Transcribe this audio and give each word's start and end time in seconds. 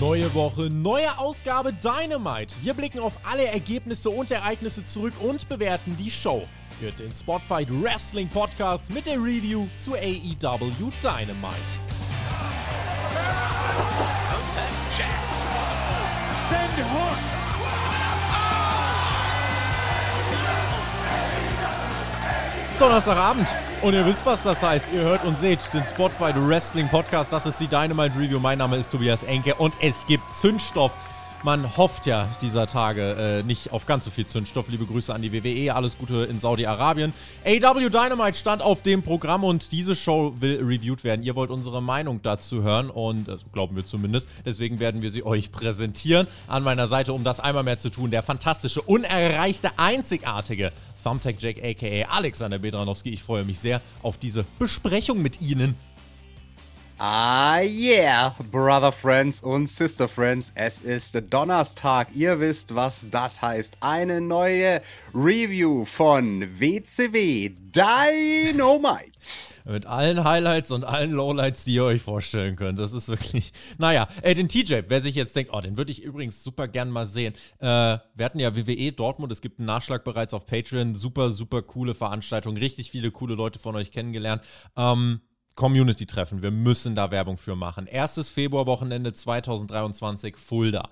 Neue 0.00 0.32
Woche, 0.32 0.70
neue 0.70 1.18
Ausgabe 1.18 1.74
Dynamite. 1.74 2.54
Wir 2.62 2.72
blicken 2.72 3.00
auf 3.00 3.18
alle 3.30 3.44
Ergebnisse 3.44 4.08
und 4.08 4.30
Ereignisse 4.30 4.82
zurück 4.86 5.12
und 5.20 5.46
bewerten 5.46 5.94
die 5.98 6.10
Show. 6.10 6.48
Hört 6.80 7.00
den 7.00 7.12
Spotfight 7.12 7.68
Wrestling 7.70 8.26
Podcast 8.26 8.90
mit 8.90 9.04
der 9.04 9.16
Review 9.22 9.66
zu 9.76 9.92
AEW 9.92 10.90
Dynamite. 11.02 11.54
Send 16.48 16.78
Hook! 16.78 17.39
Donnerstagabend. 22.80 23.46
Und 23.82 23.92
ihr 23.92 24.06
wisst, 24.06 24.24
was 24.24 24.42
das 24.42 24.62
heißt. 24.62 24.86
Ihr 24.94 25.02
hört 25.02 25.22
und 25.24 25.38
seht 25.38 25.58
den 25.74 25.84
Spotlight 25.84 26.34
Wrestling 26.38 26.88
Podcast. 26.88 27.30
Das 27.30 27.44
ist 27.44 27.60
die 27.60 27.66
Dynamite 27.66 28.18
Review. 28.18 28.40
Mein 28.40 28.56
Name 28.56 28.78
ist 28.78 28.90
Tobias 28.90 29.22
Enke 29.22 29.54
und 29.56 29.74
es 29.82 30.06
gibt 30.06 30.32
Zündstoff. 30.32 30.92
Man 31.42 31.76
hofft 31.76 32.06
ja 32.06 32.28
dieser 32.40 32.66
Tage 32.66 33.40
äh, 33.40 33.42
nicht 33.42 33.72
auf 33.72 33.84
ganz 33.84 34.06
so 34.06 34.10
viel 34.10 34.26
Zündstoff. 34.26 34.68
Liebe 34.68 34.86
Grüße 34.86 35.12
an 35.12 35.20
die 35.20 35.30
WWE, 35.30 35.74
alles 35.74 35.98
Gute 35.98 36.24
in 36.24 36.38
Saudi-Arabien. 36.38 37.12
AW 37.44 37.88
Dynamite 37.90 38.38
stand 38.38 38.62
auf 38.62 38.80
dem 38.80 39.02
Programm 39.02 39.44
und 39.44 39.72
diese 39.72 39.94
Show 39.94 40.34
will 40.40 40.62
reviewed 40.62 41.04
werden. 41.04 41.22
Ihr 41.22 41.34
wollt 41.36 41.50
unsere 41.50 41.82
Meinung 41.82 42.20
dazu 42.22 42.62
hören 42.62 42.88
und 42.88 43.28
also 43.28 43.44
glauben 43.52 43.76
wir 43.76 43.84
zumindest. 43.84 44.26
Deswegen 44.46 44.80
werden 44.80 45.02
wir 45.02 45.10
sie 45.10 45.24
euch 45.24 45.52
präsentieren. 45.52 46.26
An 46.46 46.62
meiner 46.62 46.86
Seite, 46.86 47.12
um 47.12 47.24
das 47.24 47.40
einmal 47.40 47.62
mehr 47.62 47.78
zu 47.78 47.90
tun, 47.90 48.10
der 48.10 48.22
fantastische, 48.22 48.82
unerreichte, 48.82 49.70
einzigartige 49.78 50.72
Thumbtack 51.02 51.36
Jack 51.38 51.62
aka 51.62 52.08
Alexander 52.10 52.58
Bedranowski. 52.58 53.10
Ich 53.10 53.22
freue 53.22 53.44
mich 53.44 53.58
sehr 53.58 53.80
auf 54.02 54.18
diese 54.18 54.44
Besprechung 54.58 55.22
mit 55.22 55.40
Ihnen. 55.40 55.76
Ah 57.02 57.62
yeah, 57.62 58.34
Brother 58.52 58.92
Friends 58.92 59.42
und 59.42 59.70
Sister 59.70 60.06
Friends, 60.06 60.52
es 60.54 60.82
ist 60.82 61.18
Donnerstag. 61.32 62.14
Ihr 62.14 62.38
wisst, 62.40 62.74
was 62.74 63.08
das 63.10 63.40
heißt. 63.40 63.78
Eine 63.80 64.20
neue 64.20 64.82
Review 65.14 65.86
von 65.86 66.42
WCW 66.60 67.52
Dynamite. 67.74 69.08
Mit 69.64 69.86
allen 69.86 70.24
Highlights 70.24 70.72
und 70.72 70.84
allen 70.84 71.12
Lowlights, 71.12 71.64
die 71.64 71.72
ihr 71.72 71.84
euch 71.84 72.02
vorstellen 72.02 72.54
könnt. 72.56 72.78
Das 72.78 72.92
ist 72.92 73.08
wirklich. 73.08 73.54
Naja, 73.78 74.06
äh, 74.20 74.34
den 74.34 74.50
TJ, 74.50 74.82
wer 74.88 75.02
sich 75.02 75.14
jetzt 75.14 75.34
denkt, 75.34 75.52
oh, 75.54 75.60
den 75.62 75.78
würde 75.78 75.92
ich 75.92 76.02
übrigens 76.02 76.44
super 76.44 76.68
gern 76.68 76.90
mal 76.90 77.06
sehen. 77.06 77.32
Äh, 77.60 77.96
wir 78.14 78.24
hatten 78.26 78.40
ja 78.40 78.54
WWE 78.54 78.92
Dortmund, 78.92 79.32
es 79.32 79.40
gibt 79.40 79.58
einen 79.58 79.64
Nachschlag 79.64 80.04
bereits 80.04 80.34
auf 80.34 80.44
Patreon. 80.44 80.94
Super, 80.94 81.30
super 81.30 81.62
coole 81.62 81.94
Veranstaltung. 81.94 82.58
Richtig 82.58 82.90
viele 82.90 83.10
coole 83.10 83.36
Leute 83.36 83.58
von 83.58 83.74
euch 83.74 83.90
kennengelernt. 83.90 84.42
Ähm, 84.76 85.22
Community-Treffen. 85.54 86.42
Wir 86.42 86.50
müssen 86.50 86.94
da 86.94 87.10
Werbung 87.10 87.36
für 87.36 87.56
machen. 87.56 87.86
Erstes 87.86 88.28
Februarwochenende 88.28 89.12
2023, 89.12 90.36
Fulda. 90.36 90.88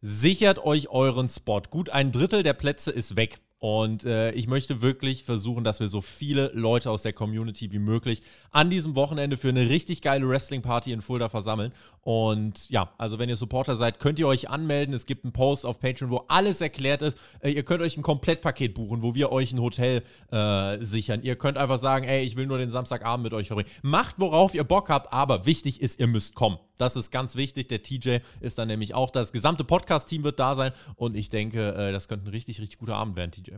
Sichert 0.00 0.58
euch 0.58 0.88
euren 0.88 1.28
Spot. 1.28 1.62
Gut 1.70 1.90
ein 1.90 2.12
Drittel 2.12 2.42
der 2.42 2.54
Plätze 2.54 2.90
ist 2.90 3.16
weg. 3.16 3.40
Und 3.62 4.04
äh, 4.04 4.32
ich 4.32 4.48
möchte 4.48 4.82
wirklich 4.82 5.22
versuchen, 5.22 5.62
dass 5.62 5.78
wir 5.78 5.88
so 5.88 6.00
viele 6.00 6.50
Leute 6.52 6.90
aus 6.90 7.02
der 7.02 7.12
Community 7.12 7.70
wie 7.70 7.78
möglich 7.78 8.20
an 8.50 8.70
diesem 8.70 8.96
Wochenende 8.96 9.36
für 9.36 9.50
eine 9.50 9.68
richtig 9.68 10.02
geile 10.02 10.28
Wrestling-Party 10.28 10.90
in 10.90 11.00
Fulda 11.00 11.28
versammeln. 11.28 11.72
Und 12.00 12.68
ja, 12.70 12.92
also 12.98 13.20
wenn 13.20 13.28
ihr 13.28 13.36
Supporter 13.36 13.76
seid, 13.76 14.00
könnt 14.00 14.18
ihr 14.18 14.26
euch 14.26 14.50
anmelden. 14.50 14.92
Es 14.92 15.06
gibt 15.06 15.24
einen 15.24 15.32
Post 15.32 15.64
auf 15.64 15.78
Patreon, 15.78 16.10
wo 16.10 16.24
alles 16.26 16.60
erklärt 16.60 17.02
ist. 17.02 17.16
Äh, 17.38 17.50
ihr 17.50 17.62
könnt 17.62 17.82
euch 17.82 17.96
ein 17.96 18.02
Komplettpaket 18.02 18.74
buchen, 18.74 19.00
wo 19.00 19.14
wir 19.14 19.30
euch 19.30 19.52
ein 19.52 19.60
Hotel 19.60 20.02
äh, 20.32 20.82
sichern. 20.82 21.22
Ihr 21.22 21.36
könnt 21.36 21.56
einfach 21.56 21.78
sagen, 21.78 22.04
ey, 22.08 22.24
ich 22.24 22.34
will 22.34 22.48
nur 22.48 22.58
den 22.58 22.70
Samstagabend 22.70 23.22
mit 23.22 23.32
euch 23.32 23.46
verbringen. 23.46 23.70
Macht, 23.82 24.16
worauf 24.18 24.56
ihr 24.56 24.64
Bock 24.64 24.88
habt, 24.88 25.12
aber 25.12 25.46
wichtig 25.46 25.80
ist, 25.80 26.00
ihr 26.00 26.08
müsst 26.08 26.34
kommen. 26.34 26.58
Das 26.78 26.96
ist 26.96 27.12
ganz 27.12 27.36
wichtig. 27.36 27.68
Der 27.68 27.80
TJ 27.84 28.18
ist 28.40 28.58
dann 28.58 28.66
nämlich 28.66 28.92
auch. 28.92 29.10
Das 29.10 29.30
gesamte 29.30 29.62
Podcast-Team 29.62 30.24
wird 30.24 30.40
da 30.40 30.56
sein. 30.56 30.72
Und 30.96 31.16
ich 31.16 31.30
denke, 31.30 31.74
äh, 31.74 31.92
das 31.92 32.08
könnte 32.08 32.26
ein 32.26 32.32
richtig, 32.32 32.60
richtig 32.60 32.80
guter 32.80 32.96
Abend 32.96 33.14
werden, 33.14 33.30
TJ. 33.30 33.51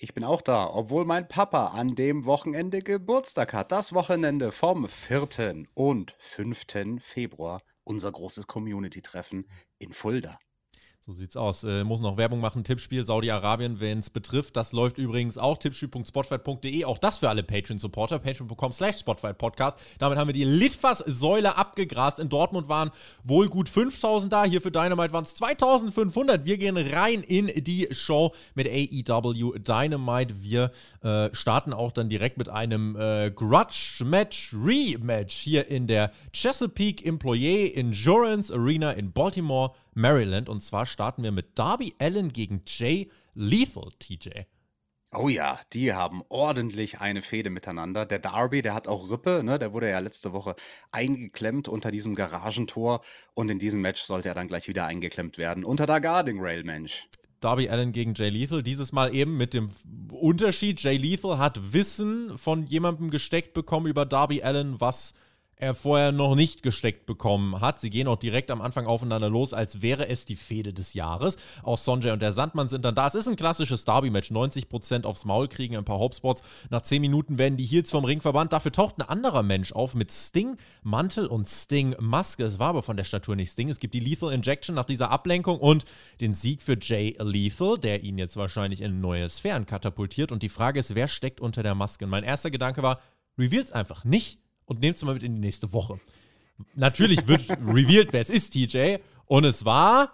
Ich 0.00 0.14
bin 0.14 0.22
auch 0.22 0.42
da, 0.42 0.72
obwohl 0.72 1.04
mein 1.04 1.26
Papa 1.26 1.68
an 1.68 1.96
dem 1.96 2.24
Wochenende 2.24 2.82
Geburtstag 2.82 3.52
hat. 3.52 3.72
Das 3.72 3.92
Wochenende 3.92 4.52
vom 4.52 4.88
4. 4.88 5.64
und 5.74 6.14
5. 6.18 7.00
Februar. 7.00 7.62
Unser 7.82 8.12
großes 8.12 8.46
Community-Treffen 8.46 9.44
in 9.78 9.92
Fulda. 9.92 10.38
So 11.08 11.14
sieht's 11.14 11.36
aus. 11.38 11.64
Äh, 11.64 11.84
muss 11.84 12.02
noch 12.02 12.18
Werbung 12.18 12.38
machen. 12.38 12.64
Tippspiel 12.64 13.02
Saudi-Arabien, 13.02 13.80
wenn 13.80 14.00
es 14.00 14.10
betrifft. 14.10 14.58
Das 14.58 14.72
läuft 14.72 14.98
übrigens 14.98 15.38
auch. 15.38 15.56
Tippspiel.spotfight.de. 15.56 16.84
Auch 16.84 16.98
das 16.98 17.16
für 17.16 17.30
alle 17.30 17.42
Patreon-Supporter. 17.42 18.18
Patreon.com 18.18 18.74
slash 18.74 18.98
Spotfight-Podcast. 18.98 19.78
Damit 19.98 20.18
haben 20.18 20.28
wir 20.28 20.34
die 20.34 20.44
Litfass-Säule 20.44 21.56
abgegrast. 21.56 22.18
In 22.18 22.28
Dortmund 22.28 22.68
waren 22.68 22.90
wohl 23.24 23.48
gut 23.48 23.70
5000 23.70 24.30
da. 24.30 24.44
Hier 24.44 24.60
für 24.60 24.70
Dynamite 24.70 25.14
waren 25.14 25.24
es 25.24 25.34
2500. 25.36 26.44
Wir 26.44 26.58
gehen 26.58 26.76
rein 26.76 27.22
in 27.22 27.46
die 27.64 27.88
Show 27.92 28.34
mit 28.54 28.66
AEW 28.66 29.58
Dynamite. 29.60 30.42
Wir 30.42 30.72
äh, 31.02 31.34
starten 31.34 31.72
auch 31.72 31.92
dann 31.92 32.10
direkt 32.10 32.36
mit 32.36 32.50
einem 32.50 32.96
äh, 32.96 33.30
Grudge-Match-Rematch 33.34 35.34
hier 35.34 35.68
in 35.68 35.86
der 35.86 36.12
Chesapeake 36.34 37.02
Employee 37.02 37.72
Endurance 37.72 38.52
Arena 38.52 38.90
in 38.90 39.10
Baltimore. 39.10 39.72
Maryland. 39.98 40.48
Und 40.48 40.62
zwar 40.62 40.86
starten 40.86 41.22
wir 41.22 41.32
mit 41.32 41.58
Darby 41.58 41.94
Allen 41.98 42.32
gegen 42.32 42.62
Jay 42.66 43.10
Lethal, 43.34 43.90
TJ. 43.98 44.30
Oh 45.14 45.28
ja, 45.28 45.58
die 45.72 45.94
haben 45.94 46.22
ordentlich 46.28 47.00
eine 47.00 47.22
Fehde 47.22 47.48
miteinander. 47.48 48.04
Der 48.04 48.18
Darby, 48.18 48.60
der 48.60 48.74
hat 48.74 48.88
auch 48.88 49.10
Rippe, 49.10 49.42
ne? 49.42 49.58
Der 49.58 49.72
wurde 49.72 49.88
ja 49.88 49.98
letzte 50.00 50.34
Woche 50.34 50.54
eingeklemmt 50.92 51.66
unter 51.66 51.90
diesem 51.90 52.14
Garagentor 52.14 53.02
und 53.32 53.50
in 53.50 53.58
diesem 53.58 53.80
Match 53.80 54.02
sollte 54.02 54.28
er 54.28 54.34
dann 54.34 54.48
gleich 54.48 54.68
wieder 54.68 54.84
eingeklemmt 54.84 55.38
werden 55.38 55.64
unter 55.64 55.86
der 55.86 56.02
Guarding 56.02 56.38
Rail, 56.40 56.62
Mensch. 56.62 57.08
Darby 57.40 57.70
Allen 57.70 57.92
gegen 57.92 58.14
Jay 58.14 58.28
Lethal. 58.28 58.62
Dieses 58.62 58.92
Mal 58.92 59.14
eben 59.14 59.36
mit 59.38 59.54
dem 59.54 59.70
Unterschied, 60.10 60.82
Jay 60.82 60.98
Lethal 60.98 61.38
hat 61.38 61.72
Wissen 61.72 62.36
von 62.36 62.66
jemandem 62.66 63.10
gesteckt 63.10 63.54
bekommen 63.54 63.86
über 63.86 64.04
Darby 64.04 64.42
Allen, 64.42 64.78
was 64.78 65.14
er 65.60 65.74
vorher 65.74 66.12
noch 66.12 66.34
nicht 66.34 66.62
gesteckt 66.62 67.06
bekommen 67.06 67.60
hat. 67.60 67.80
Sie 67.80 67.90
gehen 67.90 68.08
auch 68.08 68.16
direkt 68.16 68.50
am 68.50 68.60
Anfang 68.60 68.86
aufeinander 68.86 69.28
los, 69.28 69.52
als 69.52 69.82
wäre 69.82 70.08
es 70.08 70.24
die 70.24 70.36
Fehde 70.36 70.72
des 70.72 70.94
Jahres. 70.94 71.36
Auch 71.62 71.78
Sonjay 71.78 72.12
und 72.12 72.22
der 72.22 72.32
Sandmann 72.32 72.68
sind 72.68 72.84
dann 72.84 72.94
da. 72.94 73.06
Es 73.06 73.14
ist 73.14 73.28
ein 73.28 73.36
klassisches 73.36 73.84
Derby-Match. 73.84 74.30
90% 74.30 75.04
aufs 75.04 75.24
Maul 75.24 75.48
kriegen, 75.48 75.76
ein 75.76 75.84
paar 75.84 75.98
Hopspots. 75.98 76.42
Nach 76.70 76.82
10 76.82 77.00
Minuten 77.00 77.38
werden 77.38 77.56
die 77.56 77.64
Heels 77.64 77.90
vom 77.90 78.04
Ring 78.04 78.20
verbannt. 78.20 78.52
Dafür 78.52 78.72
taucht 78.72 78.98
ein 78.98 79.08
anderer 79.08 79.42
Mensch 79.42 79.72
auf 79.72 79.94
mit 79.94 80.12
Sting-Mantel 80.12 81.26
und 81.26 81.48
Sting-Maske. 81.48 82.44
Es 82.44 82.58
war 82.58 82.68
aber 82.68 82.82
von 82.82 82.96
der 82.96 83.04
Statur 83.04 83.36
nicht 83.36 83.52
Sting. 83.52 83.68
Es 83.68 83.80
gibt 83.80 83.94
die 83.94 84.00
Lethal 84.00 84.32
Injection 84.32 84.74
nach 84.74 84.86
dieser 84.86 85.10
Ablenkung 85.10 85.58
und 85.58 85.84
den 86.20 86.34
Sieg 86.34 86.62
für 86.62 86.76
Jay 86.80 87.16
Lethal, 87.18 87.78
der 87.78 88.02
ihn 88.02 88.18
jetzt 88.18 88.36
wahrscheinlich 88.36 88.80
in 88.80 89.00
neue 89.00 89.28
Sphären 89.28 89.66
katapultiert. 89.66 90.32
Und 90.32 90.42
die 90.42 90.48
Frage 90.48 90.80
ist, 90.80 90.94
wer 90.94 91.08
steckt 91.08 91.40
unter 91.40 91.62
der 91.62 91.74
Maske? 91.74 92.04
Und 92.04 92.10
mein 92.10 92.24
erster 92.24 92.50
Gedanke 92.50 92.82
war, 92.82 93.00
reveal's 93.38 93.72
einfach 93.72 94.04
nicht 94.04 94.40
und 94.68 94.80
nehmt 94.80 94.96
es 94.96 95.02
mal 95.02 95.14
mit 95.14 95.22
in 95.22 95.34
die 95.34 95.40
nächste 95.40 95.72
Woche. 95.72 95.98
Natürlich 96.74 97.26
wird 97.26 97.50
revealed, 97.50 98.12
wer 98.12 98.20
es 98.20 98.30
ist, 98.30 98.50
TJ. 98.50 98.98
Und 99.26 99.44
es 99.44 99.64
war 99.64 100.12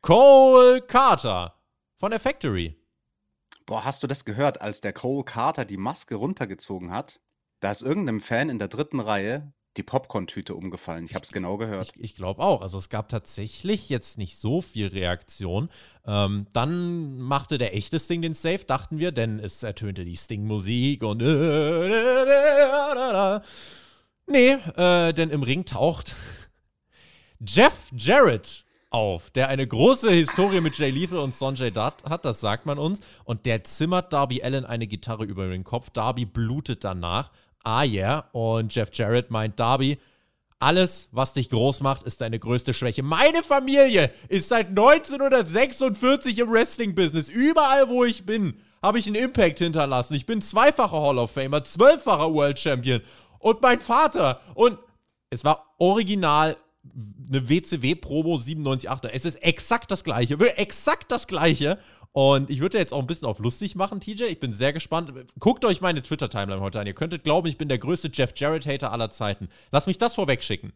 Cole 0.00 0.82
Carter 0.82 1.54
von 1.96 2.10
der 2.10 2.20
Factory. 2.20 2.76
Boah, 3.64 3.84
hast 3.84 4.02
du 4.02 4.08
das 4.08 4.24
gehört, 4.24 4.60
als 4.60 4.80
der 4.80 4.92
Cole 4.92 5.24
Carter 5.24 5.64
die 5.64 5.76
Maske 5.76 6.16
runtergezogen 6.16 6.90
hat? 6.90 7.20
Da 7.60 7.70
ist 7.70 7.82
irgendeinem 7.82 8.20
Fan 8.20 8.50
in 8.50 8.58
der 8.58 8.66
dritten 8.66 8.98
Reihe 8.98 9.52
die 9.76 9.82
Popcorn-Tüte 9.82 10.54
umgefallen. 10.54 11.04
Ich 11.04 11.14
habe 11.14 11.24
es 11.24 11.32
genau 11.32 11.56
gehört. 11.56 11.92
Ich, 11.96 12.02
ich 12.02 12.14
glaube 12.14 12.42
auch. 12.42 12.62
Also 12.62 12.78
es 12.78 12.88
gab 12.88 13.08
tatsächlich 13.08 13.88
jetzt 13.88 14.18
nicht 14.18 14.36
so 14.36 14.60
viel 14.60 14.88
Reaktion. 14.88 15.68
Ähm, 16.06 16.46
dann 16.52 17.18
machte 17.18 17.58
der 17.58 17.74
echte 17.74 17.98
Sting 17.98 18.22
den 18.22 18.34
Safe, 18.34 18.64
dachten 18.64 18.98
wir, 18.98 19.12
denn 19.12 19.38
es 19.38 19.62
ertönte 19.62 20.04
die 20.04 20.16
Sting-Musik 20.16 21.02
und 21.02 21.22
Nee, 24.26 24.52
äh, 24.76 25.12
denn 25.12 25.30
im 25.30 25.42
Ring 25.42 25.64
taucht 25.64 26.14
Jeff 27.40 27.90
Jarrett 27.96 28.64
auf, 28.90 29.30
der 29.30 29.48
eine 29.48 29.66
große 29.66 30.10
Historie 30.10 30.60
mit 30.60 30.78
Jay 30.78 30.90
Lethal 30.90 31.18
und 31.18 31.34
Sonjay 31.34 31.70
Dutt 31.70 32.04
hat, 32.04 32.24
das 32.24 32.40
sagt 32.40 32.66
man 32.66 32.78
uns. 32.78 33.00
Und 33.24 33.46
der 33.46 33.64
zimmert 33.64 34.12
Darby 34.12 34.42
Allen 34.42 34.64
eine 34.64 34.86
Gitarre 34.86 35.24
über 35.24 35.48
den 35.48 35.64
Kopf. 35.64 35.90
Darby 35.90 36.24
blutet 36.24 36.84
danach 36.84 37.30
ah 37.64 37.82
yeah. 37.82 38.28
Und 38.32 38.74
Jeff 38.74 38.90
Jarrett 38.92 39.30
meint, 39.30 39.58
Darby, 39.58 39.98
alles, 40.62 41.08
was 41.10 41.32
dich 41.32 41.50
groß 41.50 41.80
macht, 41.80 42.04
ist 42.04 42.20
deine 42.20 42.38
größte 42.38 42.72
Schwäche. 42.72 43.02
Meine 43.02 43.42
Familie 43.42 44.12
ist 44.28 44.48
seit 44.48 44.68
1946 44.68 46.38
im 46.38 46.50
Wrestling-Business. 46.50 47.28
Überall, 47.28 47.88
wo 47.88 48.04
ich 48.04 48.24
bin, 48.24 48.54
habe 48.80 48.98
ich 48.98 49.06
einen 49.06 49.16
Impact 49.16 49.58
hinterlassen. 49.58 50.14
Ich 50.14 50.24
bin 50.24 50.40
zweifacher 50.40 51.00
Hall 51.00 51.18
of 51.18 51.32
Famer, 51.32 51.64
zwölffacher 51.64 52.32
World 52.32 52.58
Champion. 52.58 53.00
Und 53.40 53.60
mein 53.60 53.80
Vater. 53.80 54.40
Und 54.54 54.78
es 55.30 55.44
war 55.44 55.74
original 55.78 56.56
eine 57.28 57.48
WCW-Promo 57.48 58.36
97.8. 58.36 59.08
Es 59.08 59.24
ist 59.24 59.36
exakt 59.36 59.90
das 59.90 60.04
gleiche. 60.04 60.38
Exakt 60.56 61.10
das 61.10 61.26
gleiche. 61.26 61.78
Und 62.14 62.50
ich 62.50 62.60
würde 62.60 62.76
jetzt 62.78 62.92
auch 62.92 63.00
ein 63.00 63.06
bisschen 63.06 63.26
auf 63.26 63.38
lustig 63.38 63.74
machen, 63.74 64.00
TJ. 64.00 64.24
Ich 64.24 64.38
bin 64.40 64.52
sehr 64.52 64.74
gespannt. 64.74 65.12
Guckt 65.38 65.64
euch 65.64 65.80
meine 65.80 66.02
Twitter-Timeline 66.02 66.60
heute 66.60 66.78
an. 66.78 66.86
Ihr 66.86 66.92
könntet 66.94 67.24
glauben, 67.24 67.48
ich 67.48 67.56
bin 67.56 67.68
der 67.68 67.78
größte 67.78 68.10
Jeff 68.12 68.32
Jarrett-Hater 68.36 68.92
aller 68.92 69.10
Zeiten. 69.10 69.48
Lass 69.70 69.86
mich 69.86 69.96
das 69.98 70.14
vorweg 70.14 70.42
schicken. 70.42 70.72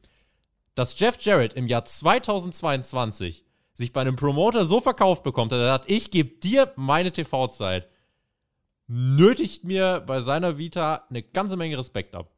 dass 0.77 0.99
Jeff 1.01 1.17
Jarrett 1.21 1.55
im 1.55 1.67
Jahr 1.67 1.85
2022 1.85 3.45
sich 3.73 3.93
bei 3.93 4.03
einem 4.03 4.17
Promoter 4.17 4.67
so 4.67 4.81
verkauft 4.81 5.23
bekommt, 5.25 5.51
dass 5.51 5.59
er 5.59 5.67
sagt, 5.67 5.91
ich 5.91 6.11
gebe 6.11 6.39
dir 6.39 6.73
meine 6.77 7.13
TV-Zeit, 7.13 7.89
nötigt 8.87 9.65
mir 9.65 10.01
bei 10.07 10.21
seiner 10.21 10.59
Vita 10.59 11.07
eine 11.11 11.23
ganze 11.23 11.57
Menge 11.57 11.79
Respekt 11.79 12.15
ab. 12.15 12.31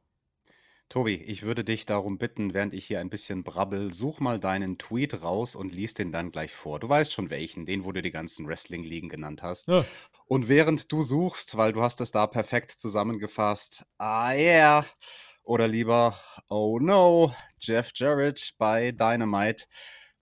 Tobi, 0.88 1.16
ich 1.16 1.42
würde 1.42 1.64
dich 1.64 1.84
darum 1.84 2.16
bitten, 2.16 2.54
während 2.54 2.72
ich 2.72 2.86
hier 2.86 3.00
ein 3.00 3.10
bisschen 3.10 3.44
brabbel, 3.44 3.92
such 3.92 4.20
mal 4.20 4.40
deinen 4.40 4.78
Tweet 4.78 5.22
raus 5.22 5.54
und 5.54 5.70
lies 5.70 5.92
den 5.92 6.12
dann 6.12 6.32
gleich 6.32 6.52
vor. 6.52 6.80
Du 6.80 6.88
weißt 6.88 7.12
schon 7.12 7.28
welchen, 7.28 7.66
den, 7.66 7.84
wo 7.84 7.92
du 7.92 8.00
die 8.00 8.10
ganzen 8.10 8.46
Wrestling-Ligen 8.46 9.10
genannt 9.10 9.42
hast. 9.42 9.68
Ja. 9.68 9.84
Und 10.26 10.48
während 10.48 10.90
du 10.90 11.02
suchst, 11.02 11.58
weil 11.58 11.74
du 11.74 11.82
hast 11.82 12.00
es 12.00 12.10
da 12.10 12.26
perfekt 12.26 12.70
zusammengefasst, 12.70 13.84
ah 13.98 14.32
yeah, 14.32 14.86
oder 15.42 15.68
lieber, 15.68 16.18
oh 16.48 16.78
no, 16.80 17.34
Jeff 17.58 17.92
Jarrett 17.94 18.54
bei 18.56 18.92
Dynamite, 18.92 19.66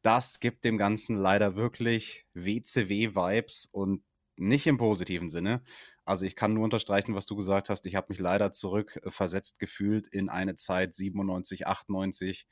das 0.03 0.41
gibt 0.41 0.65
dem 0.65 0.79
Ganzen 0.79 1.17
leider 1.17 1.55
wirklich 1.55 2.27
WCW-Vibes 2.35 3.69
und 3.71 4.03
nicht 4.37 4.67
im 4.67 4.79
positiven 4.79 5.31
Sinne. 5.31 5.63
Also 6.07 6.25
ich 6.25 6.37
kann 6.37 6.55
nur 6.55 6.65
unterstreichen, 6.65 7.15
was 7.17 7.27
du 7.27 7.35
gesagt 7.37 7.69
hast. 7.69 7.85
Ich 7.85 7.97
habe 7.97 8.07
mich 8.11 8.21
leider 8.21 8.53
zurückversetzt 8.53 9.59
gefühlt 9.59 10.07
in 10.07 10.29
eine 10.29 10.55
Zeit 10.55 10.95
97, 10.95 11.67
98, 11.67 12.47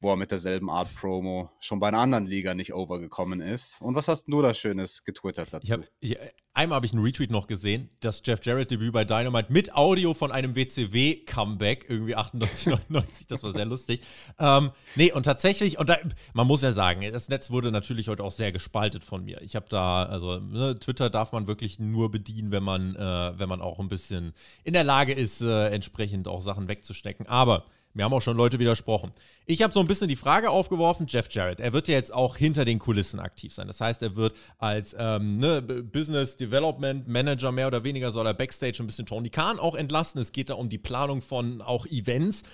wo 0.00 0.10
er 0.10 0.16
mit 0.16 0.30
derselben 0.30 0.70
Art 0.70 0.94
Promo 0.94 1.50
schon 1.60 1.78
bei 1.78 1.88
einer 1.88 1.98
anderen 1.98 2.26
Liga 2.26 2.54
nicht 2.54 2.72
overgekommen 2.72 3.40
ist. 3.40 3.80
Und 3.82 3.94
was 3.94 4.08
hast 4.08 4.28
du 4.28 4.40
da 4.40 4.54
Schönes 4.54 5.04
getwittert 5.04 5.48
dazu? 5.52 5.72
Hab, 5.72 5.80
ich, 6.00 6.16
einmal 6.54 6.76
habe 6.76 6.86
ich 6.86 6.92
einen 6.94 7.02
Retweet 7.02 7.30
noch 7.30 7.46
gesehen, 7.46 7.90
das 8.00 8.22
Jeff 8.24 8.40
Jarrett-Debüt 8.42 8.92
bei 8.92 9.04
Dynamite 9.04 9.52
mit 9.52 9.74
Audio 9.74 10.14
von 10.14 10.32
einem 10.32 10.56
WCW-Comeback, 10.56 11.86
irgendwie 11.88 12.16
98, 12.16 12.66
99, 12.66 13.26
das 13.26 13.42
war 13.42 13.52
sehr 13.52 13.66
lustig. 13.66 14.02
Ähm, 14.38 14.70
nee, 14.96 15.12
und 15.12 15.24
tatsächlich, 15.24 15.78
und 15.78 15.90
da, 15.90 15.98
man 16.32 16.46
muss 16.46 16.62
ja 16.62 16.72
sagen, 16.72 17.02
das 17.12 17.28
Netz 17.28 17.50
wurde 17.50 17.70
natürlich 17.70 18.08
heute 18.08 18.24
auch 18.24 18.32
sehr 18.32 18.52
gespaltet 18.52 19.04
von 19.04 19.22
mir. 19.22 19.42
Ich 19.42 19.54
habe 19.54 19.66
da, 19.68 20.04
also 20.04 20.38
ne, 20.38 20.78
Twitter 20.78 21.10
darf 21.10 21.32
man 21.32 21.46
wirklich 21.46 21.78
nur 21.78 22.10
bedienen, 22.10 22.50
wenn 22.52 22.62
man, 22.62 22.96
äh, 22.96 23.38
wenn 23.38 23.48
man 23.50 23.60
auch 23.60 23.78
ein 23.78 23.88
bisschen 23.88 24.32
in 24.64 24.72
der 24.72 24.84
Lage 24.84 25.12
ist, 25.12 25.42
äh, 25.42 25.68
entsprechend 25.68 26.26
auch 26.26 26.40
Sachen 26.40 26.68
wegzustecken. 26.68 27.26
Aber 27.26 27.66
mir 27.92 28.04
haben 28.04 28.12
auch 28.12 28.22
schon 28.22 28.36
Leute 28.36 28.58
widersprochen. 28.58 29.10
Ich 29.46 29.62
habe 29.62 29.72
so 29.72 29.80
ein 29.80 29.86
bisschen 29.86 30.08
die 30.08 30.16
Frage 30.16 30.50
aufgeworfen, 30.50 31.06
Jeff 31.08 31.28
Jarrett, 31.30 31.60
er 31.60 31.72
wird 31.72 31.88
ja 31.88 31.94
jetzt 31.94 32.12
auch 32.14 32.36
hinter 32.36 32.64
den 32.64 32.78
Kulissen 32.78 33.18
aktiv 33.18 33.52
sein. 33.52 33.66
Das 33.66 33.80
heißt, 33.80 34.02
er 34.02 34.16
wird 34.16 34.36
als 34.58 34.94
ähm, 34.98 35.38
ne, 35.38 35.60
Business 35.60 36.36
Development 36.36 37.08
Manager 37.08 37.50
mehr 37.50 37.66
oder 37.66 37.82
weniger 37.82 38.12
soll 38.12 38.26
er 38.26 38.34
Backstage 38.34 38.76
ein 38.80 38.86
bisschen 38.86 39.06
Tony 39.06 39.30
Khan 39.30 39.58
auch 39.58 39.74
entlasten. 39.74 40.20
Es 40.20 40.32
geht 40.32 40.50
da 40.50 40.54
um 40.54 40.68
die 40.68 40.78
Planung 40.78 41.20
von 41.20 41.62
auch 41.62 41.86
Events. 41.86 42.44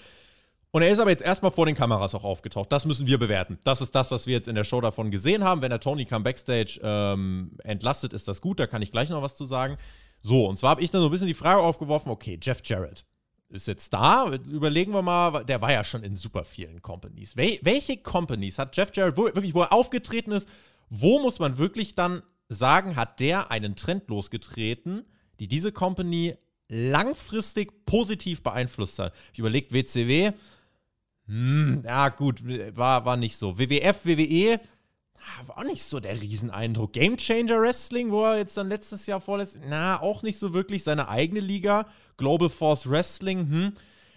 Und 0.70 0.82
er 0.82 0.90
ist 0.90 0.98
aber 0.98 1.10
jetzt 1.10 1.22
erstmal 1.22 1.50
vor 1.50 1.66
den 1.66 1.74
Kameras 1.74 2.14
auch 2.14 2.24
aufgetaucht. 2.24 2.70
Das 2.72 2.84
müssen 2.84 3.06
wir 3.06 3.18
bewerten. 3.18 3.58
Das 3.64 3.80
ist 3.80 3.94
das, 3.94 4.10
was 4.10 4.26
wir 4.26 4.34
jetzt 4.34 4.48
in 4.48 4.54
der 4.54 4.64
Show 4.64 4.80
davon 4.80 5.10
gesehen 5.10 5.44
haben. 5.44 5.62
Wenn 5.62 5.72
er 5.72 5.80
Tony 5.80 6.04
Khan 6.04 6.22
Backstage 6.22 6.80
ähm, 6.82 7.52
entlastet, 7.62 8.12
ist 8.12 8.28
das 8.28 8.40
gut. 8.40 8.58
Da 8.58 8.66
kann 8.66 8.82
ich 8.82 8.90
gleich 8.90 9.08
noch 9.08 9.22
was 9.22 9.36
zu 9.36 9.44
sagen. 9.44 9.76
So, 10.20 10.46
und 10.46 10.58
zwar 10.58 10.70
habe 10.70 10.82
ich 10.82 10.90
dann 10.90 11.00
so 11.00 11.08
ein 11.08 11.10
bisschen 11.10 11.28
die 11.28 11.34
Frage 11.34 11.60
aufgeworfen, 11.60 12.10
okay, 12.10 12.38
Jeff 12.42 12.60
Jarrett 12.64 13.06
ist 13.48 13.66
jetzt 13.66 13.92
da. 13.92 14.32
Überlegen 14.32 14.92
wir 14.92 15.02
mal, 15.02 15.44
der 15.44 15.60
war 15.60 15.72
ja 15.72 15.84
schon 15.84 16.02
in 16.02 16.16
super 16.16 16.44
vielen 16.44 16.82
Companies. 16.82 17.36
Wel 17.36 17.58
welche 17.62 17.96
Companies 17.96 18.58
hat 18.58 18.76
Jeff 18.76 18.90
Jarrett 18.94 19.16
wo, 19.16 19.24
wirklich, 19.24 19.54
wo 19.54 19.62
er 19.62 19.72
aufgetreten 19.72 20.32
ist, 20.32 20.48
wo 20.88 21.20
muss 21.20 21.38
man 21.38 21.58
wirklich 21.58 21.94
dann 21.94 22.22
sagen, 22.48 22.96
hat 22.96 23.20
der 23.20 23.50
einen 23.50 23.76
Trend 23.76 24.08
losgetreten, 24.08 25.04
die 25.40 25.48
diese 25.48 25.72
Company 25.72 26.36
langfristig 26.68 27.86
positiv 27.86 28.42
beeinflusst 28.42 28.98
hat? 28.98 29.14
Ich 29.32 29.38
überlegt, 29.38 29.72
WCW, 29.72 30.32
hm, 31.26 31.82
ja 31.84 32.08
gut, 32.08 32.42
war, 32.76 33.04
war 33.04 33.16
nicht 33.16 33.36
so. 33.36 33.58
WWF, 33.58 34.04
WWE, 34.04 34.60
war 35.46 35.58
auch 35.58 35.64
nicht 35.64 35.82
so 35.82 35.98
der 35.98 36.20
Rieseneindruck. 36.20 36.92
Game 36.92 37.16
Changer 37.16 37.60
Wrestling, 37.60 38.10
wo 38.10 38.24
er 38.24 38.38
jetzt 38.38 38.56
dann 38.56 38.68
letztes 38.68 39.06
Jahr 39.06 39.20
vorlässt, 39.20 39.58
na, 39.68 40.00
auch 40.00 40.22
nicht 40.22 40.38
so 40.38 40.54
wirklich 40.54 40.84
seine 40.84 41.08
eigene 41.08 41.40
Liga. 41.40 41.86
Global 42.16 42.48
Force 42.48 42.88
Wrestling, 42.88 43.50
hm. 43.50 43.72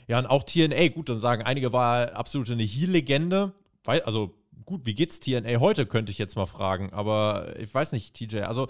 Ja, 0.08 0.18
und 0.18 0.26
auch 0.26 0.44
TNA, 0.44 0.88
gut, 0.88 1.08
dann 1.10 1.20
sagen 1.20 1.44
einige, 1.44 1.72
war 1.72 2.14
absolut 2.14 2.50
eine 2.50 2.64
Heel-Legende. 2.64 3.54
Also, 3.86 4.34
gut, 4.66 4.82
wie 4.86 4.96
geht's 4.96 5.20
TNA 5.20 5.60
heute, 5.60 5.86
könnte 5.86 6.12
ich 6.12 6.18
jetzt 6.18 6.36
mal 6.36 6.48
fragen. 6.48 6.92
Aber 6.94 7.54
ich 7.60 7.72
weiß 7.72 7.92
nicht, 7.92 8.16
TJ. 8.16 8.40
Also, 8.40 8.68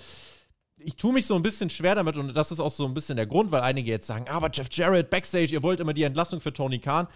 ich 0.77 0.95
tue 0.95 1.13
mich 1.13 1.25
so 1.25 1.35
ein 1.35 1.41
bisschen 1.41 1.69
schwer 1.69 1.95
damit 1.95 2.17
und 2.17 2.33
das 2.33 2.51
ist 2.51 2.59
auch 2.59 2.71
so 2.71 2.85
ein 2.85 2.93
bisschen 2.93 3.17
der 3.17 3.25
Grund, 3.25 3.51
weil 3.51 3.61
einige 3.61 3.89
jetzt 3.89 4.07
sagen, 4.07 4.27
aber 4.27 4.49
Jeff 4.51 4.67
Jarrett, 4.71 5.09
Backstage, 5.09 5.51
ihr 5.51 5.63
wollt 5.63 5.79
immer 5.79 5.93
die 5.93 6.03
Entlassung 6.03 6.41
für 6.41 6.53
Tony 6.53 6.79
Khan. 6.79 7.07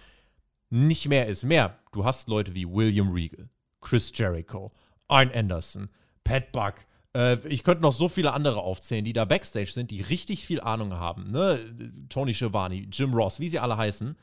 Nicht 0.70 1.08
mehr 1.08 1.28
ist 1.28 1.44
mehr. 1.44 1.78
Du 1.92 2.04
hast 2.04 2.28
Leute 2.28 2.54
wie 2.54 2.66
William 2.66 3.12
Regal, 3.12 3.48
Chris 3.80 4.10
Jericho, 4.14 4.72
Arn 5.08 5.30
Anderson, 5.32 5.88
Pat 6.24 6.50
Buck. 6.52 6.74
Äh, 7.16 7.38
ich 7.48 7.62
könnte 7.62 7.82
noch 7.82 7.92
so 7.92 8.08
viele 8.08 8.32
andere 8.32 8.60
aufzählen, 8.60 9.04
die 9.04 9.12
da 9.12 9.24
Backstage 9.24 9.72
sind, 9.72 9.90
die 9.90 10.00
richtig 10.00 10.46
viel 10.46 10.60
Ahnung 10.60 10.94
haben. 10.94 11.30
Ne? 11.30 11.74
Tony 12.08 12.34
Schiavone, 12.34 12.86
Jim 12.92 13.14
Ross, 13.14 13.40
wie 13.40 13.48
sie 13.48 13.58
alle 13.58 13.76
heißen. 13.76 14.16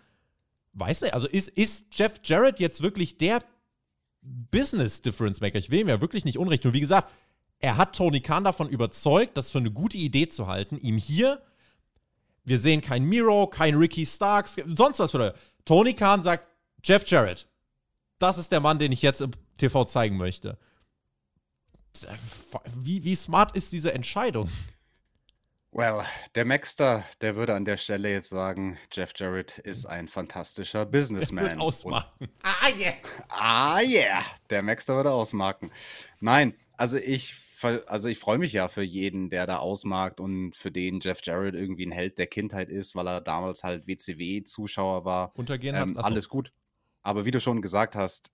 Weißt 0.73 1.01
du, 1.01 1.13
also 1.13 1.27
ist, 1.27 1.49
ist 1.49 1.87
Jeff 1.91 2.19
Jarrett 2.23 2.59
jetzt 2.59 2.81
wirklich 2.81 3.17
der 3.17 3.43
Business 4.21 5.01
Difference 5.01 5.41
Maker? 5.41 5.59
Ich 5.59 5.69
will 5.69 5.81
ihm 5.81 5.89
ja 5.89 6.01
wirklich 6.01 6.25
nicht 6.25 6.37
unrecht. 6.37 6.65
Und 6.65 6.73
wie 6.73 6.79
gesagt, 6.79 7.09
er 7.59 7.77
hat 7.77 7.95
Tony 7.95 8.21
Khan 8.21 8.43
davon 8.43 8.69
überzeugt, 8.69 9.37
das 9.37 9.51
für 9.51 9.59
eine 9.59 9.71
gute 9.71 9.97
Idee 9.97 10.27
zu 10.27 10.47
halten, 10.47 10.77
ihm 10.77 10.97
hier, 10.97 11.41
wir 12.43 12.57
sehen 12.57 12.81
kein 12.81 13.03
Miro, 13.03 13.45
kein 13.47 13.75
Ricky 13.75 14.05
Starks, 14.05 14.55
sonst 14.73 14.99
was 14.99 15.11
für 15.11 15.35
Tony 15.63 15.93
Khan 15.93 16.23
sagt, 16.23 16.47
Jeff 16.83 17.07
Jarrett, 17.07 17.47
das 18.17 18.39
ist 18.39 18.51
der 18.51 18.61
Mann, 18.61 18.79
den 18.79 18.91
ich 18.91 19.03
jetzt 19.03 19.21
im 19.21 19.31
TV 19.59 19.85
zeigen 19.85 20.17
möchte. 20.17 20.57
Wie, 22.75 23.03
wie 23.03 23.15
smart 23.15 23.55
ist 23.55 23.71
diese 23.71 23.93
Entscheidung? 23.93 24.49
Well, 25.73 26.03
der 26.35 26.43
Maxter, 26.43 27.05
der 27.21 27.37
würde 27.37 27.55
an 27.55 27.63
der 27.63 27.77
Stelle 27.77 28.11
jetzt 28.11 28.27
sagen, 28.27 28.77
Jeff 28.91 29.13
Jarrett 29.15 29.57
ist 29.59 29.85
ein 29.85 30.09
fantastischer 30.09 30.85
Businessman. 30.85 31.45
Der 31.45 31.51
wird 31.53 31.61
ausmarken. 31.61 32.27
ah, 32.43 32.67
yeah. 32.77 32.93
Ah, 33.29 33.79
yeah. 33.81 34.21
Der 34.49 34.63
Maxter 34.63 34.97
würde 34.97 35.11
ausmarken. 35.11 35.71
Nein, 36.19 36.55
also 36.75 36.97
ich, 36.97 37.35
also 37.87 38.09
ich 38.09 38.19
freue 38.19 38.37
mich 38.37 38.51
ja 38.51 38.67
für 38.67 38.81
jeden, 38.81 39.29
der 39.29 39.47
da 39.47 39.59
ausmarkt 39.59 40.19
und 40.19 40.57
für 40.57 40.71
den 40.71 40.99
Jeff 40.99 41.21
Jarrett 41.23 41.55
irgendwie 41.55 41.85
ein 41.85 41.93
Held 41.93 42.17
der 42.17 42.27
Kindheit 42.27 42.67
ist, 42.67 42.93
weil 42.95 43.07
er 43.07 43.21
damals 43.21 43.63
halt 43.63 43.87
WCW-Zuschauer 43.87 45.05
war. 45.05 45.31
Untergehen 45.37 45.75
ähm, 45.77 45.97
hat. 45.97 46.03
Alles 46.03 46.27
gut. 46.27 46.51
Aber 47.01 47.23
wie 47.23 47.31
du 47.31 47.39
schon 47.39 47.61
gesagt 47.61 47.95
hast, 47.95 48.33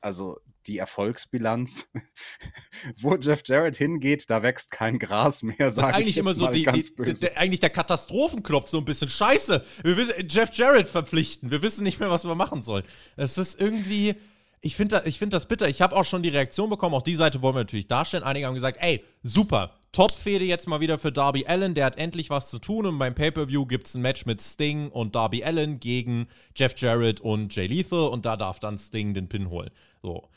also 0.00 0.38
die 0.66 0.78
Erfolgsbilanz, 0.78 1.88
wo 3.00 3.16
Jeff 3.16 3.42
Jarrett 3.46 3.76
hingeht, 3.76 4.28
da 4.28 4.42
wächst 4.42 4.70
kein 4.70 4.98
Gras 4.98 5.42
mehr. 5.42 5.56
Das 5.58 5.76
ist 5.76 5.82
eigentlich 5.82 6.18
immer 6.18 6.34
so 6.34 6.48
die, 6.48 6.64
die, 6.64 7.12
der, 7.14 7.38
eigentlich 7.38 7.60
der 7.60 7.70
Katastrophenknopf, 7.70 8.68
so 8.68 8.78
ein 8.78 8.84
bisschen 8.84 9.08
Scheiße. 9.08 9.64
Wir 9.82 9.96
wissen, 9.96 10.14
Jeff 10.28 10.50
Jarrett 10.52 10.88
verpflichten. 10.88 11.50
Wir 11.50 11.62
wissen 11.62 11.82
nicht 11.82 11.98
mehr, 11.98 12.10
was 12.10 12.24
wir 12.24 12.34
machen 12.34 12.62
sollen. 12.62 12.84
Es 13.16 13.38
ist 13.38 13.60
irgendwie, 13.60 14.16
ich 14.62 14.76
finde 14.76 15.02
ich 15.06 15.18
find 15.18 15.32
das 15.32 15.46
bitter. 15.46 15.68
Ich 15.68 15.80
habe 15.80 15.96
auch 15.96 16.04
schon 16.04 16.22
die 16.22 16.28
Reaktion 16.28 16.68
bekommen, 16.68 16.94
auch 16.94 17.02
die 17.02 17.14
Seite 17.14 17.40
wollen 17.40 17.54
wir 17.54 17.60
natürlich 17.60 17.88
darstellen. 17.88 18.22
Einige 18.22 18.46
haben 18.46 18.54
gesagt, 18.54 18.78
ey, 18.80 19.02
super, 19.22 19.74
Top-Fehde 19.92 20.44
jetzt 20.44 20.68
mal 20.68 20.80
wieder 20.80 20.98
für 20.98 21.10
Darby 21.10 21.46
Allen. 21.46 21.74
Der 21.74 21.86
hat 21.86 21.98
endlich 21.98 22.30
was 22.30 22.50
zu 22.50 22.58
tun 22.58 22.86
und 22.86 22.98
beim 22.98 23.14
Pay-Per-View 23.14 23.66
gibt 23.66 23.86
es 23.86 23.94
ein 23.94 24.02
Match 24.02 24.26
mit 24.26 24.42
Sting 24.42 24.90
und 24.90 25.14
Darby 25.14 25.42
Allen 25.42 25.80
gegen 25.80 26.28
Jeff 26.54 26.74
Jarrett 26.76 27.20
und 27.20 27.54
Jay 27.54 27.66
Lethal 27.66 28.08
und 28.08 28.26
da 28.26 28.36
darf 28.36 28.60
dann 28.60 28.78
Sting 28.78 29.14
den 29.14 29.28
Pin 29.28 29.48
holen. 29.48 29.70
So. 30.02 30.28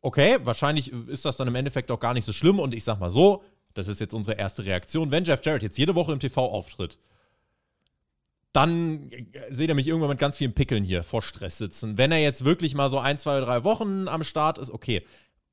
Okay, 0.00 0.38
wahrscheinlich 0.44 0.92
ist 0.92 1.24
das 1.24 1.36
dann 1.36 1.48
im 1.48 1.54
Endeffekt 1.54 1.90
auch 1.90 2.00
gar 2.00 2.14
nicht 2.14 2.24
so 2.24 2.32
schlimm 2.32 2.58
und 2.58 2.72
ich 2.72 2.84
sag 2.84 3.00
mal 3.00 3.10
so, 3.10 3.42
das 3.74 3.88
ist 3.88 4.00
jetzt 4.00 4.14
unsere 4.14 4.38
erste 4.38 4.64
Reaktion. 4.64 5.10
Wenn 5.10 5.24
Jeff 5.24 5.44
Jarrett 5.44 5.62
jetzt 5.62 5.76
jede 5.76 5.94
Woche 5.94 6.12
im 6.12 6.20
TV 6.20 6.42
auftritt, 6.42 6.98
dann 8.52 9.10
seht 9.48 9.68
ihr 9.68 9.74
mich 9.74 9.86
irgendwann 9.86 10.10
mit 10.10 10.18
ganz 10.18 10.36
vielen 10.36 10.54
Pickeln 10.54 10.82
hier 10.82 11.04
vor 11.04 11.22
Stress 11.22 11.58
sitzen. 11.58 11.98
Wenn 11.98 12.10
er 12.10 12.18
jetzt 12.18 12.44
wirklich 12.44 12.74
mal 12.74 12.90
so 12.90 12.98
ein, 12.98 13.16
zwei, 13.18 13.38
drei 13.40 13.62
Wochen 13.64 14.08
am 14.08 14.24
Start 14.24 14.58
ist, 14.58 14.70
okay. 14.70 15.04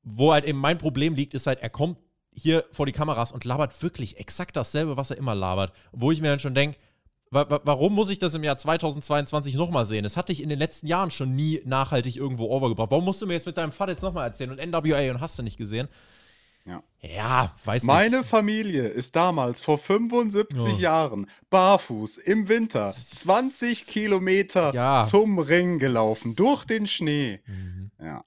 Wo 0.02 0.32
halt 0.32 0.44
eben 0.44 0.58
mein 0.58 0.78
Problem 0.78 1.14
liegt, 1.14 1.34
ist 1.34 1.46
halt, 1.46 1.60
er 1.60 1.70
kommt 1.70 1.98
hier 2.32 2.64
vor 2.72 2.86
die 2.86 2.92
Kameras 2.92 3.32
und 3.32 3.44
labert 3.44 3.82
wirklich 3.82 4.18
exakt 4.18 4.56
dasselbe, 4.56 4.96
was 4.96 5.10
er 5.10 5.18
immer 5.18 5.34
labert. 5.34 5.72
Wo 5.92 6.10
ich 6.10 6.20
mir 6.20 6.28
dann 6.28 6.40
schon 6.40 6.54
denke, 6.54 6.78
wa 7.30 7.60
warum 7.64 7.94
muss 7.94 8.10
ich 8.10 8.18
das 8.18 8.34
im 8.34 8.44
Jahr 8.44 8.56
2022 8.56 9.54
nochmal 9.54 9.84
sehen? 9.84 10.04
Das 10.04 10.16
hatte 10.16 10.32
ich 10.32 10.42
in 10.42 10.48
den 10.48 10.58
letzten 10.58 10.86
Jahren 10.86 11.10
schon 11.10 11.36
nie 11.36 11.60
nachhaltig 11.64 12.16
irgendwo 12.16 12.46
overgebracht. 12.46 12.90
Warum 12.90 13.04
musst 13.04 13.22
du 13.22 13.26
mir 13.26 13.34
jetzt 13.34 13.46
mit 13.46 13.58
deinem 13.58 13.72
Vater 13.72 13.92
jetzt 13.92 14.02
nochmal 14.02 14.26
erzählen 14.26 14.50
und 14.50 14.58
NWA 14.64 15.10
und 15.10 15.20
hast 15.20 15.38
du 15.38 15.42
nicht 15.42 15.58
gesehen? 15.58 15.88
Ja. 16.68 16.82
ja, 17.00 17.54
weiß 17.64 17.84
Meine 17.84 18.18
nicht. 18.18 18.28
Familie 18.28 18.88
ist 18.88 19.16
damals 19.16 19.60
vor 19.60 19.78
75 19.78 20.72
oh. 20.74 20.78
Jahren 20.78 21.26
barfuß 21.50 22.18
im 22.18 22.48
Winter 22.48 22.94
20 23.10 23.86
Kilometer 23.86 24.74
ja. 24.74 25.06
zum 25.08 25.38
Ring 25.38 25.78
gelaufen, 25.78 26.36
durch 26.36 26.64
den 26.64 26.86
Schnee. 26.86 27.40
Mhm. 27.46 27.90
Ja. 28.00 28.24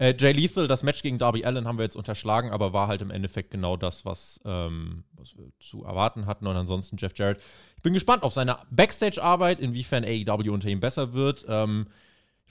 Äh, 0.00 0.14
Jay 0.18 0.32
Lethal, 0.32 0.66
das 0.66 0.82
Match 0.82 1.02
gegen 1.02 1.18
Darby 1.18 1.44
Allen 1.44 1.68
haben 1.68 1.76
wir 1.76 1.84
jetzt 1.84 1.96
unterschlagen, 1.96 2.50
aber 2.50 2.72
war 2.72 2.88
halt 2.88 3.02
im 3.02 3.10
Endeffekt 3.10 3.50
genau 3.50 3.76
das, 3.76 4.06
was, 4.06 4.40
ähm, 4.46 5.04
was 5.12 5.36
wir 5.36 5.52
zu 5.60 5.84
erwarten 5.84 6.24
hatten. 6.24 6.46
Und 6.46 6.56
ansonsten 6.56 6.96
Jeff 6.98 7.12
Jarrett. 7.16 7.42
Ich 7.76 7.82
bin 7.82 7.92
gespannt 7.92 8.22
auf 8.22 8.32
seine 8.32 8.58
Backstage-Arbeit, 8.70 9.60
inwiefern 9.60 10.04
AEW 10.04 10.52
unter 10.52 10.68
ihm 10.68 10.80
besser 10.80 11.12
wird. 11.12 11.44
Ähm, 11.48 11.88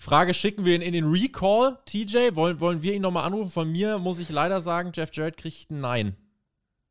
Frage, 0.01 0.33
schicken 0.33 0.63
wir 0.63 0.75
ihn 0.75 0.81
in 0.81 0.93
den 0.93 1.11
Recall, 1.11 1.77
TJ? 1.85 2.33
Wollen, 2.33 2.61
wollen 2.61 2.81
wir 2.81 2.93
ihn 2.93 3.01
nochmal 3.01 3.25
anrufen? 3.25 3.51
Von 3.51 3.69
mir 3.69 3.97
muss 3.97 4.19
ich 4.19 4.29
leider 4.29 4.61
sagen, 4.61 4.93
Jeff 4.95 5.09
Jarrett 5.11 5.35
kriegt 5.35 5.69
ein 5.69 5.81
Nein. 5.81 6.15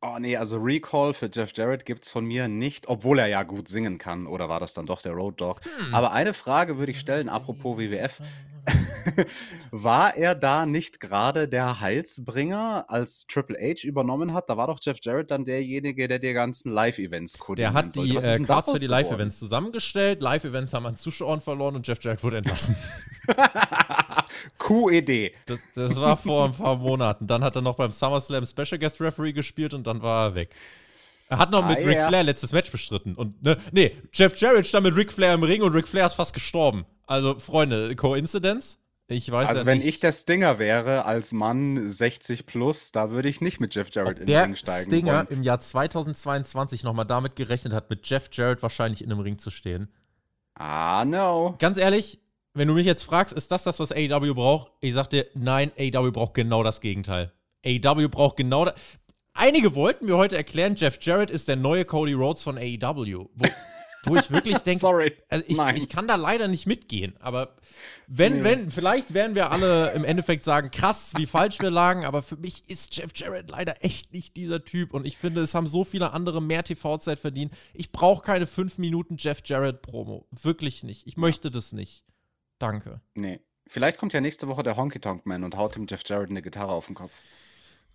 Oh 0.02 0.18
nee, 0.20 0.36
also 0.36 0.58
Recall 0.58 1.14
für 1.14 1.30
Jeff 1.32 1.52
Jarrett 1.56 1.86
gibt's 1.86 2.10
von 2.10 2.26
mir 2.26 2.48
nicht, 2.48 2.86
obwohl 2.86 3.18
er 3.18 3.26
ja 3.26 3.44
gut 3.44 3.66
singen 3.66 3.96
kann. 3.96 4.26
Oder 4.26 4.50
war 4.50 4.60
das 4.60 4.74
dann 4.74 4.84
doch 4.84 5.00
der 5.00 5.12
Road 5.12 5.40
Dog? 5.40 5.62
Hm. 5.64 5.94
Aber 5.94 6.12
eine 6.12 6.34
Frage 6.34 6.76
würde 6.76 6.92
ich 6.92 7.00
stellen, 7.00 7.30
apropos 7.30 7.78
WWF. 7.78 8.20
war 9.70 10.16
er 10.16 10.34
da 10.34 10.66
nicht 10.66 11.00
gerade 11.00 11.48
der 11.48 11.80
Heilsbringer, 11.80 12.86
als 12.88 13.26
Triple 13.26 13.56
H 13.58 13.86
übernommen 13.86 14.32
hat? 14.34 14.48
Da 14.48 14.56
war 14.56 14.66
doch 14.66 14.78
Jeff 14.82 14.98
Jarrett 15.02 15.30
dann 15.30 15.44
derjenige, 15.44 16.08
der 16.08 16.18
die 16.18 16.32
ganzen 16.32 16.72
Live-Events 16.72 17.32
Der 17.32 17.40
koordinieren 17.40 17.74
hat 17.74 17.94
die 17.94 18.16
äh, 18.16 18.38
Cards 18.44 18.72
für 18.72 18.78
die? 18.78 18.86
Live-Events 18.86 19.38
zusammengestellt. 19.38 20.22
Live-Events 20.22 20.72
haben 20.72 20.86
an 20.86 20.96
Zuschauern 20.96 21.40
verloren 21.40 21.76
und 21.76 21.86
Jeff 21.86 22.02
Jarrett 22.02 22.22
wurde 22.22 22.38
entlassen. 22.38 22.76
QED. 24.58 25.32
Das, 25.46 25.60
das 25.74 26.00
war 26.00 26.16
vor 26.16 26.46
ein 26.46 26.52
paar 26.52 26.76
Monaten. 26.76 27.26
Dann 27.26 27.42
hat 27.42 27.56
er 27.56 27.62
noch 27.62 27.76
beim 27.76 27.92
SummerSlam 27.92 28.44
Special 28.46 28.78
Guest 28.78 29.00
Referee 29.00 29.32
gespielt 29.32 29.74
und 29.74 29.86
dann 29.86 30.02
war 30.02 30.28
er 30.28 30.34
weg. 30.34 30.50
Er 31.28 31.38
hat 31.38 31.50
noch 31.50 31.66
mit 31.66 31.78
Ah, 31.78 31.80
Ric 31.80 31.96
ja. 31.96 32.08
Flair 32.08 32.22
letztes 32.22 32.52
Match 32.52 32.70
bestritten. 32.70 33.14
Und 33.14 33.42
ne, 33.42 33.58
nee, 33.72 33.94
Jeff 34.12 34.36
Jarrett 34.38 34.66
stand 34.66 34.84
mit 34.86 34.96
Ric 34.96 35.12
Flair 35.12 35.34
im 35.34 35.42
Ring 35.42 35.62
und 35.62 35.74
Ric 35.74 35.86
Flair 35.86 36.06
ist 36.06 36.14
fast 36.14 36.32
gestorben. 36.32 36.86
Also, 37.08 37.38
Freunde, 37.38 37.96
Coincidence? 37.96 38.78
Ich 39.10 39.30
weiß 39.32 39.48
Also 39.48 39.60
ja 39.62 39.66
wenn 39.66 39.78
nicht. 39.78 39.86
ich 39.88 40.00
der 40.00 40.12
Stinger 40.12 40.58
wäre, 40.58 41.06
als 41.06 41.32
Mann 41.32 41.88
60 41.88 42.44
plus, 42.44 42.92
da 42.92 43.10
würde 43.10 43.30
ich 43.30 43.40
nicht 43.40 43.58
mit 43.58 43.74
Jeff 43.74 43.88
Jarrett 43.90 44.18
in 44.18 44.26
den 44.26 44.34
der 44.34 44.44
Ring 44.44 44.54
steigen 44.56 44.84
Stinger 44.84 45.12
wollen. 45.14 45.26
im 45.30 45.42
Jahr 45.42 45.60
2022 45.60 46.82
nochmal 46.82 47.06
damit 47.06 47.34
gerechnet 47.34 47.72
hat, 47.72 47.88
mit 47.88 48.06
Jeff 48.06 48.28
Jarrett 48.32 48.62
wahrscheinlich 48.62 49.02
in 49.02 49.10
einem 49.10 49.20
Ring 49.20 49.38
zu 49.38 49.50
stehen. 49.50 49.88
Ah, 50.54 51.06
no. 51.06 51.54
Ganz 51.58 51.78
ehrlich, 51.78 52.20
wenn 52.52 52.68
du 52.68 52.74
mich 52.74 52.84
jetzt 52.84 53.02
fragst, 53.02 53.34
ist 53.34 53.50
das 53.50 53.64
das, 53.64 53.80
was 53.80 53.92
AEW 53.92 54.34
braucht? 54.34 54.72
Ich 54.80 54.92
sag 54.92 55.08
dir, 55.08 55.26
nein, 55.34 55.72
AEW 55.78 56.10
braucht 56.12 56.34
genau 56.34 56.62
das 56.62 56.82
Gegenteil. 56.82 57.32
AEW 57.64 58.08
braucht 58.10 58.36
genau 58.36 58.66
das. 58.66 58.74
Einige 59.32 59.74
wollten 59.74 60.04
mir 60.04 60.18
heute 60.18 60.36
erklären, 60.36 60.74
Jeff 60.76 60.98
Jarrett 61.00 61.30
ist 61.30 61.48
der 61.48 61.56
neue 61.56 61.86
Cody 61.86 62.12
Rhodes 62.12 62.42
von 62.42 62.58
AEW. 62.58 63.28
Wo, 63.34 63.48
wo 64.04 64.16
ich 64.16 64.30
wirklich 64.30 64.58
denke, 64.64 64.80
Sorry. 64.80 65.14
also 65.28 65.44
ich, 65.46 65.58
ich 65.82 65.88
kann 65.88 66.06
da 66.08 66.14
leider 66.14 66.48
nicht 66.48 66.66
mitgehen. 66.66 67.16
Aber 67.20 67.56
wenn, 68.06 68.38
Nee. 68.38 68.44
wenn, 68.44 68.70
vielleicht 68.70 69.14
werden 69.14 69.34
wir 69.34 69.50
alle 69.50 69.92
im 69.92 70.04
Endeffekt 70.04 70.44
sagen, 70.44 70.70
krass, 70.70 71.12
wie 71.16 71.26
falsch 71.26 71.60
wir 71.60 71.70
lagen, 71.70 72.04
aber 72.04 72.22
für 72.22 72.36
mich 72.36 72.68
ist 72.68 72.96
Jeff 72.96 73.10
Jarrett 73.14 73.50
leider 73.50 73.84
echt 73.84 74.12
nicht 74.12 74.36
dieser 74.36 74.64
Typ. 74.64 74.94
Und 74.94 75.06
ich 75.06 75.16
finde, 75.18 75.40
es 75.42 75.54
haben 75.54 75.66
so 75.66 75.84
viele 75.84 76.12
andere 76.12 76.40
mehr 76.42 76.64
TV-Zeit 76.64 77.18
verdient. 77.18 77.52
Ich 77.74 77.92
brauche 77.92 78.24
keine 78.24 78.46
5 78.46 78.78
Minuten 78.78 79.16
Jeff 79.18 79.40
Jarrett-Promo. 79.44 80.26
Wirklich 80.30 80.82
nicht. 80.82 81.06
Ich 81.06 81.16
möchte 81.16 81.50
das 81.50 81.72
nicht. 81.72 82.04
Danke. 82.58 83.00
Nee. 83.14 83.40
Vielleicht 83.70 83.98
kommt 83.98 84.14
ja 84.14 84.20
nächste 84.22 84.48
Woche 84.48 84.62
der 84.62 84.76
Honky 84.78 84.98
Tonk 84.98 85.26
Man 85.26 85.44
und 85.44 85.56
haut 85.56 85.74
dem 85.76 85.86
Jeff 85.88 86.02
Jarrett 86.06 86.30
eine 86.30 86.40
Gitarre 86.40 86.72
auf 86.72 86.86
den 86.86 86.94
Kopf. 86.94 87.12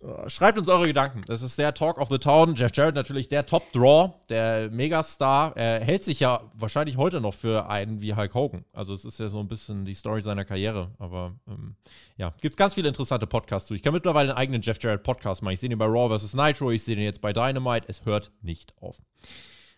Äh, 0.02 0.28
Schreibt 0.28 0.58
uns 0.58 0.68
eure 0.68 0.86
Gedanken. 0.86 1.22
Das 1.26 1.42
ist 1.42 1.58
der 1.58 1.74
Talk 1.74 1.98
of 1.98 2.08
the 2.08 2.18
Town. 2.18 2.54
Jeff 2.54 2.70
Jarrett 2.74 2.94
natürlich 2.94 3.28
der 3.28 3.46
Top-Draw, 3.46 4.14
der 4.28 4.70
Megastar. 4.70 5.56
Er 5.56 5.80
hält 5.80 6.04
sich 6.04 6.20
ja 6.20 6.40
wahrscheinlich 6.54 6.96
heute 6.96 7.20
noch 7.20 7.34
für 7.34 7.68
einen 7.68 8.00
wie 8.00 8.14
Hulk 8.14 8.34
Hogan. 8.34 8.64
Also 8.72 8.94
es 8.94 9.04
ist 9.04 9.18
ja 9.18 9.28
so 9.28 9.40
ein 9.40 9.48
bisschen 9.48 9.84
die 9.84 9.94
Story 9.94 10.22
seiner 10.22 10.44
Karriere. 10.44 10.90
Aber 10.98 11.32
ähm, 11.48 11.76
ja, 12.16 12.34
gibt 12.40 12.56
ganz 12.56 12.74
viele 12.74 12.88
interessante 12.88 13.26
Podcasts 13.26 13.68
zu. 13.68 13.74
Ich 13.74 13.82
kann 13.82 13.94
mittlerweile 13.94 14.30
einen 14.30 14.38
eigenen 14.38 14.62
Jeff 14.62 14.82
Jarrett 14.82 15.02
Podcast 15.02 15.42
machen. 15.42 15.54
Ich 15.54 15.60
sehe 15.60 15.68
den 15.68 15.78
bei 15.78 15.86
Raw 15.86 16.16
vs. 16.18 16.34
Nitro, 16.34 16.70
ich 16.70 16.82
sehe 16.82 16.96
den 16.96 17.04
jetzt 17.04 17.20
bei 17.20 17.32
Dynamite. 17.32 17.86
Es 17.88 18.04
hört 18.04 18.30
nicht 18.42 18.74
auf. 18.80 19.00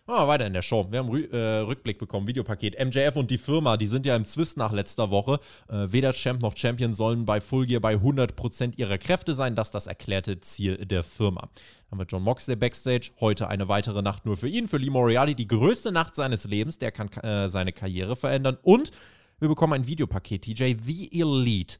Machen 0.07 0.21
wir 0.21 0.27
weiter 0.29 0.47
in 0.47 0.53
der 0.53 0.61
Show. 0.61 0.87
Wir 0.89 0.99
haben 0.99 1.09
Rü 1.09 1.25
äh, 1.25 1.59
Rückblick 1.59 1.99
bekommen, 1.99 2.29
Videopaket. 2.29 2.79
MJF 2.79 3.17
und 3.17 3.29
die 3.29 3.37
Firma, 3.37 3.75
die 3.75 3.87
sind 3.87 4.05
ja 4.05 4.15
im 4.15 4.25
Zwist 4.25 4.55
nach 4.55 4.71
letzter 4.71 5.11
Woche. 5.11 5.41
Äh, 5.67 5.91
weder 5.91 6.13
Champ 6.13 6.41
noch 6.41 6.55
Champion 6.55 6.93
sollen 6.93 7.25
bei 7.25 7.41
Full 7.41 7.65
Gear 7.65 7.81
bei 7.81 7.95
100% 7.95 8.77
ihrer 8.77 8.97
Kräfte 8.99 9.35
sein. 9.35 9.55
Das 9.55 9.67
ist 9.67 9.75
das 9.75 9.85
erklärte 9.87 10.39
Ziel 10.39 10.77
der 10.85 11.03
Firma. 11.03 11.41
Dann 11.41 11.51
haben 11.91 11.99
wir 11.99 12.05
John 12.05 12.23
Moxley 12.23 12.55
backstage. 12.55 13.11
Heute 13.19 13.49
eine 13.49 13.67
weitere 13.67 14.01
Nacht 14.01 14.25
nur 14.25 14.37
für 14.37 14.47
ihn, 14.47 14.69
für 14.69 14.77
Lee 14.77 14.89
Moriarty. 14.89 15.35
Die 15.35 15.45
größte 15.47 15.91
Nacht 15.91 16.15
seines 16.15 16.45
Lebens. 16.45 16.79
Der 16.79 16.93
kann 16.93 17.09
äh, 17.09 17.49
seine 17.49 17.73
Karriere 17.73 18.15
verändern. 18.15 18.57
Und 18.61 18.91
wir 19.39 19.49
bekommen 19.49 19.73
ein 19.73 19.87
Videopaket. 19.87 20.43
TJ, 20.43 20.77
The 20.81 21.19
Elite. 21.19 21.79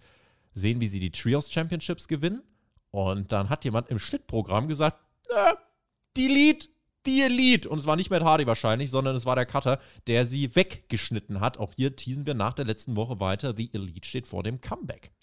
Sehen, 0.53 0.81
wie 0.81 0.87
sie 0.87 0.99
die 0.99 1.11
Trios 1.11 1.49
Championships 1.49 2.09
gewinnen. 2.09 2.43
Und 2.91 3.31
dann 3.31 3.47
hat 3.47 3.63
jemand 3.63 3.87
im 3.87 3.99
Schnittprogramm 3.99 4.67
gesagt, 4.67 4.97
äh, 5.29 5.53
die 6.17 6.27
Die 7.07 7.21
Elite. 7.21 7.69
Und 7.69 7.79
es 7.79 7.85
war 7.85 7.95
nicht 7.95 8.09
Matt 8.09 8.23
Hardy 8.23 8.45
wahrscheinlich, 8.47 8.91
sondern 8.91 9.15
es 9.15 9.25
war 9.25 9.35
der 9.37 9.45
Cutter, 9.45 9.79
der 10.07 10.25
sie 10.25 10.53
weggeschnitten 10.57 11.39
hat. 11.39 11.57
Auch 11.57 11.71
hier 11.73 11.95
teasen 11.95 12.25
wir 12.25 12.33
nach 12.33 12.53
der 12.53 12.65
letzten 12.65 12.97
Woche 12.97 13.21
weiter. 13.21 13.53
The 13.55 13.69
Elite 13.73 14.05
steht 14.05 14.27
vor 14.27 14.43
dem 14.43 14.59
Comeback. 14.59 15.13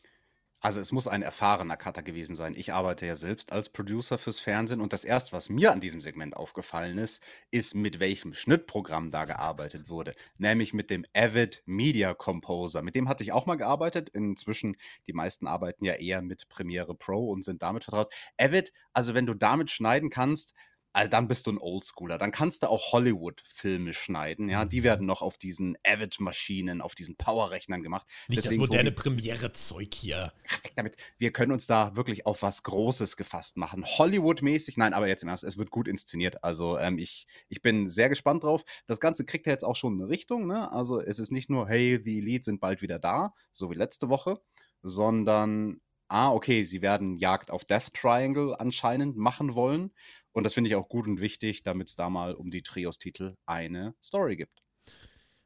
Also 0.64 0.80
es 0.80 0.92
muss 0.92 1.06
ein 1.06 1.20
erfahrener 1.20 1.76
Cutter 1.76 2.02
gewesen 2.02 2.34
sein. 2.34 2.54
Ich 2.56 2.72
arbeite 2.72 3.04
ja 3.04 3.16
selbst 3.16 3.52
als 3.52 3.68
Producer 3.68 4.16
fürs 4.16 4.40
Fernsehen 4.40 4.80
und 4.80 4.94
das 4.94 5.04
erste, 5.04 5.32
was 5.32 5.50
mir 5.50 5.72
an 5.72 5.82
diesem 5.82 6.00
Segment 6.00 6.34
aufgefallen 6.38 6.96
ist, 6.96 7.22
ist, 7.50 7.74
mit 7.74 8.00
welchem 8.00 8.32
Schnittprogramm 8.32 9.10
da 9.10 9.26
gearbeitet 9.26 9.90
wurde. 9.90 10.14
Nämlich 10.38 10.72
mit 10.72 10.88
dem 10.88 11.04
Avid 11.12 11.62
Media 11.66 12.14
Composer. 12.14 12.80
Mit 12.80 12.94
dem 12.94 13.10
hatte 13.10 13.22
ich 13.22 13.32
auch 13.32 13.44
mal 13.44 13.56
gearbeitet. 13.56 14.08
Inzwischen, 14.08 14.78
die 15.06 15.12
meisten 15.12 15.46
arbeiten 15.46 15.84
ja 15.84 15.96
eher 15.96 16.22
mit 16.22 16.48
Premiere 16.48 16.94
Pro 16.94 17.28
und 17.28 17.44
sind 17.44 17.60
damit 17.62 17.84
vertraut. 17.84 18.10
Avid, 18.38 18.72
also 18.94 19.12
wenn 19.12 19.26
du 19.26 19.34
damit 19.34 19.70
schneiden 19.70 20.08
kannst, 20.08 20.54
also 20.94 21.10
dann 21.10 21.28
bist 21.28 21.46
du 21.46 21.52
ein 21.52 21.58
Oldschooler. 21.58 22.18
Dann 22.18 22.32
kannst 22.32 22.62
du 22.62 22.68
auch 22.68 22.92
Hollywood-Filme 22.92 23.92
schneiden. 23.92 24.48
Ja, 24.48 24.64
die 24.64 24.82
werden 24.82 25.06
noch 25.06 25.22
auf 25.22 25.36
diesen 25.36 25.76
Avid-Maschinen, 25.84 26.80
auf 26.80 26.94
diesen 26.94 27.16
Power-Rechnern 27.16 27.82
gemacht. 27.82 28.06
Deswegen, 28.28 28.64
Tobi, 28.64 28.90
Premiere-Zeug 28.90 29.92
hier. 29.94 30.32
weg 30.62 30.72
damit. 30.76 30.96
Wir 31.18 31.32
können 31.32 31.52
uns 31.52 31.66
da 31.66 31.96
wirklich 31.96 32.26
auf 32.26 32.42
was 32.42 32.62
Großes 32.62 33.16
gefasst 33.16 33.56
machen. 33.56 33.84
Hollywood-mäßig, 33.84 34.76
nein, 34.76 34.94
aber 34.94 35.08
jetzt 35.08 35.22
im 35.22 35.28
Ernst, 35.28 35.44
es 35.44 35.58
wird 35.58 35.70
gut 35.70 35.88
inszeniert. 35.88 36.42
Also 36.42 36.78
ähm, 36.78 36.98
ich, 36.98 37.26
ich 37.48 37.62
bin 37.62 37.88
sehr 37.88 38.08
gespannt 38.08 38.44
drauf. 38.44 38.64
Das 38.86 39.00
Ganze 39.00 39.24
kriegt 39.24 39.46
ja 39.46 39.52
jetzt 39.52 39.64
auch 39.64 39.76
schon 39.76 39.94
eine 39.94 40.08
Richtung. 40.08 40.46
Ne? 40.46 40.70
Also 40.72 41.00
es 41.00 41.18
ist 41.18 41.30
nicht 41.30 41.50
nur, 41.50 41.68
hey, 41.68 42.00
die 42.00 42.18
Elite 42.18 42.44
sind 42.44 42.60
bald 42.60 42.82
wieder 42.82 42.98
da, 42.98 43.34
so 43.52 43.70
wie 43.70 43.74
letzte 43.74 44.08
Woche, 44.08 44.40
sondern, 44.82 45.80
ah, 46.14 46.32
okay, 46.32 46.64
sie 46.64 46.82
werden 46.82 47.16
Jagd 47.18 47.50
auf 47.50 47.64
Death 47.64 47.94
Triangle 47.94 48.54
anscheinend 48.58 49.16
machen 49.16 49.54
wollen. 49.54 49.92
Und 50.32 50.44
das 50.44 50.54
finde 50.54 50.70
ich 50.70 50.76
auch 50.76 50.88
gut 50.88 51.06
und 51.06 51.20
wichtig, 51.20 51.62
damit 51.64 51.88
es 51.90 51.96
da 51.96 52.10
mal 52.10 52.34
um 52.34 52.50
die 52.50 52.62
Trios-Titel 52.62 53.36
eine 53.46 53.94
Story 54.02 54.36
gibt. 54.36 54.63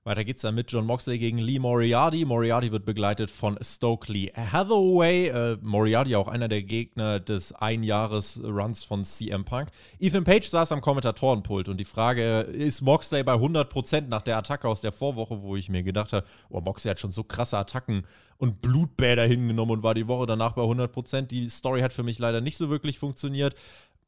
Weiter 0.08 0.24
geht's 0.24 0.40
dann 0.40 0.54
mit 0.54 0.72
John 0.72 0.86
Moxley 0.86 1.18
gegen 1.18 1.36
Lee 1.36 1.58
Moriarty. 1.58 2.24
Moriarty 2.24 2.72
wird 2.72 2.86
begleitet 2.86 3.30
von 3.30 3.58
Stokely 3.60 4.32
Hathaway. 4.34 5.28
Äh, 5.28 5.58
Moriarty 5.60 6.16
auch 6.16 6.28
einer 6.28 6.48
der 6.48 6.62
Gegner 6.62 7.20
des 7.20 7.52
Einjahres-Runs 7.52 8.84
von 8.84 9.04
CM 9.04 9.44
Punk. 9.44 9.68
Ethan 10.00 10.24
Page 10.24 10.48
saß 10.48 10.72
am 10.72 10.80
Kommentatorenpult 10.80 11.68
und 11.68 11.76
die 11.76 11.84
Frage, 11.84 12.40
ist 12.40 12.80
Moxley 12.80 13.22
bei 13.22 13.34
100% 13.34 14.08
nach 14.08 14.22
der 14.22 14.38
Attacke 14.38 14.66
aus 14.66 14.80
der 14.80 14.92
Vorwoche, 14.92 15.42
wo 15.42 15.56
ich 15.56 15.68
mir 15.68 15.82
gedacht 15.82 16.14
habe, 16.14 16.26
oh, 16.48 16.62
Moxley 16.62 16.90
hat 16.90 17.00
schon 17.00 17.12
so 17.12 17.22
krasse 17.22 17.58
Attacken 17.58 18.06
und 18.38 18.62
Blutbäder 18.62 19.26
hingenommen 19.26 19.72
und 19.72 19.82
war 19.82 19.92
die 19.92 20.08
Woche 20.08 20.24
danach 20.24 20.52
bei 20.52 20.62
100%. 20.62 21.26
Die 21.26 21.50
Story 21.50 21.82
hat 21.82 21.92
für 21.92 22.02
mich 22.02 22.18
leider 22.18 22.40
nicht 22.40 22.56
so 22.56 22.70
wirklich 22.70 22.98
funktioniert. 22.98 23.54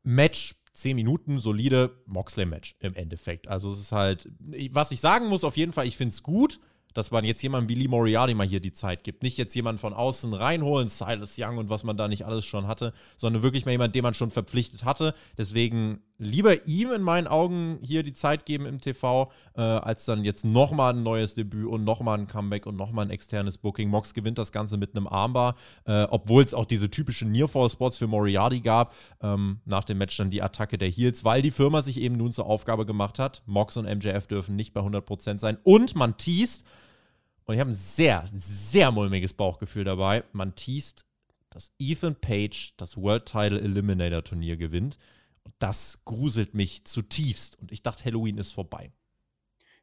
Match 0.02 0.54
10 0.72 0.96
Minuten, 0.96 1.40
solide 1.40 2.02
Moxley-Match 2.06 2.76
im 2.80 2.94
Endeffekt. 2.94 3.48
Also 3.48 3.70
es 3.72 3.80
ist 3.80 3.92
halt, 3.92 4.30
was 4.70 4.92
ich 4.92 5.00
sagen 5.00 5.28
muss, 5.28 5.44
auf 5.44 5.56
jeden 5.56 5.72
Fall, 5.72 5.86
ich 5.86 5.96
finde 5.96 6.12
es 6.14 6.22
gut, 6.22 6.60
dass 6.94 7.10
man 7.10 7.24
jetzt 7.24 7.42
jemandem 7.42 7.68
wie 7.68 7.80
Lee 7.80 7.88
Moriarty 7.88 8.34
mal 8.34 8.46
hier 8.46 8.60
die 8.60 8.72
Zeit 8.72 9.04
gibt. 9.04 9.22
Nicht 9.22 9.38
jetzt 9.38 9.54
jemanden 9.54 9.78
von 9.78 9.94
außen 9.94 10.34
reinholen, 10.34 10.88
Silas 10.88 11.36
Young 11.38 11.58
und 11.58 11.70
was 11.70 11.84
man 11.84 11.96
da 11.96 12.08
nicht 12.08 12.26
alles 12.26 12.44
schon 12.44 12.66
hatte, 12.66 12.92
sondern 13.16 13.42
wirklich 13.42 13.64
mal 13.64 13.72
jemanden, 13.72 13.92
den 13.92 14.02
man 14.02 14.14
schon 14.14 14.30
verpflichtet 14.30 14.84
hatte. 14.84 15.14
Deswegen 15.38 16.02
lieber 16.20 16.66
ihm 16.66 16.92
in 16.92 17.02
meinen 17.02 17.26
Augen 17.26 17.78
hier 17.82 18.02
die 18.02 18.12
Zeit 18.12 18.44
geben 18.44 18.66
im 18.66 18.80
TV, 18.80 19.32
äh, 19.56 19.62
als 19.62 20.04
dann 20.04 20.22
jetzt 20.22 20.44
nochmal 20.44 20.92
ein 20.92 21.02
neues 21.02 21.34
Debüt 21.34 21.66
und 21.66 21.82
nochmal 21.84 22.18
ein 22.18 22.26
Comeback 22.26 22.66
und 22.66 22.76
nochmal 22.76 23.06
ein 23.06 23.10
externes 23.10 23.56
Booking. 23.56 23.88
Mox 23.88 24.12
gewinnt 24.12 24.36
das 24.36 24.52
Ganze 24.52 24.76
mit 24.76 24.94
einem 24.94 25.06
Armbar, 25.06 25.56
äh, 25.86 26.06
obwohl 26.10 26.44
es 26.44 26.52
auch 26.52 26.66
diese 26.66 26.90
typischen 26.90 27.32
Nearfall-Spots 27.32 27.96
für 27.96 28.06
Moriarty 28.06 28.60
gab. 28.60 28.94
Ähm, 29.22 29.60
nach 29.64 29.84
dem 29.84 29.96
Match 29.98 30.16
dann 30.18 30.28
die 30.28 30.42
Attacke 30.42 30.76
der 30.76 30.90
Heels, 30.90 31.24
weil 31.24 31.40
die 31.40 31.50
Firma 31.50 31.80
sich 31.80 31.98
eben 31.98 32.16
nun 32.16 32.32
zur 32.32 32.46
Aufgabe 32.46 32.84
gemacht 32.84 33.18
hat. 33.18 33.42
Mox 33.46 33.78
und 33.78 33.86
MJF 33.86 34.26
dürfen 34.26 34.56
nicht 34.56 34.74
bei 34.74 34.82
100% 34.82 35.38
sein. 35.38 35.56
Und 35.64 35.96
man 35.96 36.18
teast, 36.18 36.64
und 37.46 37.54
ich 37.54 37.60
habe 37.60 37.70
ein 37.70 37.74
sehr, 37.74 38.24
sehr 38.26 38.90
mulmiges 38.90 39.32
Bauchgefühl 39.32 39.84
dabei, 39.84 40.22
man 40.32 40.54
teast, 40.54 41.06
dass 41.48 41.72
Ethan 41.78 42.14
Page 42.14 42.74
das 42.76 42.96
World 42.98 43.24
Title 43.24 43.60
Eliminator 43.60 44.22
Turnier 44.22 44.58
gewinnt. 44.58 44.98
Und 45.44 45.54
das 45.58 46.00
gruselt 46.04 46.54
mich 46.54 46.84
zutiefst. 46.84 47.58
Und 47.58 47.72
ich 47.72 47.82
dachte, 47.82 48.04
Halloween 48.04 48.38
ist 48.38 48.52
vorbei. 48.52 48.92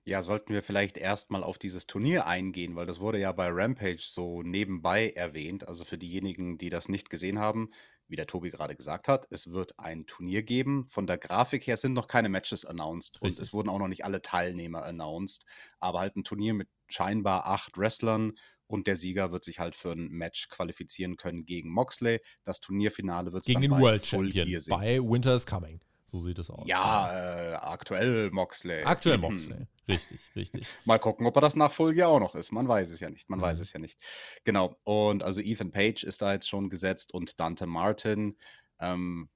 Ja, 0.06 0.22
sollten 0.22 0.54
wir 0.54 0.64
vielleicht 0.64 0.98
erstmal 0.98 1.44
auf 1.44 1.58
dieses 1.58 1.86
Turnier 1.86 2.28
eingehen, 2.28 2.78
weil 2.78 2.86
das 2.86 3.02
wurde 3.02 3.20
ja 3.20 3.34
bei 3.34 3.50
Rampage 3.50 4.04
so 4.04 4.42
nebenbei 4.42 5.10
erwähnt. 5.12 5.68
Also 5.68 5.84
für 5.84 5.98
diejenigen, 5.98 6.58
die 6.58 6.70
das 6.70 6.88
nicht 6.88 7.10
gesehen 7.10 7.40
haben, 7.40 7.72
wie 8.08 8.16
der 8.16 8.26
Tobi 8.26 8.50
gerade 8.50 8.76
gesagt 8.78 9.10
hat, 9.10 9.28
es 9.32 9.52
wird 9.52 9.78
ein 9.80 10.06
Turnier 10.06 10.44
geben. 10.44 10.86
Von 10.88 11.08
der 11.08 11.18
Grafik 11.18 11.68
her 11.68 11.76
sind 11.76 11.92
noch 11.92 12.08
keine 12.08 12.30
Matches 12.30 12.64
announced 12.64 13.22
und 13.22 13.28
Richtig. 13.28 13.42
es 13.48 13.54
wurden 13.54 13.68
auch 13.68 13.80
noch 13.80 13.90
nicht 13.90 14.06
alle 14.06 14.22
Teilnehmer 14.22 14.84
announced, 14.84 15.46
aber 15.80 16.00
halt 16.00 16.16
ein 16.16 16.24
Turnier 16.24 16.54
mit 16.54 16.70
scheinbar 16.88 17.46
acht 17.46 17.78
Wrestlern 17.78 18.38
und 18.68 18.88
der 18.88 18.96
Sieger 18.96 19.32
wird 19.32 19.44
sich 19.44 19.60
halt 19.60 19.76
für 19.76 19.92
ein 19.92 20.10
Match 20.10 20.50
qualifizieren 20.50 21.18
können 21.18 21.46
gegen 21.46 21.72
Moxley. 21.72 22.20
Das 22.44 22.60
Turnierfinale 22.60 23.34
wird 23.34 23.44
es 23.44 23.48
Gegen 23.48 23.62
den 23.62 23.72
World 23.72 24.06
Champion 24.06 24.62
bei 24.70 25.00
Winter 25.00 25.36
is 25.36 25.46
Coming. 25.46 25.82
So 26.10 26.22
sieht 26.22 26.40
es 26.40 26.50
aus. 26.50 26.66
Ja, 26.68 27.12
äh, 27.12 27.56
aktuell 27.56 28.32
Moxley. 28.32 28.84
Aktuell 28.84 29.18
Moxley. 29.18 29.68
Richtig, 29.88 30.20
richtig. 30.36 30.68
Mal 30.86 31.00
gucken, 31.00 31.28
ob 31.28 31.36
er 31.36 31.42
das 31.42 31.58
nach 31.58 31.72
Folge 31.72 32.08
auch 32.08 32.20
noch 32.20 32.34
ist. 32.36 32.52
Man 32.52 32.68
weiß 32.68 32.92
es 32.92 33.02
ja 33.02 33.10
nicht. 33.10 33.30
Man 33.30 33.40
mhm. 33.40 33.44
weiß 33.44 33.60
es 33.60 33.74
ja 33.74 33.80
nicht. 33.80 34.00
Genau. 34.46 34.78
Und 34.84 35.24
also 35.24 35.42
Ethan 35.42 35.72
Page 35.72 36.04
ist 36.04 36.22
da 36.22 36.32
jetzt 36.32 36.48
schon 36.48 36.70
gesetzt 36.70 37.14
und 37.14 37.40
Dante 37.40 37.68
Martin. 37.68 38.38
Ähm, 38.80 39.30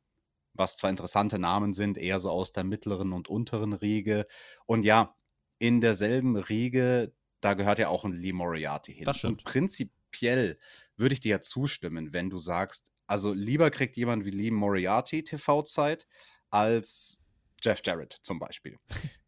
was 0.53 0.77
zwar 0.77 0.89
interessante 0.89 1.39
Namen 1.39 1.73
sind, 1.73 1.97
eher 1.97 2.19
so 2.19 2.29
aus 2.29 2.51
der 2.51 2.63
mittleren 2.63 3.13
und 3.13 3.27
unteren 3.29 3.73
Riege. 3.73 4.25
Und 4.65 4.83
ja, 4.83 5.15
in 5.59 5.81
derselben 5.81 6.35
Riege, 6.37 7.13
da 7.41 7.53
gehört 7.55 7.79
ja 7.79 7.89
auch 7.89 8.05
ein 8.05 8.13
Lee 8.13 8.33
Moriarty 8.33 8.93
hin. 8.93 9.05
Das 9.05 9.17
stimmt. 9.17 9.39
Und 9.39 9.43
prinzipiell 9.43 10.57
würde 10.95 11.13
ich 11.13 11.19
dir 11.19 11.29
ja 11.29 11.41
zustimmen, 11.41 12.13
wenn 12.13 12.29
du 12.29 12.37
sagst, 12.37 12.91
also 13.07 13.33
lieber 13.33 13.71
kriegt 13.71 13.97
jemand 13.97 14.25
wie 14.25 14.31
Lee 14.31 14.51
Moriarty 14.51 15.23
TV-Zeit 15.23 16.07
als 16.49 17.19
Jeff 17.61 17.81
Jarrett 17.83 18.17
zum 18.21 18.39
Beispiel. 18.39 18.77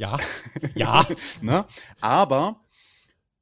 Ja, 0.00 0.16
ja. 0.76 1.04
ne? 1.42 1.66
Aber 2.00 2.64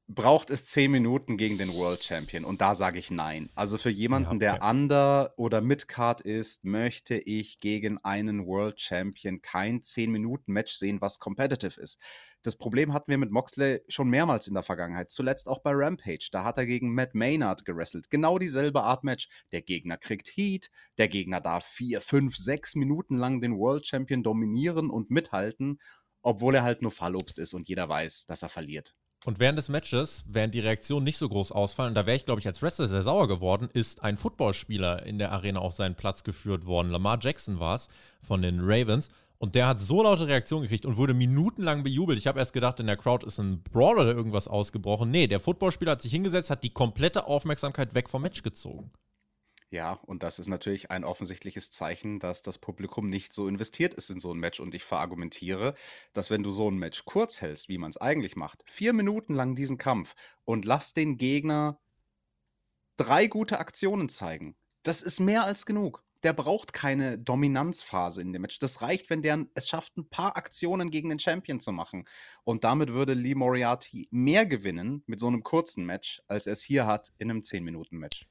braucht 0.09 0.51
es 0.51 0.67
zehn 0.67 0.91
Minuten 0.91 1.37
gegen 1.37 1.59
den 1.59 1.75
World 1.75 2.03
Champion? 2.03 2.45
Und 2.45 2.61
da 2.61 2.75
sage 2.75 2.99
ich 2.99 3.11
nein. 3.11 3.51
Also 3.55 3.77
für 3.77 3.91
jemanden, 3.91 4.41
ja, 4.41 4.53
okay. 4.53 4.61
der 4.61 4.71
Under- 4.71 5.35
oder 5.37 5.61
Midcard 5.61 6.23
ist, 6.23 6.65
möchte 6.65 7.17
ich 7.17 7.61
gegen 7.61 7.99
einen 7.99 8.47
World 8.47 8.81
Champion 8.81 9.43
kein 9.43 9.81
10-Minuten-Match 9.81 10.73
sehen, 10.73 11.01
was 11.01 11.19
competitive 11.19 11.81
ist. 11.81 11.99
Das 12.47 12.55
Problem 12.55 12.93
hatten 12.93 13.11
wir 13.11 13.19
mit 13.19 13.33
Moxley 13.33 13.81
schon 13.89 14.09
mehrmals 14.09 14.47
in 14.47 14.55
der 14.55 14.63
Vergangenheit. 14.63 15.11
Zuletzt 15.11 15.49
auch 15.49 15.63
bei 15.63 15.73
Rampage. 15.75 16.29
Da 16.31 16.45
hat 16.45 16.59
er 16.59 16.65
gegen 16.65 16.95
Matt 16.95 17.13
Maynard 17.13 17.65
gewrestelt. 17.65 18.09
Genau 18.09 18.39
dieselbe 18.39 18.85
Art 18.85 19.03
Match. 19.03 19.29
Der 19.51 19.63
Gegner 19.63 19.97
kriegt 19.97 20.29
Heat. 20.29 20.71
Der 20.97 21.09
Gegner 21.09 21.41
darf 21.41 21.67
vier, 21.67 22.01
fünf, 22.01 22.37
sechs 22.37 22.77
Minuten 22.77 23.17
lang 23.17 23.41
den 23.41 23.59
World 23.59 23.85
Champion 23.85 24.23
dominieren 24.23 24.91
und 24.91 25.11
mithalten, 25.11 25.81
obwohl 26.23 26.55
er 26.55 26.63
halt 26.63 26.83
nur 26.83 26.93
Fallobst 26.93 27.41
ist 27.41 27.53
und 27.53 27.67
jeder 27.67 27.89
weiß, 27.89 28.27
dass 28.27 28.45
er 28.45 28.49
verliert. 28.49 28.95
Und 29.25 29.41
während 29.41 29.59
des 29.59 29.69
Matches, 29.69 30.23
während 30.29 30.55
die 30.55 30.61
Reaktionen 30.61 31.03
nicht 31.03 31.17
so 31.17 31.29
groß 31.29 31.51
ausfallen, 31.51 31.95
da 31.95 32.07
wäre 32.07 32.15
ich, 32.15 32.27
glaube 32.27 32.41
ich, 32.41 32.47
als 32.47 32.63
Wrestler 32.63 32.87
sehr 32.87 33.03
sauer 33.03 33.27
geworden, 33.27 33.69
ist 33.73 34.05
ein 34.05 34.17
Footballspieler 34.17 35.05
in 35.05 35.19
der 35.19 35.33
Arena 35.33 35.59
auf 35.59 35.73
seinen 35.73 35.97
Platz 35.97 36.23
geführt 36.23 36.65
worden. 36.65 36.91
Lamar 36.91 37.19
Jackson 37.21 37.59
war 37.59 37.75
es 37.75 37.89
von 38.23 38.41
den 38.41 38.61
Ravens. 38.61 39.11
Und 39.39 39.55
der 39.55 39.67
hat 39.69 39.81
so 39.81 40.03
laute 40.03 40.27
Reaktionen 40.27 40.63
gekriegt 40.63 40.87
und 40.87 40.97
wurde 40.97 41.13
minutenlang 41.13 41.83
bejubelt. 41.83 42.19
Ich 42.19 42.27
habe 42.27 42.39
erst 42.39 42.53
gedacht, 42.53 42.81
in 42.81 42.87
der 42.87 42.97
Crowd 42.97 43.27
ist 43.27 43.39
ein 43.39 43.63
Brawler 43.63 44.03
oder 44.03 44.15
irgendwas 44.15 44.49
ausgebrochen. 44.49 45.11
Nee, 45.11 45.27
der 45.27 45.41
Footballspieler 45.41 45.93
hat 45.93 46.03
sich 46.03 46.13
hingesetzt, 46.13 46.51
hat 46.51 46.65
die 46.65 46.73
komplette 46.73 47.27
Aufmerksamkeit 47.27 47.95
weg 47.95 48.09
vom 48.09 48.23
Match 48.23 48.43
gezogen. 48.43 48.93
Ja, 49.71 49.95
und 50.07 50.23
das 50.23 50.39
ist 50.39 50.49
natürlich 50.49 50.91
ein 50.91 51.05
offensichtliches 51.05 51.71
Zeichen, 51.71 52.19
dass 52.19 52.41
das 52.41 52.57
Publikum 52.57 53.09
nicht 53.09 53.35
so 53.35 53.49
investiert 53.49 53.95
ist 53.95 54.11
in 54.11 54.21
so 54.21 54.33
ein 54.33 54.39
Match. 54.39 54.61
Und 54.61 54.75
ich 54.75 54.85
verargumentiere, 54.85 55.75
dass 56.15 56.31
wenn 56.31 56.43
du 56.43 56.51
so 56.51 56.71
ein 56.71 56.79
Match 56.79 57.05
kurz 57.05 57.41
hältst, 57.41 57.69
wie 57.69 57.77
man 57.77 57.91
es 57.91 57.97
eigentlich 57.97 58.37
macht, 58.37 58.63
vier 58.65 58.93
Minuten 58.93 59.35
lang 59.35 59.55
diesen 59.55 59.77
Kampf 59.77 60.15
und 60.45 60.65
lass 60.65 60.95
den 60.95 61.19
Gegner 61.19 61.79
drei 62.97 63.27
gute 63.27 63.59
Aktionen 63.59 64.09
zeigen, 64.09 64.57
das 64.83 65.03
ist 65.03 65.21
mehr 65.21 65.45
als 65.45 65.67
genug 65.67 66.06
der 66.27 66.33
braucht 66.33 66.73
keine 66.73 67.19
Dominanzphase 67.19 68.21
in 68.21 68.33
dem 68.33 68.43
Match. 68.43 68.59
Das 68.59 68.83
reicht, 68.83 69.11
wenn 69.11 69.23
der 69.23 69.47
es 69.55 69.69
schafft, 69.69 69.97
ein 69.97 70.09
paar 70.09 70.37
Aktionen 70.37 70.91
gegen 70.91 71.09
den 71.09 71.21
Champion 71.21 71.61
zu 71.61 71.71
machen. 71.71 72.05
Und 72.43 72.65
damit 72.65 72.93
würde 72.93 73.15
Lee 73.15 73.37
Moriarty 73.37 74.09
mehr 74.11 74.45
gewinnen 74.45 75.05
mit 75.07 75.21
so 75.21 75.29
einem 75.29 75.45
kurzen 75.45 75.87
Match, 75.87 76.21
als 76.27 76.49
er 76.49 76.55
es 76.55 76.65
hier 76.65 76.85
hat 76.85 77.13
in 77.19 77.31
einem 77.31 77.43
10-Minuten-Match. 77.43 78.27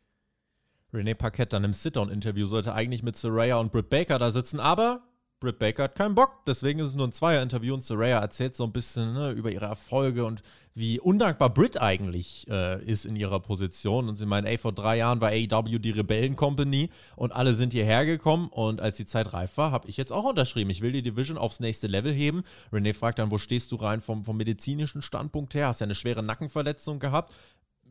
René 0.94 1.16
Paquette 1.16 1.52
dann 1.52 1.64
im 1.64 1.72
Sit-Down-Interview 1.72 2.48
sollte 2.48 2.74
eigentlich 2.74 3.02
mit 3.02 3.16
Soraya 3.16 3.56
und 3.60 3.72
Britt 3.72 3.88
Baker 3.88 4.20
da 4.20 4.30
sitzen, 4.30 4.60
aber 4.60 5.08
Britt 5.46 5.60
Baker 5.60 5.84
hat 5.84 5.96
keinen 5.96 6.16
Bock, 6.16 6.44
deswegen 6.48 6.80
ist 6.80 6.88
es 6.88 6.96
nur 6.96 7.08
ein 7.08 7.12
Zweier-Interview 7.12 7.76
und 7.76 7.84
Soraya 7.84 8.20
erzählt 8.20 8.56
so 8.56 8.64
ein 8.64 8.72
bisschen 8.72 9.14
ne, 9.14 9.30
über 9.30 9.52
ihre 9.52 9.66
Erfolge 9.66 10.26
und 10.26 10.42
wie 10.74 11.00
undankbar 11.00 11.52
Britt 11.52 11.80
eigentlich 11.80 12.48
äh, 12.50 12.84
ist 12.84 13.06
in 13.06 13.16
ihrer 13.16 13.40
Position. 13.40 14.10
Und 14.10 14.18
sie 14.18 14.26
meint, 14.26 14.48
ey, 14.48 14.58
vor 14.58 14.74
drei 14.74 14.98
Jahren 14.98 15.22
war 15.22 15.30
AEW 15.30 15.78
die 15.78 15.92
Rebellen-Company 15.92 16.90
und 17.16 17.32
alle 17.32 17.54
sind 17.54 17.74
hierher 17.74 18.08
gekommen 18.08 18.48
und 18.50 18.82
als 18.82 18.98
die 18.98 19.06
Zeit 19.06 19.34
reif 19.34 19.56
war, 19.58 19.72
habe 19.72 19.88
ich 19.88 19.98
jetzt 19.98 20.12
auch 20.12 20.26
unterschrieben. 20.26 20.72
Ich 20.72 20.82
will 20.82 20.92
die 20.92 21.04
Division 21.04 21.38
aufs 21.38 21.60
nächste 21.60 21.86
Level 21.86 22.12
heben. 22.12 22.44
Renee 22.74 22.94
fragt 22.94 23.20
dann, 23.20 23.30
wo 23.30 23.38
stehst 23.38 23.72
du 23.72 23.76
rein 23.76 24.02
vom, 24.02 24.24
vom 24.24 24.36
medizinischen 24.36 25.04
Standpunkt 25.04 25.54
her? 25.54 25.68
Hast 25.68 25.80
ja 25.80 25.86
eine 25.86 25.94
schwere 25.94 26.24
Nackenverletzung 26.24 26.98
gehabt. 26.98 27.36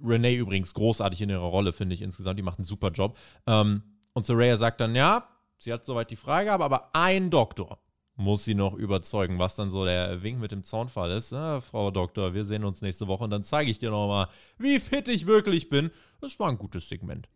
Renee 0.02 0.34
übrigens 0.34 0.74
großartig 0.74 1.22
in 1.22 1.30
ihrer 1.30 1.40
Rolle, 1.42 1.72
finde 1.72 1.94
ich 1.94 2.02
insgesamt. 2.02 2.36
Die 2.36 2.42
macht 2.42 2.58
einen 2.58 2.66
super 2.66 2.90
Job. 2.90 3.16
Ähm, 3.46 3.82
und 4.12 4.26
Soraya 4.26 4.56
sagt 4.56 4.80
dann, 4.80 4.96
ja, 4.96 5.28
Sie 5.64 5.72
hat 5.72 5.86
soweit 5.86 6.10
die 6.10 6.16
Freigabe, 6.16 6.62
aber 6.62 6.90
ein 6.92 7.30
Doktor 7.30 7.78
muss 8.16 8.44
sie 8.44 8.54
noch 8.54 8.74
überzeugen, 8.74 9.38
was 9.38 9.56
dann 9.56 9.70
so 9.70 9.86
der 9.86 10.22
Wink 10.22 10.38
mit 10.38 10.52
dem 10.52 10.62
Zaunfall 10.62 11.10
ist. 11.12 11.32
Ja, 11.32 11.62
Frau 11.62 11.90
Doktor, 11.90 12.34
wir 12.34 12.44
sehen 12.44 12.64
uns 12.64 12.82
nächste 12.82 13.08
Woche 13.08 13.24
und 13.24 13.30
dann 13.30 13.44
zeige 13.44 13.70
ich 13.70 13.78
dir 13.78 13.90
nochmal, 13.90 14.28
wie 14.58 14.78
fit 14.78 15.08
ich 15.08 15.26
wirklich 15.26 15.70
bin. 15.70 15.90
Das 16.20 16.38
war 16.38 16.50
ein 16.50 16.58
gutes 16.58 16.90
Segment. 16.90 17.30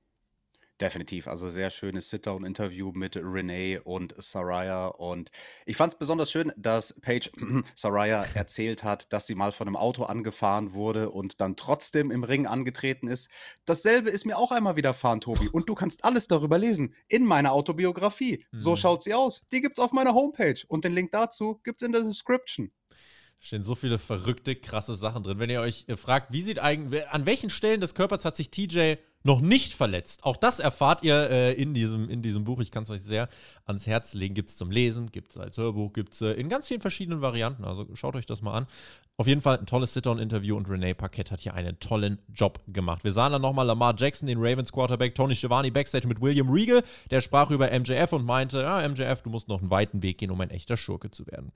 Definitiv. 0.80 1.26
Also 1.26 1.48
sehr 1.48 1.70
schönes 1.70 2.08
Sit-Down-Interview 2.08 2.92
mit 2.94 3.16
Renee 3.16 3.80
und 3.82 4.14
Saraya. 4.16 4.86
Und 4.86 5.30
ich 5.66 5.76
fand 5.76 5.94
es 5.94 5.98
besonders 5.98 6.30
schön, 6.30 6.52
dass 6.56 7.00
Paige 7.00 7.30
Saraya 7.74 8.24
erzählt 8.34 8.84
hat, 8.84 9.12
dass 9.12 9.26
sie 9.26 9.34
mal 9.34 9.50
von 9.50 9.66
einem 9.66 9.76
Auto 9.76 10.04
angefahren 10.04 10.74
wurde 10.74 11.10
und 11.10 11.40
dann 11.40 11.56
trotzdem 11.56 12.12
im 12.12 12.22
Ring 12.22 12.46
angetreten 12.46 13.08
ist. 13.08 13.28
Dasselbe 13.64 14.10
ist 14.10 14.24
mir 14.24 14.38
auch 14.38 14.52
einmal 14.52 14.76
widerfahren, 14.76 15.20
Tobi. 15.20 15.48
Und 15.48 15.68
du 15.68 15.74
kannst 15.74 16.04
alles 16.04 16.28
darüber 16.28 16.58
lesen 16.58 16.94
in 17.08 17.24
meiner 17.24 17.52
Autobiografie. 17.52 18.44
Mhm. 18.52 18.58
So 18.58 18.76
schaut 18.76 19.02
sie 19.02 19.14
aus. 19.14 19.42
Die 19.50 19.60
gibt's 19.60 19.80
auf 19.80 19.90
meiner 19.90 20.14
Homepage. 20.14 20.62
Und 20.68 20.84
den 20.84 20.92
Link 20.92 21.10
dazu 21.10 21.60
gibt's 21.64 21.82
in 21.82 21.90
der 21.90 22.02
Description. 22.02 22.70
Stehen 23.40 23.62
so 23.62 23.74
viele 23.76 23.98
verrückte, 23.98 24.56
krasse 24.56 24.94
Sachen 24.94 25.22
drin. 25.22 25.38
Wenn 25.38 25.50
ihr 25.50 25.60
euch 25.60 25.84
äh, 25.86 25.96
fragt, 25.96 26.32
wie 26.32 26.42
sieht 26.42 26.58
eigentlich, 26.58 27.06
an 27.08 27.24
welchen 27.24 27.50
Stellen 27.50 27.80
des 27.80 27.94
Körpers 27.94 28.24
hat 28.24 28.36
sich 28.36 28.50
TJ 28.50 28.94
noch 29.24 29.40
nicht 29.40 29.74
verletzt. 29.74 30.24
Auch 30.24 30.36
das 30.36 30.60
erfahrt 30.60 31.02
ihr 31.02 31.30
äh, 31.30 31.52
in, 31.54 31.74
diesem, 31.74 32.08
in 32.08 32.22
diesem 32.22 32.44
Buch. 32.44 32.60
Ich 32.60 32.70
kann 32.70 32.84
es 32.84 32.90
euch 32.90 33.02
sehr 33.02 33.28
ans 33.66 33.86
Herz 33.86 34.14
legen. 34.14 34.34
Gibt 34.34 34.50
es 34.50 34.56
zum 34.56 34.70
Lesen, 34.70 35.10
gibt 35.10 35.32
es 35.32 35.36
als 35.38 35.58
Hörbuch, 35.58 35.92
gibt 35.92 36.14
es 36.14 36.22
äh, 36.22 36.32
in 36.32 36.48
ganz 36.48 36.68
vielen 36.68 36.80
verschiedenen 36.80 37.20
Varianten. 37.20 37.64
Also 37.64 37.86
schaut 37.94 38.14
euch 38.14 38.26
das 38.26 38.42
mal 38.42 38.54
an. 38.54 38.66
Auf 39.16 39.26
jeden 39.26 39.40
Fall 39.40 39.58
ein 39.58 39.66
tolles 39.66 39.94
Sit-Down-Interview 39.94 40.56
und 40.56 40.68
Renee 40.68 40.94
Paquette 40.94 41.32
hat 41.32 41.40
hier 41.40 41.54
einen 41.54 41.80
tollen 41.80 42.18
Job 42.32 42.60
gemacht. 42.68 43.02
Wir 43.02 43.12
sahen 43.12 43.32
dann 43.32 43.42
nochmal 43.42 43.66
Lamar 43.66 43.94
Jackson, 43.98 44.28
den 44.28 44.38
Ravens 44.38 44.72
Quarterback, 44.72 45.16
Tony 45.16 45.34
Schiavone 45.34 45.72
backstage 45.72 46.06
mit 46.06 46.20
William 46.20 46.48
Regal. 46.48 46.84
Der 47.10 47.20
sprach 47.20 47.50
über 47.50 47.68
MJF 47.76 48.12
und 48.12 48.24
meinte, 48.24 48.60
ja, 48.60 48.86
MJF, 48.88 49.22
du 49.22 49.30
musst 49.30 49.48
noch 49.48 49.60
einen 49.60 49.70
weiten 49.70 50.02
Weg 50.02 50.18
gehen, 50.18 50.30
um 50.30 50.40
ein 50.40 50.50
echter 50.50 50.76
Schurke 50.76 51.10
zu 51.10 51.26
werden. 51.26 51.50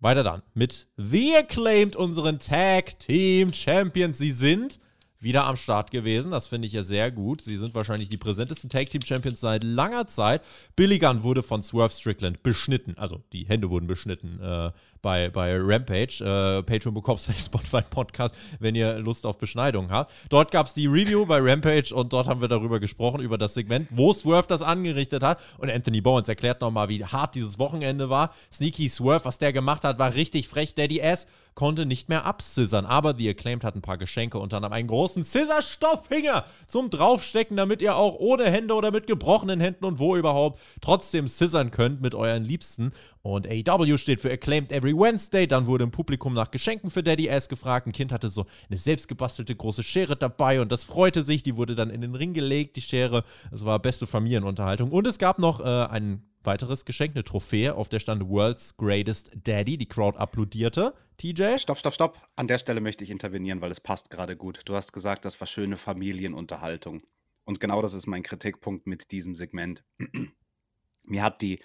Weiter 0.00 0.22
dann 0.22 0.42
mit 0.52 0.88
The 0.96 1.36
Acclaimed, 1.36 1.96
unseren 1.96 2.38
Tag 2.38 2.98
Team 2.98 3.52
Champions. 3.54 4.18
Sie 4.18 4.32
sind 4.32 4.78
wieder 5.22 5.44
am 5.46 5.56
Start 5.56 5.90
gewesen. 5.90 6.32
Das 6.32 6.48
finde 6.48 6.66
ich 6.66 6.72
ja 6.72 6.82
sehr 6.82 7.10
gut. 7.10 7.42
Sie 7.42 7.56
sind 7.56 7.74
wahrscheinlich 7.74 8.08
die 8.08 8.16
präsentesten 8.16 8.68
Tag 8.68 8.90
Team 8.90 9.02
Champions 9.02 9.40
seit 9.40 9.62
langer 9.62 10.08
Zeit. 10.08 10.42
Billy 10.74 10.98
Gunn 10.98 11.22
wurde 11.22 11.42
von 11.42 11.62
Swerve 11.62 11.92
Strickland 11.92 12.42
beschnitten. 12.42 12.94
Also 12.98 13.22
die 13.32 13.46
Hände 13.46 13.70
wurden 13.70 13.86
beschnitten 13.86 14.40
äh, 14.40 14.72
bei, 15.02 15.28
bei 15.28 15.58
Rampage. 15.60 16.20
Äh, 16.20 16.62
Patreon 16.62 16.94
bekommst 16.94 17.28
du 17.28 17.32
Spotify 17.38 17.82
Podcast, 17.82 18.34
wenn 18.60 18.74
ihr 18.74 18.98
Lust 19.00 19.26
auf 19.26 19.36
Beschneidung 19.36 19.90
habt. 19.90 20.12
Dort 20.30 20.50
gab 20.52 20.66
es 20.66 20.74
die 20.74 20.86
Review 20.86 21.26
bei 21.26 21.38
Rampage 21.40 21.92
und 21.94 22.12
dort 22.12 22.28
haben 22.28 22.40
wir 22.40 22.48
darüber 22.48 22.80
gesprochen, 22.80 23.20
über 23.20 23.36
das 23.36 23.54
Segment, 23.54 23.88
wo 23.90 24.12
Swerve 24.12 24.46
das 24.48 24.62
angerichtet 24.62 25.22
hat. 25.22 25.40
Und 25.58 25.70
Anthony 25.70 26.00
Bowens 26.00 26.28
erklärt 26.28 26.60
nochmal, 26.60 26.88
wie 26.88 27.04
hart 27.04 27.34
dieses 27.34 27.58
Wochenende 27.58 28.08
war. 28.08 28.32
Sneaky 28.52 28.88
Swerve, 28.88 29.24
was 29.24 29.38
der 29.38 29.52
gemacht 29.52 29.84
hat, 29.84 29.98
war 29.98 30.14
richtig 30.14 30.48
frech. 30.48 30.74
Daddy 30.74 31.02
Ass 31.02 31.26
konnte 31.54 31.86
nicht 31.86 32.08
mehr 32.08 32.24
abscissern. 32.24 32.86
Aber 32.86 33.14
The 33.14 33.28
Acclaimed 33.30 33.64
hat 33.64 33.74
ein 33.74 33.82
paar 33.82 33.98
Geschenke, 33.98 34.38
unter 34.38 34.56
anderem 34.56 34.72
einen 34.72 34.88
großen 34.88 35.24
Scissor-Stofffinger 35.24 36.44
zum 36.66 36.90
Draufstecken, 36.90 37.56
damit 37.56 37.82
ihr 37.82 37.96
auch 37.96 38.14
ohne 38.18 38.44
Hände 38.44 38.74
oder 38.74 38.90
mit 38.90 39.06
gebrochenen 39.06 39.60
Händen 39.60 39.84
und 39.84 39.98
wo 39.98 40.16
überhaupt 40.16 40.60
trotzdem 40.80 41.28
scissern 41.28 41.70
könnt 41.70 42.00
mit 42.00 42.14
euren 42.14 42.44
Liebsten. 42.44 42.92
Und 43.22 43.46
AEW 43.46 43.98
steht 43.98 44.20
für 44.20 44.32
Acclaimed 44.32 44.72
Every 44.72 44.94
Wednesday. 44.94 45.46
Dann 45.46 45.66
wurde 45.66 45.84
im 45.84 45.92
Publikum 45.92 46.34
nach 46.34 46.50
Geschenken 46.50 46.90
für 46.90 47.04
Daddy 47.04 47.30
Ass 47.30 47.48
gefragt. 47.48 47.86
Ein 47.86 47.92
Kind 47.92 48.12
hatte 48.12 48.28
so 48.28 48.46
eine 48.68 48.78
selbstgebastelte 48.78 49.54
große 49.54 49.84
Schere 49.84 50.16
dabei 50.16 50.60
und 50.60 50.72
das 50.72 50.82
freute 50.82 51.22
sich. 51.22 51.44
Die 51.44 51.56
wurde 51.56 51.76
dann 51.76 51.90
in 51.90 52.00
den 52.00 52.16
Ring 52.16 52.32
gelegt, 52.32 52.76
die 52.76 52.82
Schere. 52.82 53.24
Das 53.52 53.64
war 53.64 53.78
beste 53.78 54.08
Familienunterhaltung. 54.08 54.90
Und 54.90 55.06
es 55.06 55.18
gab 55.18 55.38
noch 55.38 55.60
äh, 55.60 55.64
einen 55.64 56.28
weiteres 56.42 56.84
Geschenk, 56.84 57.14
eine 57.14 57.22
Trophäe, 57.22 57.74
auf 57.74 57.88
der 57.88 58.00
stand 58.00 58.28
World's 58.28 58.76
Greatest 58.76 59.30
Daddy. 59.44 59.78
Die 59.78 59.86
Crowd 59.86 60.18
applaudierte. 60.18 60.94
TJ? 61.18 61.58
Stopp, 61.58 61.78
stopp, 61.78 61.94
stopp. 61.94 62.28
An 62.34 62.48
der 62.48 62.58
Stelle 62.58 62.80
möchte 62.80 63.04
ich 63.04 63.10
intervenieren, 63.10 63.60
weil 63.60 63.70
es 63.70 63.80
passt 63.80 64.10
gerade 64.10 64.36
gut. 64.36 64.62
Du 64.64 64.74
hast 64.74 64.92
gesagt, 64.92 65.24
das 65.24 65.40
war 65.40 65.46
schöne 65.46 65.76
Familienunterhaltung. 65.76 67.02
Und 67.44 67.60
genau 67.60 67.82
das 67.82 67.94
ist 67.94 68.08
mein 68.08 68.24
Kritikpunkt 68.24 68.86
mit 68.88 69.12
diesem 69.12 69.36
Segment. 69.36 69.84
Mir 71.04 71.22
hat 71.22 71.42
die 71.42 71.60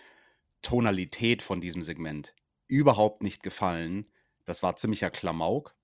Tonalität 0.62 1.42
von 1.42 1.62
diesem 1.62 1.82
Segment 1.82 2.34
überhaupt 2.68 3.24
nicht 3.24 3.44
gefallen. 3.44 4.12
Das 4.46 4.64
war 4.64 4.76
ziemlicher 4.76 5.10
Klamauk. 5.10 5.76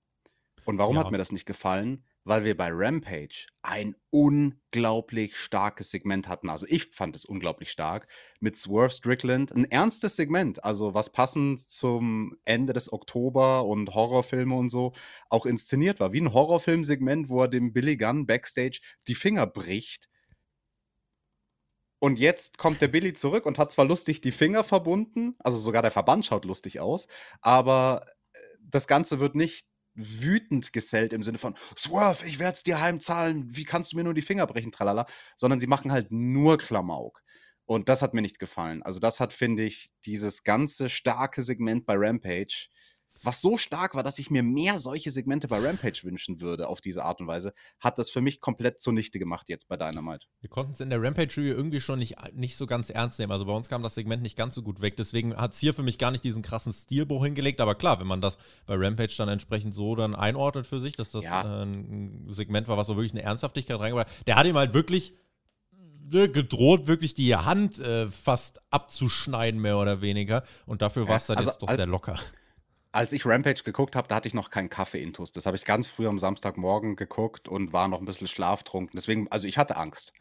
Und 0.64 0.78
warum 0.78 0.96
ja. 0.96 1.04
hat 1.04 1.10
mir 1.10 1.18
das 1.18 1.32
nicht 1.32 1.46
gefallen? 1.46 2.04
weil 2.24 2.44
wir 2.44 2.56
bei 2.56 2.70
Rampage 2.72 3.46
ein 3.62 3.94
unglaublich 4.10 5.36
starkes 5.36 5.90
Segment 5.90 6.26
hatten. 6.28 6.48
Also 6.48 6.66
ich 6.68 6.90
fand 6.92 7.14
es 7.14 7.24
unglaublich 7.24 7.70
stark 7.70 8.08
mit 8.40 8.56
Swerve 8.56 8.90
Strickland. 8.90 9.52
Ein 9.54 9.70
ernstes 9.70 10.16
Segment, 10.16 10.64
also 10.64 10.94
was 10.94 11.12
passend 11.12 11.60
zum 11.60 12.34
Ende 12.44 12.72
des 12.72 12.92
Oktober 12.92 13.66
und 13.66 13.94
Horrorfilme 13.94 14.54
und 14.54 14.70
so 14.70 14.94
auch 15.28 15.44
inszeniert 15.46 16.00
war. 16.00 16.12
Wie 16.12 16.20
ein 16.20 16.32
Horrorfilmsegment, 16.32 17.28
wo 17.28 17.42
er 17.42 17.48
dem 17.48 17.72
Billy 17.72 17.96
Gunn 17.96 18.26
backstage 18.26 18.80
die 19.06 19.14
Finger 19.14 19.46
bricht. 19.46 20.08
Und 22.04 22.18
jetzt 22.18 22.58
kommt 22.58 22.82
der 22.82 22.88
Billy 22.88 23.14
zurück 23.14 23.46
und 23.46 23.56
hat 23.56 23.72
zwar 23.72 23.86
lustig 23.86 24.20
die 24.20 24.30
Finger 24.30 24.62
verbunden, 24.62 25.36
also 25.38 25.56
sogar 25.56 25.80
der 25.80 25.90
Verband 25.90 26.26
schaut 26.26 26.44
lustig 26.44 26.78
aus, 26.78 27.08
aber 27.40 28.04
äh, 28.34 28.38
das 28.60 28.86
Ganze 28.86 29.20
wird 29.20 29.34
nicht 29.34 29.66
wütend 29.94 30.74
gesellt 30.74 31.14
im 31.14 31.22
Sinne 31.22 31.38
von 31.38 31.54
Swerve, 31.78 32.26
ich 32.26 32.38
werde 32.38 32.56
es 32.56 32.62
dir 32.62 32.78
heimzahlen, 32.78 33.56
wie 33.56 33.64
kannst 33.64 33.92
du 33.92 33.96
mir 33.96 34.04
nur 34.04 34.12
die 34.12 34.20
Finger 34.20 34.46
brechen, 34.46 34.70
tralala, 34.70 35.06
sondern 35.34 35.60
sie 35.60 35.66
machen 35.66 35.92
halt 35.92 36.08
nur 36.10 36.58
Klamauk. 36.58 37.22
Und 37.64 37.88
das 37.88 38.02
hat 38.02 38.12
mir 38.12 38.20
nicht 38.20 38.38
gefallen. 38.38 38.82
Also 38.82 39.00
das 39.00 39.18
hat, 39.18 39.32
finde 39.32 39.62
ich, 39.62 39.90
dieses 40.04 40.44
ganze 40.44 40.90
starke 40.90 41.40
Segment 41.40 41.86
bei 41.86 41.94
Rampage 41.96 42.68
was 43.24 43.40
so 43.40 43.56
stark 43.56 43.94
war, 43.94 44.02
dass 44.02 44.18
ich 44.18 44.30
mir 44.30 44.42
mehr 44.42 44.78
solche 44.78 45.10
Segmente 45.10 45.48
bei 45.48 45.58
Rampage 45.58 46.00
wünschen 46.04 46.40
würde 46.40 46.68
auf 46.68 46.80
diese 46.80 47.04
Art 47.04 47.20
und 47.20 47.26
Weise, 47.26 47.54
hat 47.80 47.98
das 47.98 48.10
für 48.10 48.20
mich 48.20 48.40
komplett 48.40 48.80
zunichte 48.80 49.18
gemacht 49.18 49.48
jetzt 49.48 49.68
bei 49.68 49.76
Dynamite. 49.76 50.26
Wir 50.40 50.50
konnten 50.50 50.72
es 50.72 50.80
in 50.80 50.90
der 50.90 51.02
Rampage-Review 51.02 51.54
irgendwie 51.54 51.80
schon 51.80 51.98
nicht, 51.98 52.16
nicht 52.34 52.56
so 52.56 52.66
ganz 52.66 52.90
ernst 52.90 53.18
nehmen. 53.18 53.32
Also 53.32 53.46
bei 53.46 53.52
uns 53.52 53.68
kam 53.68 53.82
das 53.82 53.94
Segment 53.94 54.22
nicht 54.22 54.36
ganz 54.36 54.54
so 54.54 54.62
gut 54.62 54.80
weg. 54.80 54.96
Deswegen 54.96 55.36
hat 55.36 55.54
es 55.54 55.58
hier 55.58 55.74
für 55.74 55.82
mich 55.82 55.98
gar 55.98 56.10
nicht 56.10 56.24
diesen 56.24 56.42
krassen 56.42 56.72
Stilbruch 56.72 57.24
hingelegt. 57.24 57.60
Aber 57.60 57.74
klar, 57.74 58.00
wenn 58.00 58.06
man 58.06 58.20
das 58.20 58.36
bei 58.66 58.74
Rampage 58.76 59.14
dann 59.16 59.28
entsprechend 59.28 59.74
so 59.74 59.96
dann 59.96 60.14
einordnet 60.14 60.66
für 60.66 60.80
sich, 60.80 60.96
dass 60.96 61.10
das 61.10 61.24
ja. 61.24 61.62
äh, 61.62 61.64
ein 61.64 62.26
Segment 62.28 62.68
war, 62.68 62.76
was 62.76 62.86
so 62.86 62.96
wirklich 62.96 63.12
eine 63.12 63.22
Ernsthaftigkeit 63.22 63.78
reingebracht 63.78 64.08
hat, 64.08 64.26
der 64.26 64.36
hat 64.36 64.46
ihm 64.46 64.56
halt 64.56 64.74
wirklich 64.74 65.14
ne, 66.10 66.28
gedroht, 66.28 66.86
wirklich 66.86 67.14
die 67.14 67.34
Hand 67.34 67.78
äh, 67.78 68.08
fast 68.08 68.60
abzuschneiden, 68.70 69.60
mehr 69.60 69.78
oder 69.78 70.00
weniger. 70.00 70.44
Und 70.66 70.82
dafür 70.82 71.08
war 71.08 71.16
es 71.16 71.26
dann 71.26 71.38
also, 71.38 71.50
jetzt 71.50 71.62
doch 71.62 71.68
also, 71.68 71.78
sehr 71.78 71.86
locker 71.86 72.20
als 72.94 73.12
ich 73.12 73.26
Rampage 73.26 73.62
geguckt 73.64 73.96
habe, 73.96 74.06
da 74.06 74.16
hatte 74.16 74.28
ich 74.28 74.34
noch 74.34 74.50
keinen 74.50 74.70
Kaffee-Intus. 74.70 75.32
Das 75.32 75.46
habe 75.46 75.56
ich 75.56 75.64
ganz 75.64 75.88
früh 75.88 76.06
am 76.06 76.18
Samstagmorgen 76.18 76.94
geguckt 76.94 77.48
und 77.48 77.72
war 77.72 77.88
noch 77.88 77.98
ein 77.98 78.04
bisschen 78.04 78.28
schlaftrunken. 78.28 78.92
Deswegen, 78.94 79.26
also 79.28 79.48
ich 79.48 79.58
hatte 79.58 79.76
Angst. 79.76 80.12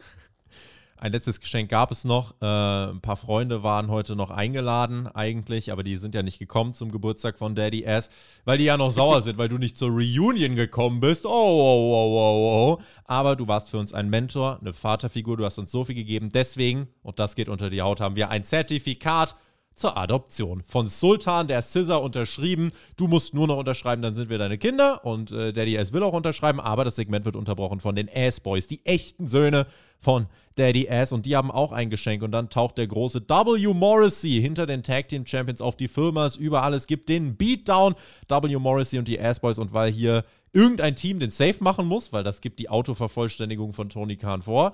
Ein 0.97 1.11
letztes 1.11 1.39
Geschenk 1.39 1.69
gab 1.69 1.91
es 1.91 2.05
noch. 2.05 2.33
Äh, 2.41 2.45
ein 2.45 3.01
paar 3.01 3.17
Freunde 3.17 3.61
waren 3.61 3.89
heute 3.89 4.15
noch 4.15 4.31
eingeladen, 4.31 5.05
eigentlich, 5.07 5.71
aber 5.71 5.83
die 5.83 5.97
sind 5.97 6.15
ja 6.15 6.23
nicht 6.23 6.39
gekommen 6.39 6.73
zum 6.73 6.91
Geburtstag 6.91 7.37
von 7.37 7.55
Daddy 7.55 7.83
S, 7.83 8.09
weil 8.45 8.57
die 8.57 8.63
ja 8.63 8.77
noch 8.77 8.89
sauer 8.89 9.21
sind, 9.23 9.37
weil 9.37 9.49
du 9.49 9.57
nicht 9.57 9.77
zur 9.77 9.89
Reunion 9.89 10.55
gekommen 10.55 10.99
bist. 10.99 11.25
Oh, 11.25 11.29
oh, 11.29 11.93
oh, 11.93 12.17
oh, 12.17 12.79
oh. 12.79 12.83
Aber 13.05 13.35
du 13.35 13.47
warst 13.47 13.69
für 13.69 13.77
uns 13.77 13.93
ein 13.93 14.09
Mentor, 14.09 14.59
eine 14.61 14.73
Vaterfigur, 14.73 15.37
du 15.37 15.45
hast 15.45 15.59
uns 15.59 15.71
so 15.71 15.83
viel 15.83 15.95
gegeben. 15.95 16.29
Deswegen, 16.33 16.87
und 17.03 17.19
das 17.19 17.35
geht 17.35 17.49
unter 17.49 17.69
die 17.69 17.81
Haut, 17.81 17.99
haben 17.99 18.15
wir 18.15 18.29
ein 18.29 18.43
Zertifikat 18.43 19.35
zur 19.75 19.97
Adoption. 19.97 20.63
Von 20.67 20.87
Sultan, 20.87 21.47
der 21.47 21.61
Scissor, 21.61 22.01
unterschrieben. 22.01 22.71
Du 22.97 23.07
musst 23.07 23.33
nur 23.33 23.47
noch 23.47 23.57
unterschreiben, 23.57 24.01
dann 24.01 24.15
sind 24.15 24.29
wir 24.29 24.37
deine 24.37 24.57
Kinder. 24.57 25.03
Und 25.05 25.31
äh, 25.31 25.53
Daddy 25.53 25.75
S 25.75 25.93
will 25.93 26.03
auch 26.03 26.13
unterschreiben, 26.13 26.59
aber 26.59 26.85
das 26.85 26.95
Segment 26.95 27.25
wird 27.25 27.35
unterbrochen 27.35 27.79
von 27.79 27.95
den 27.95 28.09
Ass-Boys, 28.13 28.67
die 28.67 28.85
echten 28.85 29.27
Söhne 29.27 29.67
von 29.99 30.27
Daddy 30.55 30.89
Ass. 30.89 31.11
Und 31.11 31.25
die 31.25 31.35
haben 31.35 31.51
auch 31.51 31.71
ein 31.71 31.89
Geschenk. 31.89 32.23
Und 32.23 32.31
dann 32.31 32.49
taucht 32.49 32.77
der 32.77 32.87
große 32.87 33.21
W. 33.21 33.73
Morrissey 33.73 34.41
hinter 34.41 34.65
den 34.65 34.83
Tag 34.83 35.09
Team 35.09 35.25
Champions 35.25 35.61
auf 35.61 35.75
die 35.75 35.87
Firmas 35.87 36.35
über 36.35 36.63
alles, 36.63 36.87
gibt 36.87 37.09
den 37.09 37.35
Beatdown. 37.35 37.95
W. 38.27 38.57
Morrissey 38.57 38.99
und 38.99 39.07
die 39.07 39.19
Ass-Boys. 39.19 39.57
Und 39.57 39.73
weil 39.73 39.91
hier 39.91 40.23
irgendein 40.53 40.95
Team 40.95 41.19
den 41.19 41.31
Safe 41.31 41.55
machen 41.61 41.87
muss, 41.87 42.13
weil 42.13 42.23
das 42.23 42.39
gibt 42.39 42.59
die 42.59 42.69
Autovervollständigung 42.69 43.73
von 43.73 43.89
Tony 43.89 44.15
Khan 44.15 44.43
vor. 44.43 44.73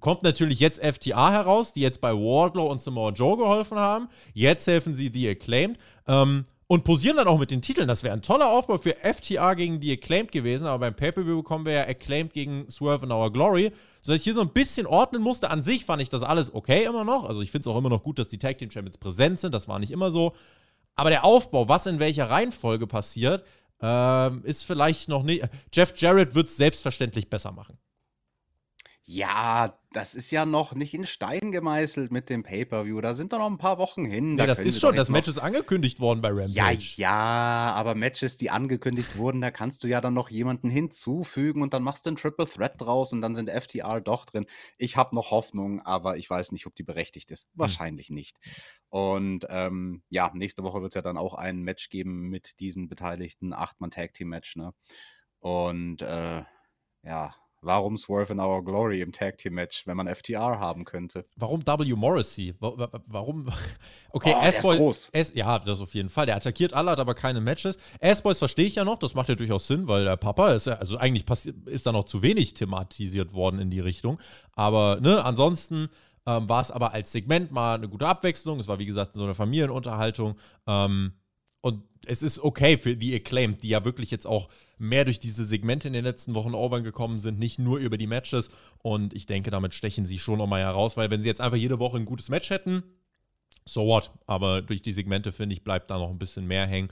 Kommt 0.00 0.22
natürlich 0.22 0.58
jetzt 0.58 0.82
FTA 0.82 1.30
heraus, 1.30 1.72
die 1.74 1.82
jetzt 1.82 2.00
bei 2.00 2.12
Wardlow 2.12 2.66
und 2.66 2.82
Samoa 2.82 3.10
Joe 3.10 3.36
geholfen 3.36 3.78
haben. 3.78 4.08
Jetzt 4.32 4.66
helfen 4.66 4.94
sie 4.94 5.10
The 5.12 5.28
Acclaimed. 5.28 5.78
Ähm, 6.06 6.44
und 6.70 6.84
posieren 6.84 7.16
dann 7.16 7.28
auch 7.28 7.38
mit 7.38 7.50
den 7.50 7.62
Titeln. 7.62 7.88
Das 7.88 8.02
wäre 8.02 8.14
ein 8.14 8.20
toller 8.20 8.48
Aufbau 8.48 8.76
für 8.76 8.94
FTA 9.02 9.54
gegen 9.54 9.80
die 9.80 9.90
Acclaimed 9.90 10.30
gewesen, 10.30 10.66
aber 10.66 10.80
beim 10.80 10.94
Pay-Per-View 10.94 11.38
bekommen 11.38 11.64
wir 11.64 11.72
ja 11.72 11.88
Acclaimed 11.88 12.34
gegen 12.34 12.70
Swerve 12.70 13.06
in 13.06 13.12
Our 13.12 13.32
Glory. 13.32 13.72
So 14.02 14.12
dass 14.12 14.20
ich 14.20 14.24
hier 14.24 14.34
so 14.34 14.42
ein 14.42 14.50
bisschen 14.50 14.86
ordnen 14.86 15.22
musste. 15.22 15.50
An 15.50 15.62
sich 15.62 15.86
fand 15.86 16.02
ich 16.02 16.10
das 16.10 16.22
alles 16.22 16.54
okay 16.54 16.84
immer 16.84 17.04
noch. 17.04 17.24
Also 17.24 17.40
ich 17.40 17.50
finde 17.50 17.62
es 17.62 17.74
auch 17.74 17.78
immer 17.78 17.88
noch 17.88 18.02
gut, 18.02 18.18
dass 18.18 18.28
die 18.28 18.38
Tag 18.38 18.58
Team 18.58 18.70
Champions 18.70 18.98
präsent 18.98 19.40
sind. 19.40 19.54
Das 19.54 19.66
war 19.66 19.78
nicht 19.78 19.90
immer 19.90 20.10
so. 20.10 20.34
Aber 20.94 21.08
der 21.08 21.24
Aufbau, 21.24 21.68
was 21.68 21.86
in 21.86 22.00
welcher 22.00 22.28
Reihenfolge 22.28 22.86
passiert, 22.86 23.44
ähm, 23.80 24.44
ist 24.44 24.64
vielleicht 24.64 25.08
noch 25.08 25.22
nicht. 25.22 25.44
Jeff 25.72 25.92
Jarrett 25.96 26.34
wird 26.34 26.48
es 26.48 26.56
selbstverständlich 26.56 27.30
besser 27.30 27.52
machen. 27.52 27.78
Ja, 29.04 29.78
das 29.92 30.14
ist 30.14 30.30
ja 30.30 30.44
noch 30.44 30.74
nicht 30.74 30.92
in 30.92 31.06
Stein 31.06 31.50
gemeißelt 31.50 32.12
mit 32.12 32.28
dem 32.28 32.42
Pay-Per-View. 32.42 33.00
Da 33.00 33.14
sind 33.14 33.32
doch 33.32 33.38
noch 33.38 33.50
ein 33.50 33.56
paar 33.56 33.78
Wochen 33.78 34.04
hin. 34.04 34.32
Nee, 34.32 34.36
da 34.36 34.46
das 34.46 34.60
ist 34.60 34.80
schon, 34.80 34.94
das 34.94 35.08
Match 35.08 35.28
ist 35.28 35.38
angekündigt 35.38 35.98
worden 35.98 36.20
bei 36.20 36.28
Rampage. 36.28 36.52
Ja, 36.52 36.70
ja, 36.70 37.72
aber 37.74 37.94
Matches, 37.94 38.36
die 38.36 38.50
angekündigt 38.50 39.16
wurden, 39.16 39.40
da 39.40 39.50
kannst 39.50 39.82
du 39.82 39.88
ja 39.88 40.02
dann 40.02 40.12
noch 40.12 40.28
jemanden 40.28 40.68
hinzufügen 40.68 41.62
und 41.62 41.72
dann 41.72 41.82
machst 41.82 42.04
du 42.04 42.10
einen 42.10 42.16
Triple 42.16 42.46
Threat 42.46 42.74
draus 42.78 43.12
und 43.12 43.22
dann 43.22 43.34
sind 43.34 43.48
FTR 43.48 44.00
doch 44.02 44.26
drin. 44.26 44.46
Ich 44.76 44.96
habe 44.96 45.14
noch 45.14 45.30
Hoffnung, 45.30 45.80
aber 45.80 46.18
ich 46.18 46.28
weiß 46.28 46.52
nicht, 46.52 46.66
ob 46.66 46.74
die 46.74 46.82
berechtigt 46.82 47.30
ist. 47.30 47.44
Hm. 47.44 47.50
Wahrscheinlich 47.54 48.08
hm. 48.08 48.14
nicht. 48.14 48.36
Und 48.90 49.46
ähm, 49.48 50.02
ja, 50.10 50.30
nächste 50.34 50.62
Woche 50.64 50.82
wird 50.82 50.92
es 50.92 50.96
ja 50.96 51.02
dann 51.02 51.16
auch 51.16 51.34
ein 51.34 51.62
Match 51.62 51.88
geben 51.88 52.28
mit 52.28 52.60
diesen 52.60 52.88
beteiligten 52.88 53.54
Acht-Mann-Tag-Team-Match, 53.54 54.56
ne? 54.56 54.74
Und 55.40 56.02
äh, 56.02 56.42
ja, 57.04 57.34
Warum 57.60 57.96
Swerve 57.96 58.32
in 58.32 58.40
Our 58.40 58.64
Glory 58.64 59.00
im 59.00 59.10
Tag 59.10 59.38
Team 59.38 59.54
Match, 59.54 59.86
wenn 59.86 59.96
man 59.96 60.06
FTR 60.06 60.60
haben 60.60 60.84
könnte? 60.84 61.24
Warum 61.36 61.66
W. 61.66 61.94
Morrissey? 61.94 62.54
Warum? 62.58 63.46
Okay, 64.10 64.34
oh, 64.34 64.42
S-Boys. 64.42 65.10
Ja, 65.34 65.58
das 65.58 65.80
auf 65.80 65.94
jeden 65.94 66.08
Fall. 66.08 66.26
Der 66.26 66.36
attackiert 66.36 66.72
alle, 66.72 66.90
hat 66.92 66.98
aber 66.98 67.14
keine 67.14 67.40
Matches. 67.42 67.76
S-Boys 68.00 68.38
verstehe 68.38 68.66
ich 68.66 68.76
ja 68.76 68.84
noch, 68.84 68.98
das 68.98 69.14
macht 69.14 69.28
ja 69.28 69.34
durchaus 69.34 69.66
Sinn, 69.66 69.86
weil 69.86 70.04
der 70.04 70.16
Papa 70.16 70.52
ist 70.52 70.66
ja, 70.66 70.74
also 70.74 70.96
eigentlich 70.96 71.24
ist 71.66 71.86
da 71.86 71.92
noch 71.92 72.04
zu 72.04 72.22
wenig 72.22 72.54
thematisiert 72.54 73.34
worden 73.34 73.60
in 73.60 73.70
die 73.70 73.80
Richtung. 73.80 74.18
Aber, 74.54 74.98
ne, 75.00 75.22
ansonsten 75.24 75.90
ähm, 76.28 76.48
war 76.48 76.60
es 76.60 76.70
aber 76.70 76.92
als 76.92 77.12
Segment 77.12 77.52
mal 77.52 77.74
eine 77.74 77.88
gute 77.88 78.06
Abwechslung. 78.06 78.60
Es 78.60 78.68
war, 78.68 78.78
wie 78.78 78.86
gesagt, 78.86 79.14
so 79.14 79.24
eine 79.24 79.34
Familienunterhaltung. 79.34 80.36
Ähm, 80.66 81.12
und 81.60 81.82
es 82.06 82.22
ist 82.22 82.38
okay 82.38 82.78
für 82.78 82.96
die 82.96 83.14
Acclaimed, 83.14 83.62
die 83.62 83.68
ja 83.68 83.84
wirklich 83.84 84.10
jetzt 84.10 84.26
auch 84.26 84.48
mehr 84.78 85.04
durch 85.04 85.18
diese 85.18 85.44
Segmente 85.44 85.88
in 85.88 85.94
den 85.94 86.04
letzten 86.04 86.34
Wochen 86.34 86.54
over 86.54 86.80
gekommen 86.80 87.18
sind, 87.18 87.38
nicht 87.38 87.58
nur 87.58 87.78
über 87.78 87.98
die 87.98 88.06
Matches. 88.06 88.50
Und 88.78 89.12
ich 89.12 89.26
denke, 89.26 89.50
damit 89.50 89.74
stechen 89.74 90.06
sie 90.06 90.18
schon 90.18 90.38
nochmal 90.38 90.62
heraus, 90.62 90.96
weil 90.96 91.10
wenn 91.10 91.20
sie 91.20 91.28
jetzt 91.28 91.40
einfach 91.40 91.56
jede 91.56 91.78
Woche 91.78 91.96
ein 91.96 92.04
gutes 92.04 92.28
Match 92.28 92.50
hätten, 92.50 92.82
so 93.66 93.86
what. 93.86 94.10
Aber 94.26 94.62
durch 94.62 94.82
die 94.82 94.92
Segmente, 94.92 95.32
finde 95.32 95.54
ich, 95.54 95.64
bleibt 95.64 95.90
da 95.90 95.98
noch 95.98 96.10
ein 96.10 96.18
bisschen 96.18 96.46
mehr 96.46 96.66
hängen. 96.66 96.90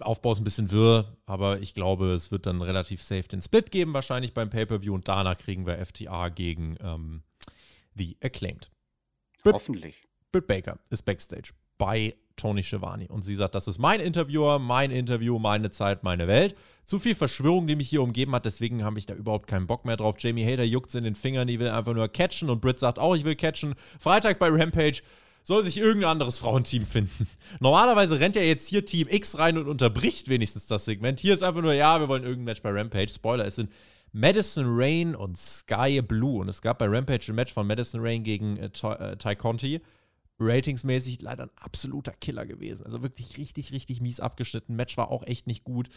Aufbau 0.00 0.32
ist 0.32 0.40
ein 0.40 0.44
bisschen 0.44 0.70
wirr, 0.70 1.16
aber 1.26 1.60
ich 1.60 1.74
glaube, 1.74 2.12
es 2.12 2.30
wird 2.30 2.46
dann 2.46 2.62
relativ 2.62 3.02
safe 3.02 3.28
den 3.28 3.42
Split 3.42 3.70
geben, 3.70 3.92
wahrscheinlich 3.92 4.34
beim 4.34 4.50
Pay-Per-View. 4.50 4.94
Und 4.94 5.08
danach 5.08 5.36
kriegen 5.36 5.66
wir 5.66 5.84
FTA 5.84 6.30
gegen 6.30 6.76
ähm, 6.80 7.22
The 7.94 8.16
Acclaimed. 8.22 8.70
Britt, 9.42 9.54
Hoffentlich. 9.54 10.06
Britt 10.32 10.46
Baker 10.46 10.78
ist 10.90 11.02
Backstage 11.04 11.50
bei 11.76 12.14
Tony 12.38 12.62
Schiavone. 12.62 13.08
Und 13.08 13.24
sie 13.24 13.34
sagt, 13.34 13.54
das 13.54 13.68
ist 13.68 13.78
mein 13.78 14.00
Interviewer, 14.00 14.58
mein 14.58 14.90
Interview, 14.90 15.38
meine 15.38 15.70
Zeit, 15.70 16.02
meine 16.02 16.26
Welt. 16.26 16.54
Zu 16.86 16.98
viel 16.98 17.14
Verschwörung, 17.14 17.66
die 17.66 17.76
mich 17.76 17.90
hier 17.90 18.02
umgeben 18.02 18.34
hat, 18.34 18.46
deswegen 18.46 18.82
habe 18.82 18.98
ich 18.98 19.04
da 19.04 19.12
überhaupt 19.12 19.46
keinen 19.46 19.66
Bock 19.66 19.84
mehr 19.84 19.98
drauf. 19.98 20.16
Jamie 20.18 20.46
Hader 20.46 20.64
juckt 20.64 20.94
in 20.94 21.04
den 21.04 21.14
Fingern, 21.14 21.46
die 21.46 21.58
will 21.58 21.68
einfach 21.68 21.92
nur 21.92 22.08
catchen 22.08 22.48
und 22.48 22.62
Britt 22.62 22.78
sagt 22.78 22.98
auch, 22.98 23.14
ich 23.14 23.24
will 23.24 23.36
catchen. 23.36 23.74
Freitag 24.00 24.38
bei 24.38 24.48
Rampage 24.48 25.02
soll 25.42 25.62
sich 25.64 25.78
irgendein 25.78 26.12
anderes 26.12 26.38
Frauenteam 26.38 26.86
finden. 26.86 27.26
Normalerweise 27.60 28.20
rennt 28.20 28.36
ja 28.36 28.42
jetzt 28.42 28.68
hier 28.68 28.84
Team 28.86 29.08
X 29.10 29.38
rein 29.38 29.58
und 29.58 29.68
unterbricht 29.68 30.28
wenigstens 30.28 30.66
das 30.66 30.84
Segment. 30.86 31.20
Hier 31.20 31.34
ist 31.34 31.42
einfach 31.42 31.62
nur, 31.62 31.74
ja, 31.74 32.00
wir 32.00 32.08
wollen 32.08 32.22
irgendein 32.22 32.44
Match 32.44 32.62
bei 32.62 32.70
Rampage. 32.70 33.10
Spoiler, 33.10 33.46
es 33.46 33.56
sind 33.56 33.70
Madison 34.12 34.64
Rain 34.66 35.14
und 35.14 35.38
Sky 35.38 36.00
Blue. 36.02 36.40
Und 36.40 36.48
es 36.48 36.62
gab 36.62 36.78
bei 36.78 36.86
Rampage 36.86 37.30
ein 37.32 37.34
Match 37.34 37.52
von 37.52 37.66
Madison 37.66 38.00
Rain 38.02 38.22
gegen 38.22 38.56
äh, 38.56 38.70
Ty, 38.70 38.86
äh, 38.88 39.16
Ty 39.16 39.36
Conti 39.36 39.80
ratingsmäßig 40.38 41.20
leider 41.22 41.44
ein 41.44 41.50
absoluter 41.56 42.12
Killer 42.12 42.46
gewesen. 42.46 42.86
Also 42.86 43.02
wirklich 43.02 43.38
richtig, 43.38 43.72
richtig 43.72 44.00
mies 44.00 44.20
abgeschnitten. 44.20 44.76
Match 44.76 44.96
war 44.96 45.10
auch 45.10 45.24
echt 45.24 45.46
nicht 45.46 45.64
gut. 45.64 45.88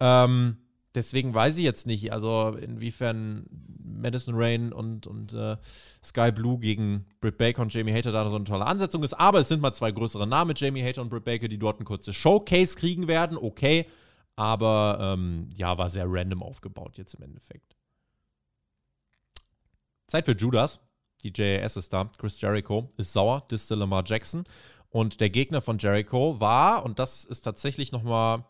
Ähm, 0.00 0.56
deswegen 0.94 1.34
weiß 1.34 1.58
ich 1.58 1.64
jetzt 1.64 1.86
nicht, 1.86 2.12
also 2.12 2.56
inwiefern 2.60 3.46
Madison 3.84 4.34
Rain 4.36 4.72
und, 4.72 5.06
und 5.06 5.32
äh, 5.32 5.56
Sky 6.04 6.32
Blue 6.32 6.58
gegen 6.58 7.06
Britt 7.20 7.38
Baker 7.38 7.62
und 7.62 7.72
Jamie 7.72 7.92
Hater 7.92 8.12
da 8.12 8.28
so 8.28 8.36
eine 8.36 8.44
tolle 8.44 8.66
Ansetzung 8.66 9.02
ist. 9.02 9.14
Aber 9.14 9.40
es 9.40 9.48
sind 9.48 9.60
mal 9.60 9.72
zwei 9.72 9.92
größere 9.92 10.26
Namen 10.26 10.54
Jamie 10.56 10.82
Hater 10.82 11.02
und 11.02 11.10
Britt 11.10 11.24
Baker, 11.24 11.48
die 11.48 11.58
dort 11.58 11.80
ein 11.80 11.84
kurzes 11.84 12.16
Showcase 12.16 12.76
kriegen 12.76 13.08
werden. 13.08 13.36
Okay. 13.36 13.86
Aber 14.34 14.98
ähm, 15.00 15.50
ja, 15.56 15.76
war 15.76 15.90
sehr 15.90 16.06
random 16.08 16.42
aufgebaut 16.42 16.96
jetzt 16.96 17.14
im 17.14 17.22
Endeffekt. 17.22 17.76
Zeit 20.08 20.24
für 20.24 20.32
Judas. 20.32 20.80
Die 21.22 21.32
JAS 21.34 21.76
ist 21.76 21.92
da. 21.92 22.10
Chris 22.18 22.40
Jericho 22.40 22.90
ist 22.96 23.12
sauer, 23.12 23.46
disste 23.50 23.74
Lamar 23.74 24.04
Jackson. 24.06 24.44
Und 24.90 25.20
der 25.20 25.30
Gegner 25.30 25.60
von 25.60 25.78
Jericho 25.78 26.40
war, 26.40 26.84
und 26.84 26.98
das 26.98 27.24
ist 27.24 27.42
tatsächlich 27.42 27.92
nochmal 27.92 28.44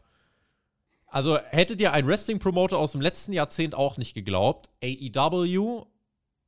Also 1.06 1.38
hättet 1.38 1.80
ihr 1.80 1.92
ein 1.92 2.06
Wrestling-Promoter 2.06 2.78
aus 2.78 2.92
dem 2.92 3.00
letzten 3.00 3.32
Jahrzehnt 3.32 3.74
auch 3.74 3.96
nicht 3.96 4.14
geglaubt, 4.14 4.70
AEW 4.82 5.86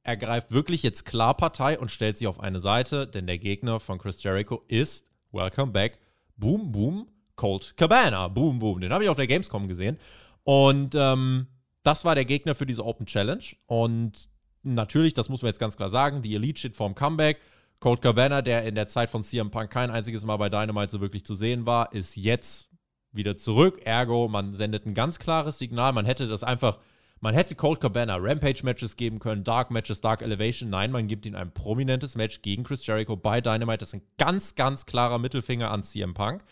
ergreift 0.03 0.53
wirklich 0.53 0.83
jetzt 0.83 1.05
klar 1.05 1.35
Partei 1.35 1.79
und 1.79 1.91
stellt 1.91 2.19
sie 2.19 2.27
auf 2.27 2.41
eine 2.41 2.61
Seite, 2.61 3.07
denn 3.07 3.27
der 3.27 3.39
Gegner 3.39 3.81
von 3.81 3.99
Chris 3.99 4.23
Jericho 4.23 4.63
ist, 4.69 5.07
welcome 5.33 5.73
back, 5.73 5.99
Boom 6.37 6.73
Boom 6.73 7.09
Colt 7.37 7.77
Cabana. 7.77 8.29
Boom 8.29 8.59
Boom. 8.59 8.81
Den 8.81 8.93
habe 8.93 9.05
ich 9.05 9.11
auf 9.11 9.17
der 9.17 9.27
Gamescom 9.27 9.69
gesehen. 9.69 9.99
Und 10.45 10.95
ähm, 10.95 11.47
das 11.83 12.05
war 12.05 12.15
der 12.15 12.25
Gegner 12.25 12.55
für 12.55 12.67
diese 12.67 12.85
Open 12.85 13.07
Challenge. 13.07 13.45
Und 13.67 14.31
natürlich, 14.65 15.15
das 15.15 15.29
muss 15.29 15.43
man 15.43 15.49
jetzt 15.49 15.59
ganz 15.59 15.77
klar 15.77 15.91
sagen, 15.91 16.23
die 16.23 16.35
Elite 16.35 16.59
steht 16.59 16.77
vorm 16.77 16.95
Comeback. 16.95 17.41
Colt 17.81 18.01
Cabana, 18.01 18.41
der 18.41 18.65
in 18.65 18.75
der 18.75 18.89
Zeit 18.89 19.11
von 19.11 19.23
CM 19.23 19.51
Punk 19.51 19.71
kein 19.71 19.91
einziges 19.91 20.25
Mal 20.25 20.37
bei 20.39 20.49
Dynamite 20.49 20.91
so 20.91 21.01
wirklich 21.01 21.25
zu 21.25 21.35
sehen 21.35 21.67
war, 21.67 21.93
ist 21.93 22.17
jetzt 22.17 22.71
wieder 23.13 23.37
zurück. 23.37 23.81
Ergo, 23.85 24.29
man 24.29 24.55
sendet 24.55 24.87
ein 24.87 24.95
ganz 24.95 25.19
klares 25.19 25.59
Signal. 25.59 25.93
Man 25.93 26.07
hätte 26.07 26.27
das 26.27 26.43
einfach, 26.43 26.79
man 27.21 27.35
hätte 27.35 27.55
Colt 27.55 27.81
Cabana 27.81 28.17
Rampage-Matches 28.17 28.97
geben 28.97 29.19
können, 29.19 29.45
Dark 29.45 29.71
Matches, 29.71 30.01
Dark 30.01 30.23
Elevation. 30.23 30.71
Nein, 30.71 30.93
man 30.93 31.07
gibt 31.07 31.27
ihm 31.27 31.35
ein 31.35 31.53
prominentes 31.53 32.17
Match 32.17 32.43
gegen 32.43 32.65
Chris 32.65 32.87
Jericho 32.87 33.17
bei 33.17 33.41
Dynamite. 33.41 33.79
Das 33.79 33.89
ist 33.89 33.95
ein 33.95 34.07
ganz, 34.19 34.55
ganz 34.55 34.87
klarer 34.87 35.19
Mittelfinger 35.19 35.71
an 35.71 35.83
CM 35.83 36.15
Punk. 36.15 36.43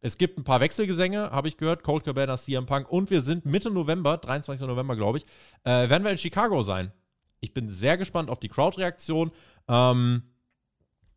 Es 0.00 0.16
gibt 0.16 0.38
ein 0.38 0.44
paar 0.44 0.60
Wechselgesänge, 0.60 1.30
habe 1.32 1.48
ich 1.48 1.56
gehört. 1.56 1.82
Cold 1.82 2.04
Cabana, 2.04 2.36
CM 2.36 2.66
Punk. 2.66 2.90
Und 2.90 3.10
wir 3.10 3.20
sind 3.20 3.46
Mitte 3.46 3.70
November, 3.70 4.16
23. 4.16 4.66
November, 4.66 4.96
glaube 4.96 5.18
ich, 5.18 5.26
äh, 5.64 5.88
werden 5.88 6.04
wir 6.04 6.12
in 6.12 6.18
Chicago 6.18 6.62
sein. 6.62 6.92
Ich 7.40 7.54
bin 7.54 7.70
sehr 7.70 7.96
gespannt 7.96 8.30
auf 8.30 8.40
die 8.40 8.48
Crowd-Reaktion. 8.48 9.32
Ähm, 9.68 10.22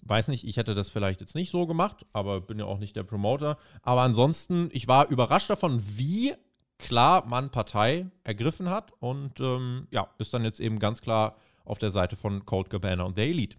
weiß 0.02 0.28
nicht, 0.28 0.46
ich 0.46 0.58
hätte 0.58 0.76
das 0.76 0.90
vielleicht 0.90 1.22
jetzt 1.22 1.36
nicht 1.36 1.52
so 1.52 1.66
gemacht, 1.66 2.06
aber 2.14 2.42
bin 2.42 2.60
ja 2.60 2.66
auch 2.66 2.80
nicht 2.80 2.96
der 2.96 3.04
Promoter. 3.04 3.58
Aber 3.82 4.02
ansonsten, 4.02 4.70
ich 4.72 4.88
war 4.88 5.08
überrascht 5.10 5.50
davon, 5.50 5.82
wie 5.98 6.34
klar 6.78 7.26
man 7.26 7.52
Partei 7.52 8.08
ergriffen 8.24 8.70
hat. 8.70 8.94
Und 9.00 9.40
ähm, 9.40 9.88
ja, 9.92 10.10
ist 10.18 10.34
dann 10.34 10.44
jetzt 10.44 10.60
eben 10.60 10.80
ganz 10.80 11.02
klar 11.02 11.38
auf 11.66 11.78
der 11.78 11.92
Seite 11.92 12.16
von 12.16 12.46
Cold 12.46 12.70
Cabana 12.70 13.04
und 13.04 13.18
der 13.18 13.26
Elite. 13.26 13.58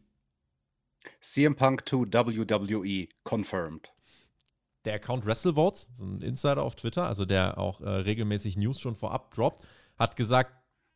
CM 1.21 1.57
Punk 1.57 1.85
to 1.85 2.05
WWE 2.05 3.09
confirmed 3.25 3.93
der 4.85 4.95
Account 4.95 5.27
WrestleVotes, 5.27 5.89
ein 6.01 6.21
Insider 6.23 6.63
auf 6.63 6.75
Twitter, 6.75 7.07
also 7.07 7.25
der 7.25 7.59
auch 7.59 7.81
äh, 7.81 7.89
regelmäßig 7.89 8.57
News 8.57 8.81
schon 8.81 8.95
vorab 8.97 9.33
droppt, 9.35 9.63
hat 9.99 10.17
gesagt, 10.17 10.53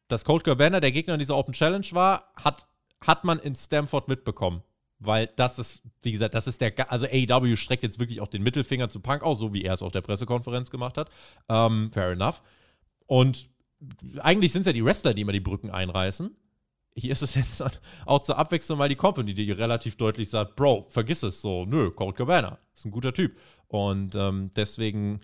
dass 0.08 0.24
Colt 0.24 0.44
Cabana 0.44 0.80
der 0.80 0.92
Gegner 0.92 1.14
in 1.14 1.18
dieser 1.18 1.36
Open 1.36 1.54
Challenge 1.54 1.86
war, 1.92 2.32
hat, 2.36 2.66
hat 3.04 3.24
man 3.24 3.38
in 3.38 3.54
Stamford 3.56 4.08
mitbekommen. 4.08 4.62
Weil 4.98 5.28
das 5.36 5.58
ist, 5.58 5.82
wie 6.02 6.12
gesagt, 6.12 6.34
das 6.34 6.46
ist 6.46 6.60
der, 6.60 6.90
also 6.90 7.06
AEW 7.06 7.56
streckt 7.56 7.82
jetzt 7.82 7.98
wirklich 7.98 8.20
auch 8.20 8.28
den 8.28 8.42
Mittelfinger 8.42 8.88
zu 8.88 9.00
Punk 9.00 9.22
aus, 9.22 9.38
so 9.38 9.52
wie 9.52 9.62
er 9.62 9.74
es 9.74 9.82
auf 9.82 9.92
der 9.92 10.00
Pressekonferenz 10.00 10.70
gemacht 10.70 10.96
hat. 10.96 11.10
Ähm, 11.48 11.90
fair 11.92 12.12
enough. 12.12 12.42
Und 13.06 13.50
eigentlich 14.20 14.52
sind 14.52 14.62
es 14.62 14.66
ja 14.66 14.72
die 14.72 14.84
Wrestler, 14.84 15.12
die 15.12 15.20
immer 15.20 15.32
die 15.32 15.40
Brücken 15.40 15.70
einreißen. 15.70 16.34
Hier 16.94 17.12
ist 17.12 17.22
es 17.22 17.34
jetzt 17.34 17.62
auch 18.06 18.22
zur 18.22 18.38
Abwechslung 18.38 18.78
mal 18.78 18.88
die 18.88 18.96
Company, 18.96 19.34
die 19.34 19.50
relativ 19.52 19.96
deutlich 19.96 20.30
sagt, 20.30 20.56
Bro, 20.56 20.86
vergiss 20.88 21.22
es 21.22 21.42
so, 21.42 21.66
nö, 21.66 21.90
Colt 21.90 22.16
Cabana, 22.16 22.58
ist 22.74 22.86
ein 22.86 22.90
guter 22.90 23.12
Typ. 23.12 23.36
Und 23.68 24.14
ähm, 24.14 24.50
deswegen 24.56 25.20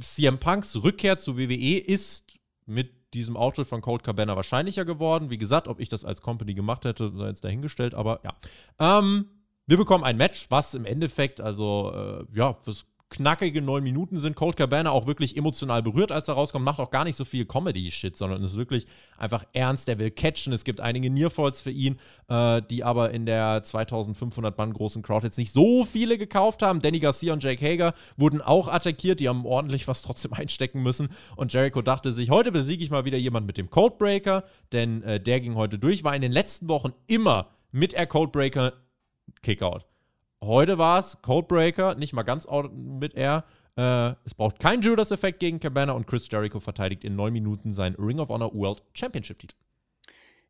CM 0.00 0.38
Punks 0.38 0.82
Rückkehr 0.82 1.18
zu 1.18 1.36
WWE 1.36 1.78
ist 1.78 2.32
mit 2.66 3.03
diesem 3.14 3.36
Auftritt 3.36 3.66
von 3.66 3.80
Cold 3.80 4.02
Cabana 4.02 4.36
wahrscheinlicher 4.36 4.84
geworden. 4.84 5.30
Wie 5.30 5.38
gesagt, 5.38 5.68
ob 5.68 5.80
ich 5.80 5.88
das 5.88 6.04
als 6.04 6.20
Company 6.20 6.54
gemacht 6.54 6.84
hätte, 6.84 7.12
sei 7.14 7.28
jetzt 7.28 7.44
dahingestellt, 7.44 7.94
aber 7.94 8.20
ja. 8.24 8.32
Ähm, 8.78 9.26
wir 9.66 9.78
bekommen 9.78 10.04
ein 10.04 10.18
Match, 10.18 10.46
was 10.50 10.74
im 10.74 10.84
Endeffekt, 10.84 11.40
also 11.40 11.92
äh, 11.94 12.36
ja, 12.36 12.54
fürs 12.62 12.84
knackige 13.10 13.62
neun 13.62 13.84
Minuten 13.84 14.18
sind. 14.18 14.34
Cold 14.34 14.56
Cabana 14.56 14.90
auch 14.90 15.06
wirklich 15.06 15.36
emotional 15.36 15.82
berührt, 15.82 16.10
als 16.10 16.28
er 16.28 16.34
rauskommt. 16.34 16.64
Macht 16.64 16.80
auch 16.80 16.90
gar 16.90 17.04
nicht 17.04 17.16
so 17.16 17.24
viel 17.24 17.44
Comedy-Shit, 17.44 18.16
sondern 18.16 18.42
ist 18.42 18.56
wirklich 18.56 18.86
einfach 19.16 19.44
ernst. 19.52 19.88
Der 19.88 19.98
will 19.98 20.10
catchen. 20.10 20.52
Es 20.52 20.64
gibt 20.64 20.80
einige 20.80 21.10
Nearfalls 21.10 21.60
für 21.60 21.70
ihn, 21.70 21.98
äh, 22.28 22.60
die 22.62 22.82
aber 22.82 23.10
in 23.10 23.26
der 23.26 23.62
2500 23.62 24.56
Mann 24.58 24.72
großen 24.72 25.02
Crowd 25.02 25.24
jetzt 25.24 25.38
nicht 25.38 25.52
so 25.52 25.84
viele 25.84 26.18
gekauft 26.18 26.62
haben. 26.62 26.80
Danny 26.80 26.98
Garcia 26.98 27.32
und 27.32 27.42
Jake 27.42 27.64
Hager 27.64 27.94
wurden 28.16 28.40
auch 28.40 28.68
attackiert. 28.68 29.20
Die 29.20 29.28
haben 29.28 29.46
ordentlich 29.46 29.86
was 29.86 30.02
trotzdem 30.02 30.32
einstecken 30.34 30.82
müssen. 30.82 31.08
Und 31.36 31.52
Jericho 31.52 31.82
dachte 31.82 32.12
sich, 32.12 32.30
heute 32.30 32.50
besiege 32.52 32.82
ich 32.82 32.90
mal 32.90 33.04
wieder 33.04 33.18
jemand 33.18 33.46
mit 33.46 33.58
dem 33.58 33.70
Codebreaker, 33.70 34.44
denn 34.72 35.02
äh, 35.02 35.20
der 35.20 35.40
ging 35.40 35.54
heute 35.54 35.78
durch. 35.78 36.04
War 36.04 36.16
in 36.16 36.22
den 36.22 36.32
letzten 36.32 36.68
Wochen 36.68 36.92
immer 37.06 37.46
mit 37.70 37.92
Air 37.92 38.06
Codebreaker 38.06 38.72
Kickout. 39.42 39.84
Heute 40.46 40.76
war 40.76 40.98
es 40.98 41.22
Codebreaker, 41.22 41.94
nicht 41.94 42.12
mal 42.12 42.22
ganz 42.22 42.46
mit 42.70 43.14
R. 43.14 43.44
Äh, 43.78 44.14
es 44.26 44.34
braucht 44.34 44.58
keinen 44.58 44.82
Judas-Effekt 44.82 45.40
gegen 45.40 45.58
Cabana 45.58 45.92
und 45.92 46.06
Chris 46.06 46.28
Jericho 46.30 46.60
verteidigt 46.60 47.02
in 47.02 47.16
neun 47.16 47.32
Minuten 47.32 47.72
seinen 47.72 47.94
Ring 47.94 48.20
of 48.20 48.28
Honor 48.28 48.52
World 48.52 48.82
Championship-Titel. 48.92 49.56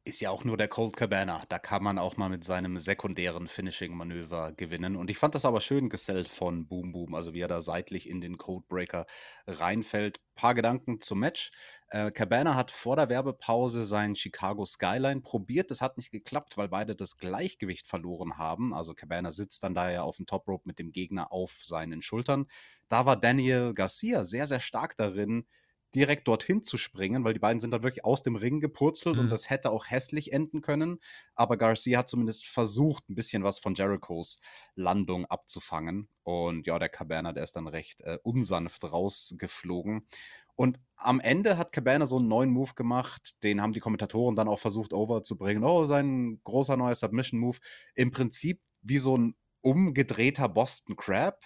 Ist 0.02 0.20
ja 0.20 0.30
auch 0.30 0.42
nur 0.42 0.56
der 0.56 0.66
Cold 0.66 0.96
Cabana. 0.96 1.44
Da 1.48 1.60
kann 1.60 1.84
man 1.84 2.00
auch 2.00 2.16
mal 2.16 2.28
mit 2.28 2.42
seinem 2.42 2.80
sekundären 2.80 3.46
Finishing-Manöver 3.46 4.52
gewinnen. 4.52 4.96
Und 4.96 5.10
ich 5.10 5.18
fand 5.18 5.36
das 5.36 5.44
aber 5.44 5.60
schön 5.60 5.88
gesellt 5.88 6.26
von 6.26 6.66
Boom 6.66 6.90
Boom, 6.90 7.14
also 7.14 7.32
wie 7.32 7.42
er 7.42 7.48
da 7.48 7.60
seitlich 7.60 8.08
in 8.08 8.20
den 8.20 8.36
Codebreaker 8.36 9.06
reinfällt. 9.46 10.20
Paar 10.34 10.54
Gedanken 10.54 11.00
zum 11.00 11.20
Match. 11.20 11.52
Äh, 11.94 12.10
Cabana 12.10 12.56
hat 12.56 12.72
vor 12.72 12.96
der 12.96 13.08
Werbepause 13.08 13.84
seinen 13.84 14.16
Chicago 14.16 14.64
Skyline 14.64 15.20
probiert. 15.20 15.70
Das 15.70 15.80
hat 15.80 15.96
nicht 15.96 16.10
geklappt, 16.10 16.56
weil 16.56 16.68
beide 16.68 16.96
das 16.96 17.18
Gleichgewicht 17.18 17.86
verloren 17.86 18.36
haben. 18.36 18.74
Also 18.74 18.94
Cabana 18.94 19.30
sitzt 19.30 19.62
dann 19.62 19.74
daher 19.74 20.02
auf 20.02 20.16
dem 20.16 20.26
Top 20.26 20.48
Rope 20.48 20.64
mit 20.66 20.80
dem 20.80 20.90
Gegner 20.90 21.30
auf 21.30 21.60
seinen 21.62 22.02
Schultern. 22.02 22.46
Da 22.88 23.06
war 23.06 23.16
Daniel 23.16 23.74
Garcia 23.74 24.24
sehr, 24.24 24.48
sehr 24.48 24.58
stark 24.58 24.96
darin, 24.96 25.46
direkt 25.94 26.26
dorthin 26.26 26.64
zu 26.64 26.76
springen, 26.76 27.22
weil 27.22 27.34
die 27.34 27.38
beiden 27.38 27.60
sind 27.60 27.70
dann 27.70 27.84
wirklich 27.84 28.04
aus 28.04 28.24
dem 28.24 28.34
Ring 28.34 28.58
gepurzelt 28.58 29.14
mhm. 29.14 29.22
und 29.22 29.32
das 29.32 29.48
hätte 29.48 29.70
auch 29.70 29.86
hässlich 29.88 30.32
enden 30.32 30.62
können. 30.62 30.98
Aber 31.36 31.56
Garcia 31.56 32.00
hat 32.00 32.08
zumindest 32.08 32.46
versucht, 32.46 33.08
ein 33.08 33.14
bisschen 33.14 33.44
was 33.44 33.60
von 33.60 33.76
Jerichos 33.76 34.38
Landung 34.74 35.26
abzufangen. 35.26 36.08
Und 36.24 36.66
ja, 36.66 36.78
der 36.80 36.88
Cabana, 36.88 37.32
der 37.32 37.44
ist 37.44 37.54
dann 37.54 37.68
recht 37.68 38.00
äh, 38.00 38.18
unsanft 38.24 38.82
rausgeflogen. 38.84 40.08
Und 40.56 40.78
am 40.96 41.20
Ende 41.20 41.58
hat 41.58 41.72
Cabana 41.72 42.06
so 42.06 42.18
einen 42.18 42.28
neuen 42.28 42.50
Move 42.50 42.74
gemacht, 42.74 43.42
den 43.42 43.60
haben 43.60 43.72
die 43.72 43.80
Kommentatoren 43.80 44.36
dann 44.36 44.48
auch 44.48 44.60
versucht 44.60 44.92
overzubringen. 44.92 45.64
Oh, 45.64 45.84
sein 45.84 46.40
großer 46.44 46.76
neuer 46.76 46.94
Submission-Move. 46.94 47.58
Im 47.94 48.10
Prinzip 48.10 48.60
wie 48.82 48.98
so 48.98 49.16
ein 49.16 49.34
umgedrehter 49.60 50.48
Boston 50.48 50.96
Crab 50.96 51.44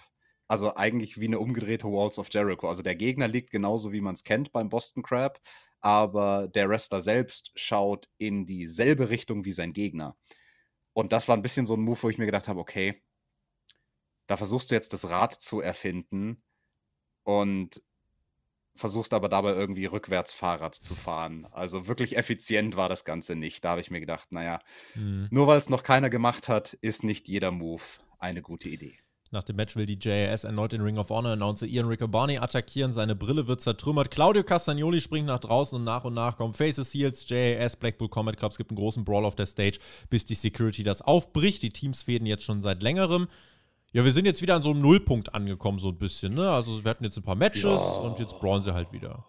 also 0.49 0.75
eigentlich 0.75 1.19
wie 1.19 1.27
eine 1.27 1.39
umgedrehte 1.39 1.87
Walls 1.87 2.17
of 2.17 2.29
Jericho. 2.31 2.67
Also 2.67 2.81
der 2.81 2.95
Gegner 2.95 3.27
liegt 3.27 3.51
genauso, 3.51 3.91
wie 3.93 4.01
man 4.01 4.15
es 4.15 4.23
kennt 4.23 4.51
beim 4.51 4.67
Boston 4.67 5.03
Crab, 5.03 5.39
aber 5.79 6.47
der 6.47 6.67
Wrestler 6.67 7.01
selbst 7.01 7.51
schaut 7.55 8.09
in 8.17 8.47
dieselbe 8.47 9.09
Richtung 9.09 9.45
wie 9.45 9.51
sein 9.51 9.73
Gegner. 9.73 10.17
Und 10.93 11.13
das 11.13 11.27
war 11.27 11.37
ein 11.37 11.43
bisschen 11.43 11.67
so 11.67 11.75
ein 11.75 11.81
Move, 11.81 12.01
wo 12.01 12.09
ich 12.09 12.17
mir 12.17 12.25
gedacht 12.25 12.47
habe, 12.47 12.59
okay, 12.59 13.03
da 14.25 14.37
versuchst 14.37 14.71
du 14.71 14.75
jetzt 14.75 14.91
das 14.91 15.07
Rad 15.09 15.33
zu 15.33 15.61
erfinden 15.61 16.43
und 17.23 17.83
versuchst 18.79 19.13
aber 19.13 19.29
dabei 19.29 19.53
irgendwie 19.53 19.85
rückwärts 19.85 20.33
Fahrrad 20.33 20.75
zu 20.75 20.95
fahren. 20.95 21.47
Also 21.51 21.87
wirklich 21.87 22.17
effizient 22.17 22.75
war 22.75 22.89
das 22.89 23.05
Ganze 23.05 23.35
nicht. 23.35 23.63
Da 23.63 23.71
habe 23.71 23.81
ich 23.81 23.91
mir 23.91 23.99
gedacht, 23.99 24.31
naja, 24.31 24.59
mhm. 24.95 25.27
nur 25.31 25.47
weil 25.47 25.59
es 25.59 25.69
noch 25.69 25.83
keiner 25.83 26.09
gemacht 26.09 26.47
hat, 26.47 26.73
ist 26.73 27.03
nicht 27.03 27.27
jeder 27.27 27.51
Move 27.51 27.83
eine 28.17 28.41
gute 28.41 28.69
Idee. 28.69 28.99
Nach 29.31 29.43
dem 29.43 29.57
Match 29.57 29.75
will 29.75 29.85
die 29.85 29.99
JAS 30.01 30.43
erneut 30.43 30.71
den 30.71 30.81
Ring 30.81 30.97
of 30.97 31.11
Honor 31.11 31.33
Announcer 31.33 31.67
Ian 31.67 31.87
Riccoboni 31.87 32.39
attackieren. 32.39 32.93
Seine 32.93 33.15
Brille 33.15 33.47
wird 33.47 33.61
zertrümmert. 33.61 34.09
Claudio 34.09 34.43
Castagnoli 34.43 35.01
springt 35.01 35.27
nach 35.27 35.39
draußen 35.39 35.77
und 35.77 35.83
nach 35.83 36.03
und 36.03 36.15
nach 36.15 36.35
kommen 36.35 36.55
Faces, 36.55 36.91
Heels, 36.95 37.29
JAS, 37.29 37.75
Blackpool 37.75 38.09
Combat 38.09 38.37
Club. 38.37 38.53
Es 38.53 38.57
gibt 38.57 38.71
einen 38.71 38.79
großen 38.79 39.05
Brawl 39.05 39.25
auf 39.25 39.35
der 39.35 39.45
Stage, 39.45 39.77
bis 40.09 40.25
die 40.25 40.33
Security 40.33 40.81
das 40.81 41.03
aufbricht. 41.03 41.61
Die 41.61 41.69
Teams 41.69 42.01
fäden 42.01 42.25
jetzt 42.25 42.43
schon 42.43 42.63
seit 42.63 42.81
längerem. 42.81 43.27
Ja, 43.91 44.05
wir 44.05 44.11
sind 44.11 44.25
jetzt 44.25 44.41
wieder 44.41 44.55
an 44.55 44.61
so 44.61 44.69
einem 44.69 44.81
Nullpunkt 44.81 45.33
angekommen, 45.33 45.79
so 45.79 45.89
ein 45.89 45.97
bisschen. 45.97 46.35
Ne? 46.35 46.49
Also 46.49 46.83
wir 46.83 46.89
hatten 46.89 47.03
jetzt 47.03 47.17
ein 47.17 47.23
paar 47.23 47.35
Matches 47.35 47.63
ja. 47.63 47.75
und 47.75 48.19
jetzt 48.19 48.37
sie 48.61 48.73
halt 48.73 48.91
wieder. 48.91 49.25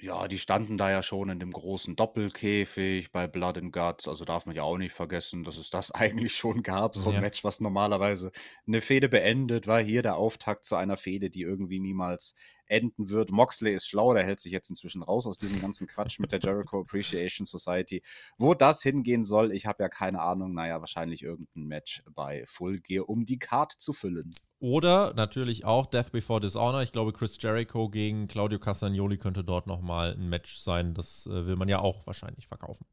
Ja, 0.00 0.28
die 0.28 0.38
standen 0.38 0.78
da 0.78 0.90
ja 0.92 1.02
schon 1.02 1.28
in 1.28 1.40
dem 1.40 1.50
großen 1.50 1.96
Doppelkäfig 1.96 3.10
bei 3.10 3.26
Blood 3.26 3.58
and 3.58 3.72
Guts. 3.72 4.06
Also 4.06 4.24
darf 4.24 4.46
man 4.46 4.54
ja 4.54 4.62
auch 4.62 4.78
nicht 4.78 4.92
vergessen, 4.92 5.42
dass 5.42 5.56
es 5.56 5.70
das 5.70 5.90
eigentlich 5.94 6.36
schon 6.36 6.62
gab. 6.62 6.96
So 6.96 7.10
ein 7.10 7.16
Ja. 7.16 7.20
Match, 7.20 7.42
was 7.42 7.60
normalerweise 7.60 8.30
eine 8.66 8.80
Fehde 8.80 9.08
beendet, 9.08 9.66
war 9.66 9.80
hier 9.82 10.02
der 10.02 10.16
Auftakt 10.16 10.64
zu 10.66 10.76
einer 10.76 10.96
Fehde, 10.96 11.30
die 11.30 11.42
irgendwie 11.42 11.80
niemals 11.80 12.34
enden 12.66 13.10
wird. 13.10 13.32
Moxley 13.32 13.74
ist 13.74 13.88
schlau, 13.88 14.14
der 14.14 14.22
hält 14.22 14.38
sich 14.40 14.52
jetzt 14.52 14.70
inzwischen 14.70 15.02
raus 15.02 15.26
aus 15.26 15.36
diesem 15.38 15.60
ganzen 15.60 15.88
Quatsch 15.88 16.20
mit 16.20 16.30
der 16.30 16.38
Jericho 16.40 16.80
Appreciation 16.82 17.44
Society. 17.44 18.02
Wo 18.36 18.54
das 18.54 18.82
hingehen 18.82 19.24
soll, 19.24 19.50
ich 19.52 19.66
habe 19.66 19.82
ja 19.82 19.88
keine 19.88 20.20
Ahnung. 20.20 20.54
Naja, 20.54 20.78
wahrscheinlich 20.80 21.22
irgendein 21.24 21.64
Match 21.64 22.04
bei 22.14 22.44
Full 22.46 22.78
Gear, 22.80 23.08
um 23.08 23.24
die 23.24 23.38
Card 23.40 23.72
zu 23.72 23.92
füllen. 23.92 24.32
Oder 24.60 25.14
natürlich 25.14 25.64
auch 25.64 25.86
Death 25.86 26.10
Before 26.10 26.40
Dishonor. 26.40 26.82
Ich 26.82 26.90
glaube, 26.90 27.12
Chris 27.12 27.38
Jericho 27.40 27.88
gegen 27.88 28.26
Claudio 28.26 28.58
Castagnoli 28.58 29.16
könnte 29.16 29.44
dort 29.44 29.68
nochmal 29.68 30.14
ein 30.14 30.28
Match 30.28 30.58
sein. 30.58 30.94
Das 30.94 31.26
äh, 31.26 31.46
will 31.46 31.56
man 31.56 31.68
ja 31.68 31.78
auch 31.78 32.06
wahrscheinlich 32.06 32.48
verkaufen. 32.48 32.84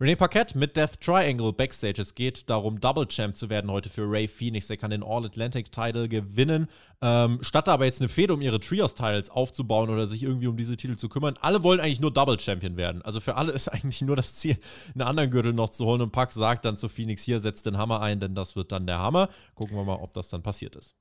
René 0.00 0.16
Paquette 0.16 0.56
mit 0.56 0.78
Death 0.78 0.98
Triangle 1.02 1.52
Backstage. 1.52 2.00
Es 2.00 2.14
geht 2.14 2.48
darum, 2.48 2.80
Double 2.80 3.06
Champ 3.06 3.36
zu 3.36 3.50
werden 3.50 3.70
heute 3.70 3.90
für 3.90 4.10
Ray 4.10 4.28
Phoenix. 4.28 4.70
Er 4.70 4.78
kann 4.78 4.90
den 4.90 5.02
All-Atlantic-Title 5.02 6.08
gewinnen. 6.08 6.68
Ähm, 7.02 7.40
statt 7.42 7.68
aber 7.68 7.84
jetzt 7.84 8.00
eine 8.00 8.08
Fehde 8.08 8.32
um 8.32 8.40
ihre 8.40 8.60
Trios-Titles 8.60 9.28
aufzubauen 9.28 9.90
oder 9.90 10.06
sich 10.06 10.22
irgendwie 10.22 10.46
um 10.46 10.56
diese 10.56 10.78
Titel 10.78 10.96
zu 10.96 11.10
kümmern. 11.10 11.34
Alle 11.42 11.62
wollen 11.62 11.80
eigentlich 11.80 12.00
nur 12.00 12.14
Double 12.14 12.40
Champion 12.40 12.78
werden. 12.78 13.02
Also 13.02 13.20
für 13.20 13.36
alle 13.36 13.52
ist 13.52 13.68
eigentlich 13.68 14.00
nur 14.00 14.16
das 14.16 14.36
Ziel, 14.36 14.56
einen 14.94 15.02
anderen 15.02 15.30
Gürtel 15.30 15.52
noch 15.52 15.68
zu 15.68 15.84
holen. 15.84 16.00
Und 16.00 16.12
Pac 16.12 16.32
sagt 16.32 16.64
dann 16.64 16.78
zu 16.78 16.88
Phoenix: 16.88 17.22
Hier, 17.22 17.38
setzt 17.38 17.66
den 17.66 17.76
Hammer 17.76 18.00
ein, 18.00 18.20
denn 18.20 18.34
das 18.34 18.56
wird 18.56 18.72
dann 18.72 18.86
der 18.86 19.00
Hammer. 19.00 19.28
Gucken 19.54 19.76
wir 19.76 19.84
mal, 19.84 19.98
ob 20.00 20.14
das 20.14 20.30
dann 20.30 20.42
passiert 20.42 20.76
ist. 20.76 20.96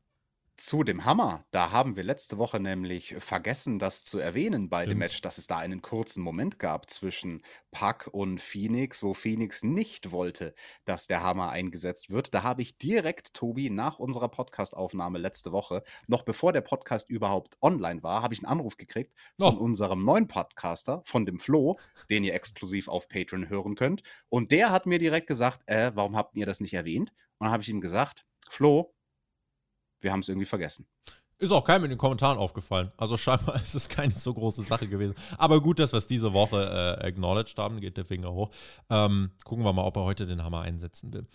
Zu 0.61 0.83
dem 0.83 1.05
Hammer, 1.05 1.45
da 1.51 1.71
haben 1.71 1.95
wir 1.95 2.03
letzte 2.03 2.37
Woche 2.37 2.59
nämlich 2.59 3.15
vergessen, 3.17 3.79
das 3.79 4.03
zu 4.03 4.19
erwähnen 4.19 4.67
bei 4.69 4.85
dem 4.87 4.97
Stimmt. 4.97 4.99
Match, 4.99 5.21
dass 5.21 5.37
es 5.37 5.47
da 5.47 5.57
einen 5.57 5.81
kurzen 5.81 6.21
Moment 6.21 6.59
gab 6.59 6.89
zwischen 6.89 7.43
Pac 7.71 8.07
und 8.11 8.41
Phoenix, 8.41 9.01
wo 9.01 9.13
Phoenix 9.13 9.63
nicht 9.63 10.11
wollte, 10.11 10.53
dass 10.83 11.07
der 11.07 11.23
Hammer 11.23 11.49
eingesetzt 11.51 12.09
wird. 12.09 12.33
Da 12.33 12.43
habe 12.43 12.61
ich 12.61 12.77
direkt, 12.77 13.33
Tobi, 13.33 13.69
nach 13.69 13.99
unserer 13.99 14.27
Podcastaufnahme 14.27 15.17
letzte 15.17 15.53
Woche, 15.53 15.81
noch 16.07 16.23
bevor 16.23 16.51
der 16.51 16.59
Podcast 16.59 17.09
überhaupt 17.09 17.55
online 17.61 18.03
war, 18.03 18.21
habe 18.21 18.33
ich 18.33 18.41
einen 18.41 18.51
Anruf 18.51 18.75
gekriegt 18.75 19.13
von 19.39 19.55
Oh. 19.55 19.59
unserem 19.59 20.03
neuen 20.03 20.27
Podcaster, 20.27 21.01
von 21.05 21.25
dem 21.25 21.39
Flo, 21.39 21.79
den 22.09 22.25
ihr 22.25 22.33
exklusiv 22.33 22.89
auf 22.89 23.07
Patreon 23.07 23.47
hören 23.47 23.75
könnt. 23.75 24.03
Und 24.27 24.51
der 24.51 24.71
hat 24.71 24.85
mir 24.87 24.99
direkt 24.99 25.27
gesagt, 25.27 25.61
äh, 25.67 25.93
warum 25.95 26.17
habt 26.17 26.35
ihr 26.35 26.45
das 26.45 26.59
nicht 26.59 26.73
erwähnt? 26.73 27.11
Und 27.37 27.45
dann 27.45 27.51
habe 27.53 27.63
ich 27.63 27.69
ihm 27.69 27.79
gesagt, 27.79 28.25
Flo, 28.49 28.93
wir 30.01 30.11
haben 30.11 30.21
es 30.21 30.29
irgendwie 30.29 30.45
vergessen. 30.45 30.87
Ist 31.41 31.51
auch 31.51 31.63
keinem 31.63 31.85
in 31.85 31.91
den 31.91 31.97
Kommentaren 31.97 32.37
aufgefallen. 32.37 32.91
Also 32.97 33.15
scheinbar 33.15 33.55
ist 33.61 33.73
es 33.73 33.87
keine 33.87 34.11
so 34.11 34.33
große 34.33 34.61
Sache 34.61 34.87
gewesen. 34.87 35.15
Aber 35.37 35.61
gut, 35.61 35.79
dass 35.79 35.93
wir 35.93 35.97
es 35.97 36.07
diese 36.07 36.33
Woche 36.33 36.97
äh, 37.01 37.07
acknowledged 37.07 37.57
haben, 37.57 37.79
geht 37.79 37.95
der 37.95 38.03
Finger 38.03 38.33
hoch. 38.33 38.51
Ähm, 38.89 39.31
gucken 39.45 39.63
wir 39.63 39.71
mal, 39.71 39.85
ob 39.85 39.95
er 39.95 40.03
heute 40.03 40.27
den 40.27 40.43
Hammer 40.43 40.61
einsetzen 40.61 41.13
will. 41.13 41.25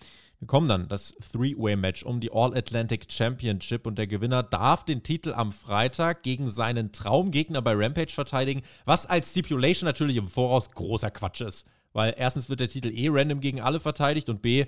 Wir 0.40 0.46
kommen 0.46 0.68
dann, 0.68 0.88
das 0.88 1.14
Three-Way-Match 1.32 2.02
um 2.02 2.20
die 2.20 2.30
All-Atlantic 2.30 3.10
Championship 3.10 3.86
und 3.86 3.96
der 3.96 4.06
Gewinner 4.06 4.42
darf 4.42 4.84
den 4.84 5.02
Titel 5.02 5.32
am 5.32 5.52
Freitag 5.52 6.22
gegen 6.22 6.50
seinen 6.50 6.92
Traumgegner 6.92 7.62
bei 7.62 7.72
Rampage 7.74 8.12
verteidigen, 8.12 8.60
was 8.84 9.06
als 9.06 9.30
Stipulation 9.30 9.86
natürlich 9.86 10.16
im 10.16 10.28
Voraus 10.28 10.70
großer 10.70 11.10
Quatsch 11.10 11.40
ist. 11.40 11.66
Weil 11.94 12.12
erstens 12.18 12.50
wird 12.50 12.60
der 12.60 12.68
Titel 12.68 12.88
eh 12.88 13.08
random 13.08 13.40
gegen 13.40 13.62
alle 13.62 13.80
verteidigt 13.80 14.28
und 14.28 14.42
B, 14.42 14.66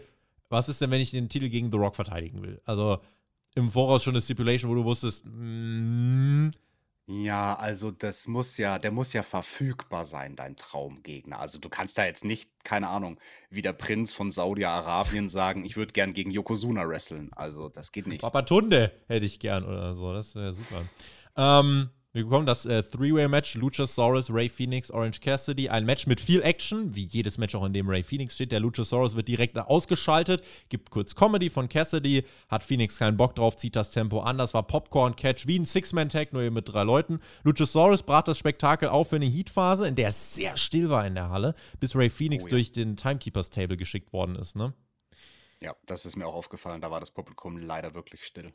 was 0.49 0.71
ist 0.71 0.81
denn, 0.81 0.91
wenn 0.91 1.01
ich 1.01 1.11
den 1.11 1.29
Titel 1.29 1.51
gegen 1.51 1.71
The 1.71 1.77
Rock 1.77 1.97
verteidigen 1.97 2.41
will? 2.41 2.63
Also 2.65 2.99
im 3.57 3.71
Voraus 3.71 4.05
schon 4.05 4.15
eine 4.15 4.23
Stipulation, 4.23 4.71
wo 4.71 4.75
du 4.77 4.85
wusstest, 4.85 5.25
mm, 5.25 6.51
Ja, 7.09 7.55
also 7.55 7.93
das 7.93 8.27
muss 8.27 8.59
ja, 8.59 8.79
der 8.81 8.91
muss 8.91 9.13
ja 9.13 9.23
verfügbar 9.23 10.05
sein, 10.05 10.35
dein 10.35 10.57
Traumgegner. 10.57 11.39
Also 11.39 11.59
du 11.61 11.69
kannst 11.69 11.99
da 11.99 12.05
jetzt 12.05 12.25
nicht, 12.25 12.51
keine 12.65 12.89
Ahnung, 12.89 13.19
wie 13.49 13.63
der 13.63 13.73
Prinz 13.73 14.13
von 14.13 14.31
Saudi-Arabien 14.31 15.29
sagen, 15.29 15.65
ich 15.65 15.77
würde 15.77 15.93
gern 15.93 16.15
gegen 16.15 16.33
Yokozuna 16.33 16.89
wresteln. 16.89 17.31
Also 17.35 17.69
das 17.69 17.93
geht 17.93 18.09
nicht. 18.09 18.23
Papatunde 18.23 18.93
hätte 19.07 19.25
ich 19.25 19.39
gern 19.39 19.65
oder 19.65 19.95
so. 19.95 20.13
Das 20.13 20.35
wäre 20.35 20.53
super. 20.53 20.83
Ähm, 21.37 21.91
wir 22.17 22.25
bekommen 22.25 22.47
das 22.47 22.65
äh, 22.65 22.83
Three-Way-Match: 22.83 23.57
Luchasaurus, 23.57 24.33
Ray 24.33 24.49
Phoenix, 24.49 24.91
Orange 24.91 25.21
Cassidy. 25.21 25.69
Ein 25.69 25.85
Match 25.85 26.07
mit 26.07 26.19
viel 26.19 26.41
Action, 26.41 26.95
wie 26.95 27.05
jedes 27.05 27.37
Match 27.37 27.55
auch, 27.55 27.65
in 27.67 27.75
dem 27.75 27.91
Ray 27.91 28.03
Phoenix 28.03 28.37
steht. 28.37 28.53
Der 28.53 28.61
Luchasaurus 28.61 29.17
wird 29.17 29.29
direkt 29.29 29.59
ausgeschaltet, 29.59 30.43
gibt 30.71 30.91
kurz 30.91 31.15
Comedy 31.15 31.51
von 31.51 31.69
Cassidy, 31.69 32.25
hat 32.49 32.65
Phoenix 32.65 32.97
keinen 32.99 33.19
Bock 33.19 33.35
drauf, 33.35 33.57
zieht 33.57 33.77
das 33.77 33.91
Tempo 33.91 34.21
an. 34.21 34.39
Das 34.39 34.55
war 34.55 34.67
Popcorn-Catch 34.67 35.47
wie 35.47 35.59
ein 35.59 35.67
Six-Man-Tag, 35.67 36.33
nur 36.33 36.41
eben 36.41 36.55
mit 36.55 36.73
drei 36.73 36.85
Leuten. 36.85 37.21
Luchasaurus 37.45 38.03
brach 38.03 38.23
das 38.23 38.39
Spektakel 38.39 38.89
auf 38.89 39.11
für 39.11 39.17
eine 39.17 39.27
Heat-Phase, 39.27 39.87
in 39.87 39.95
der 39.95 40.09
es 40.09 40.35
sehr 40.35 40.57
still 40.57 40.89
war 40.89 41.07
in 41.07 41.17
der 41.17 41.29
Halle, 41.29 41.55
bis 41.81 41.95
Ray 41.95 42.09
Phoenix 42.09 42.45
Oh 42.45 42.47
ja. 42.47 42.51
durch 42.53 42.73
den 42.73 42.97
Timekeepers-Table 42.97 43.77
geschickt 43.77 44.15
worden 44.15 44.37
ist, 44.37 44.57
ne? 44.57 44.73
Ja, 45.61 45.77
das 45.85 46.07
ist 46.07 46.17
mir 46.17 46.27
auch 46.27 46.35
aufgefallen. 46.35 46.81
Da 46.81 46.91
war 46.91 47.01
das 47.01 47.11
Publikum 47.11 47.59
leider 47.59 47.93
wirklich 47.95 48.25
still. 48.25 48.55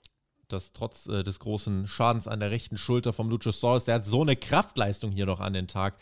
Das 0.51 0.73
trotz 0.73 1.07
äh, 1.07 1.23
des 1.23 1.39
großen 1.39 1.87
Schadens 1.87 2.27
an 2.27 2.39
der 2.39 2.51
rechten 2.51 2.77
Schulter 2.77 3.13
vom 3.13 3.29
Luchasaurus, 3.29 3.85
der 3.85 3.95
hat 3.95 4.05
so 4.05 4.21
eine 4.21 4.35
Kraftleistung 4.35 5.11
hier 5.11 5.25
noch 5.25 5.39
an 5.39 5.53
den 5.53 5.67
Tag 5.67 5.95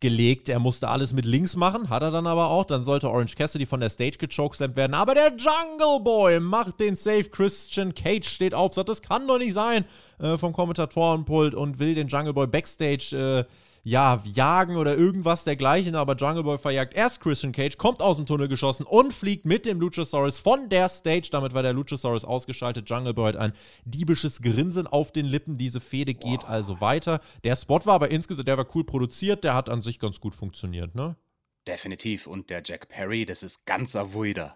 gelegt. 0.00 0.48
Er 0.48 0.60
musste 0.60 0.88
alles 0.88 1.12
mit 1.12 1.24
links 1.24 1.56
machen, 1.56 1.88
hat 1.88 2.02
er 2.02 2.10
dann 2.10 2.26
aber 2.26 2.48
auch. 2.48 2.64
Dann 2.64 2.82
sollte 2.82 3.10
Orange 3.10 3.34
Cassidy 3.34 3.66
von 3.66 3.80
der 3.80 3.90
Stage 3.90 4.18
gechokeslammt 4.18 4.76
werden. 4.76 4.94
Aber 4.94 5.14
der 5.14 5.32
Jungle 5.36 6.00
Boy 6.02 6.40
macht 6.40 6.80
den 6.80 6.96
Safe. 6.96 7.24
Christian 7.24 7.94
Cage 7.94 8.28
steht 8.28 8.54
auf, 8.54 8.74
sagt, 8.74 8.88
das 8.88 9.02
kann 9.02 9.26
doch 9.26 9.38
nicht 9.38 9.54
sein, 9.54 9.84
äh, 10.18 10.36
vom 10.36 10.52
Kommentatorenpult 10.52 11.54
und 11.54 11.78
will 11.78 11.94
den 11.94 12.08
Jungle 12.08 12.32
Boy 12.32 12.46
Backstage 12.46 13.16
äh, 13.16 13.44
ja, 13.88 14.22
jagen 14.24 14.76
oder 14.76 14.98
irgendwas 14.98 15.44
dergleichen, 15.44 15.94
aber 15.94 16.14
Jungle 16.14 16.42
Boy 16.42 16.58
verjagt 16.58 16.92
erst 16.92 17.20
Christian 17.20 17.52
Cage, 17.52 17.78
kommt 17.78 18.02
aus 18.02 18.16
dem 18.16 18.26
Tunnel 18.26 18.46
geschossen 18.46 18.84
und 18.84 19.14
fliegt 19.14 19.46
mit 19.46 19.64
dem 19.64 19.80
Luchasaurus 19.80 20.38
von 20.38 20.68
der 20.68 20.90
Stage. 20.90 21.30
Damit 21.32 21.54
war 21.54 21.62
der 21.62 21.72
Luchasaurus 21.72 22.26
ausgeschaltet. 22.26 22.90
Jungle 22.90 23.14
Boy 23.14 23.32
hat 23.32 23.36
ein 23.36 23.52
diebisches 23.86 24.42
Grinsen 24.42 24.86
auf 24.86 25.10
den 25.10 25.24
Lippen. 25.24 25.56
Diese 25.56 25.80
Fehde 25.80 26.12
geht 26.12 26.44
also 26.44 26.82
weiter. 26.82 27.22
Der 27.44 27.56
Spot 27.56 27.80
war 27.84 27.94
aber 27.94 28.10
insgesamt, 28.10 28.46
der 28.46 28.58
war 28.58 28.66
cool 28.74 28.84
produziert, 28.84 29.42
der 29.42 29.54
hat 29.54 29.70
an 29.70 29.80
sich 29.80 29.98
ganz 29.98 30.20
gut 30.20 30.34
funktioniert, 30.34 30.94
ne? 30.94 31.16
Definitiv. 31.66 32.26
Und 32.26 32.50
der 32.50 32.62
Jack 32.62 32.90
Perry, 32.90 33.24
das 33.24 33.42
ist 33.42 33.64
ganzer 33.64 34.12
Wuider. 34.12 34.54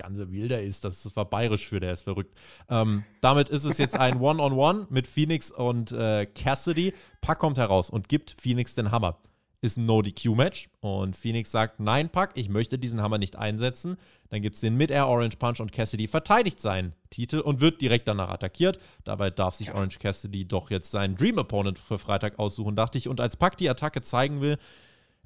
Ganze 0.00 0.32
Wilder 0.32 0.62
ist, 0.62 0.84
das 0.84 1.14
war 1.14 1.24
bayerisch 1.24 1.68
für, 1.68 1.80
der 1.80 1.92
ist 1.92 2.02
verrückt. 2.02 2.34
Ähm, 2.68 3.04
damit 3.20 3.48
ist 3.48 3.64
es 3.64 3.78
jetzt 3.78 3.96
ein 3.96 4.20
One-on-One 4.20 4.86
mit 4.90 5.06
Phoenix 5.06 5.50
und 5.50 5.92
äh, 5.92 6.26
Cassidy. 6.26 6.94
Pack 7.20 7.38
kommt 7.38 7.58
heraus 7.58 7.90
und 7.90 8.08
gibt 8.08 8.34
Phoenix 8.40 8.74
den 8.74 8.90
Hammer. 8.90 9.18
Ist 9.62 9.76
ein 9.76 9.84
No-DQ-Match 9.84 10.70
und 10.80 11.16
Phoenix 11.16 11.50
sagt, 11.50 11.80
nein, 11.80 12.08
Pack, 12.08 12.30
ich 12.34 12.48
möchte 12.48 12.78
diesen 12.78 13.02
Hammer 13.02 13.18
nicht 13.18 13.36
einsetzen. 13.36 13.98
Dann 14.30 14.40
gibt 14.40 14.54
es 14.54 14.62
den 14.62 14.74
Mid-Air 14.76 15.06
Orange 15.06 15.36
Punch 15.36 15.60
und 15.60 15.70
Cassidy 15.70 16.06
verteidigt 16.06 16.60
seinen 16.60 16.94
Titel 17.10 17.40
und 17.40 17.60
wird 17.60 17.82
direkt 17.82 18.08
danach 18.08 18.30
attackiert. 18.30 18.78
Dabei 19.04 19.28
darf 19.28 19.54
sich 19.54 19.74
Orange 19.74 19.98
Cassidy 19.98 20.48
doch 20.48 20.70
jetzt 20.70 20.90
seinen 20.90 21.14
Dream 21.14 21.36
Opponent 21.36 21.78
für 21.78 21.98
Freitag 21.98 22.38
aussuchen, 22.38 22.74
dachte 22.74 22.96
ich. 22.96 23.06
Und 23.06 23.20
als 23.20 23.36
Pack 23.36 23.58
die 23.58 23.68
Attacke 23.68 24.00
zeigen 24.00 24.40
will, 24.40 24.56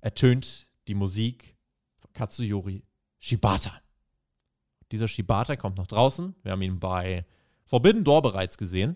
ertönt 0.00 0.66
die 0.88 0.94
Musik 0.94 1.54
von 2.00 2.12
Katsuyori 2.12 2.82
Shibata. 3.20 3.83
Dieser 4.94 5.08
Shibata 5.08 5.56
kommt 5.56 5.76
nach 5.76 5.88
draußen. 5.88 6.36
Wir 6.44 6.52
haben 6.52 6.62
ihn 6.62 6.78
bei 6.78 7.24
Forbidden 7.66 8.04
Door 8.04 8.22
bereits 8.22 8.56
gesehen. 8.56 8.94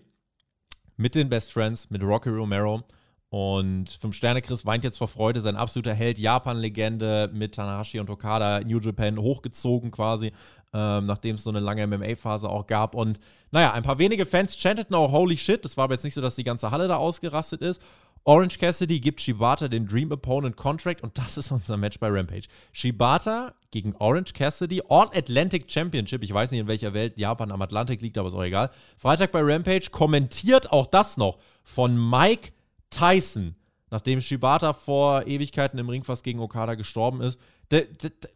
Mit 0.95 1.13
den 1.13 1.27
Best 1.27 1.51
Friends, 1.51 1.89
mit 1.89 2.01
Rocky 2.01 2.29
Romero. 2.29 2.83
Und 3.27 3.89
Fünf 3.89 4.15
Sterne 4.15 4.41
Chris 4.41 4.65
weint 4.65 4.85
jetzt 4.85 4.97
vor 4.97 5.09
Freude. 5.09 5.41
Sein 5.41 5.57
absoluter 5.57 5.93
Held, 5.93 6.17
Japan-Legende 6.17 7.29
mit 7.33 7.55
Tanahashi 7.55 7.99
und 7.99 8.09
Okada, 8.09 8.61
New 8.61 8.79
Japan 8.79 9.19
hochgezogen 9.19 9.91
quasi, 9.91 10.31
ähm, 10.71 11.05
nachdem 11.05 11.35
es 11.35 11.43
so 11.43 11.49
eine 11.49 11.59
lange 11.59 11.85
MMA-Phase 11.85 12.47
auch 12.47 12.65
gab. 12.65 12.95
Und 12.95 13.19
naja, 13.51 13.73
ein 13.73 13.83
paar 13.83 13.99
wenige 13.99 14.25
Fans 14.25 14.55
chanteten 14.55 14.95
auch 14.95 15.11
Holy 15.11 15.35
Shit. 15.35 15.65
Das 15.65 15.75
war 15.75 15.83
aber 15.83 15.95
jetzt 15.95 16.05
nicht 16.05 16.13
so, 16.13 16.21
dass 16.21 16.37
die 16.37 16.45
ganze 16.45 16.71
Halle 16.71 16.87
da 16.87 16.95
ausgerastet 16.95 17.61
ist. 17.61 17.81
Orange 18.25 18.57
Cassidy 18.59 18.99
gibt 18.99 19.21
Shibata 19.21 19.67
den 19.67 19.87
Dream 19.87 20.11
Opponent 20.11 20.55
Contract 20.55 21.01
und 21.03 21.17
das 21.17 21.37
ist 21.37 21.51
unser 21.51 21.77
Match 21.77 21.99
bei 21.99 22.09
Rampage. 22.09 22.47
Shibata 22.73 23.53
gegen 23.71 23.95
Orange 23.95 24.33
Cassidy, 24.33 24.81
All 24.89 25.07
Atlantic 25.15 25.71
Championship. 25.71 26.23
Ich 26.23 26.33
weiß 26.33 26.51
nicht, 26.51 26.59
in 26.59 26.67
welcher 26.67 26.93
Welt 26.93 27.17
Japan 27.17 27.51
am 27.51 27.61
Atlantik 27.61 28.01
liegt, 28.01 28.17
aber 28.17 28.27
ist 28.27 28.33
auch 28.33 28.43
egal. 28.43 28.69
Freitag 28.97 29.31
bei 29.31 29.41
Rampage 29.41 29.89
kommentiert 29.91 30.71
auch 30.71 30.87
das 30.87 31.17
noch 31.17 31.37
von 31.63 31.97
Mike 32.09 32.49
Tyson, 32.89 33.55
nachdem 33.89 34.21
Shibata 34.21 34.73
vor 34.73 35.25
Ewigkeiten 35.25 35.79
im 35.79 35.89
Ring 35.89 36.03
fast 36.03 36.23
gegen 36.23 36.39
Okada 36.39 36.75
gestorben 36.75 37.21
ist. 37.21 37.39
D 37.71 37.85
d 37.85 38.09
d 38.09 38.27